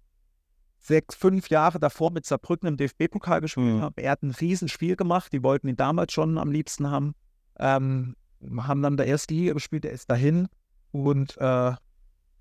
sechs, 0.78 1.14
fünf 1.14 1.48
Jahre 1.50 1.78
davor 1.80 2.10
mit 2.12 2.24
Saarbrücken 2.26 2.68
im 2.68 2.76
DFB-Pokal 2.76 3.40
gespielt 3.40 3.76
Mhm. 3.76 3.82
haben. 3.82 3.94
Er 3.96 4.12
hat 4.12 4.22
ein 4.22 4.30
Riesenspiel 4.30 4.96
gemacht, 4.96 5.32
die 5.32 5.42
wollten 5.42 5.68
ihn 5.68 5.76
damals 5.76 6.12
schon 6.12 6.38
am 6.38 6.50
liebsten 6.50 6.90
haben. 6.90 7.14
Ähm, 7.58 8.14
haben 8.58 8.82
dann 8.82 8.96
der 8.96 9.06
erste 9.06 9.34
Liga 9.34 9.54
gespielt, 9.54 9.84
er 9.84 9.90
ist 9.92 10.08
dahin 10.10 10.48
und 10.92 11.36
äh, 11.38 11.72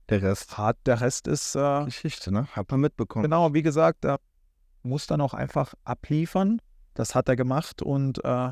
Der 0.10 0.22
Rest. 0.22 0.58
hat, 0.58 0.78
der 0.86 1.02
Rest 1.02 1.28
ist 1.28 1.56
äh, 1.56 1.86
Geschichte, 1.86 2.32
ne? 2.32 2.48
Hat 2.56 2.70
man 2.70 2.82
mitbekommen. 2.82 3.24
Genau, 3.24 3.54
wie 3.54 3.64
gesagt, 3.64 4.06
er 4.06 4.20
muss 4.84 5.08
dann 5.08 5.20
auch 5.22 5.34
einfach 5.34 5.74
abliefern. 5.84 6.62
Das 6.94 7.16
hat 7.16 7.28
er 7.30 7.36
gemacht 7.36 7.82
und 7.82 8.24
äh, 8.24 8.52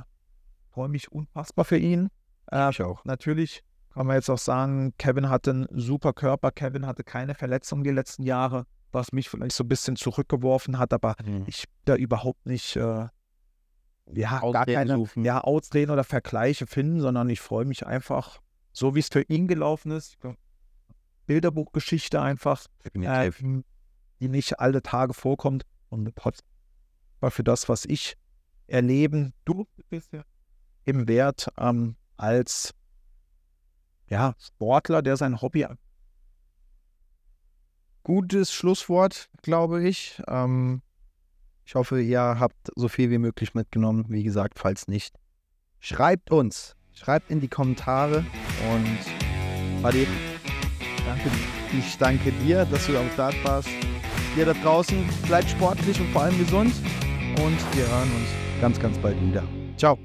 freue 0.72 0.90
mich 0.90 1.12
unfassbar 1.12 1.64
für 1.66 1.78
ihn. 1.78 2.10
Äh, 2.52 2.72
Ich 2.72 2.82
auch. 2.82 3.06
natürlich 3.06 3.64
kann 3.96 4.08
man 4.08 4.18
jetzt 4.18 4.30
auch 4.30 4.38
sagen, 4.38 4.94
Kevin 4.98 5.30
hatte 5.30 5.52
einen 5.52 5.68
super 5.72 6.12
Körper, 6.12 6.52
Kevin 6.52 6.86
hatte 6.86 7.06
keine 7.06 7.34
Verletzungen 7.34 7.86
die 7.86 7.92
letzten 7.92 8.24
Jahre, 8.24 8.66
was 8.92 9.14
mich 9.14 9.30
vielleicht 9.30 9.56
so 9.56 9.64
ein 9.64 9.70
bisschen 9.70 9.96
zurückgeworfen 9.96 10.78
hat, 10.78 10.92
aber 10.92 11.16
ich 11.48 11.64
da 11.86 11.96
überhaupt 11.96 12.46
nicht 12.46 12.76
äh, 12.76 13.08
ja, 14.12 14.40
gar 14.52 14.66
keine 14.66 14.96
suchen. 14.96 15.24
ja, 15.24 15.40
Ausreden 15.40 15.92
oder 15.92 16.04
Vergleiche 16.04 16.68
finden, 16.68 17.00
sondern 17.00 17.30
ich 17.30 17.40
freue 17.40 17.64
mich 17.64 17.88
einfach, 17.88 18.42
so 18.74 18.96
wie 18.96 19.00
es 19.00 19.08
für 19.08 19.22
ihn 19.22 19.48
gelaufen 19.48 19.92
ist. 19.92 20.18
Bilderbuchgeschichte 21.26 22.22
einfach 22.22 22.66
ähm, 22.94 23.64
die 24.20 24.28
nicht 24.28 24.60
alle 24.60 24.82
Tage 24.82 25.14
vorkommt 25.14 25.64
und 25.88 26.14
für 27.30 27.44
das, 27.46 27.70
was 27.70 27.86
ich 27.86 28.18
erleben 28.68 29.34
durfte 29.46 29.84
bisher 29.90 30.26
im 30.84 31.08
Wert 31.08 31.48
ähm, 31.58 31.96
als 32.18 32.74
ja, 34.10 34.36
Sportler, 34.40 35.02
der 35.02 35.18
sein 35.18 35.42
Hobby 35.42 35.66
Gutes 38.04 38.54
Schlusswort, 38.54 39.30
glaube 39.42 39.84
ich. 39.84 40.22
Ähm, 40.28 40.82
ich 41.66 41.74
hoffe, 41.74 42.00
ihr 42.00 42.20
habt 42.40 42.72
so 42.76 42.88
viel 42.88 43.10
wie 43.10 43.18
möglich 43.18 43.56
mitgenommen. 43.56 44.06
Wie 44.10 44.24
gesagt, 44.24 44.60
falls 44.60 44.88
nicht, 44.88 45.16
schreibt 45.80 46.32
uns. 46.32 46.76
Schreibt 46.94 47.32
in 47.32 47.42
die 47.42 47.48
Kommentare. 47.48 48.24
Und 48.72 49.82
Buddy, 49.82 50.08
danke, 51.06 51.32
ich 51.78 51.98
danke 51.98 52.32
dir, 52.44 52.66
dass 52.66 52.86
du 52.86 52.98
am 52.98 53.10
Start 53.12 53.36
warst. 53.44 53.70
Ihr 54.38 54.46
da 54.46 54.54
draußen, 54.54 55.04
bleibt 55.26 55.50
sportlich 55.50 56.00
und 56.00 56.10
vor 56.10 56.24
allem 56.24 56.38
gesund. 56.38 56.74
Und 57.40 57.76
wir 57.76 57.88
hören 57.90 58.12
uns 58.16 58.30
ganz, 58.62 58.80
ganz 58.80 58.98
bald 59.00 59.20
wieder. 59.22 59.44
Ciao. 59.78 59.98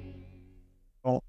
Ciao. 1.03 1.22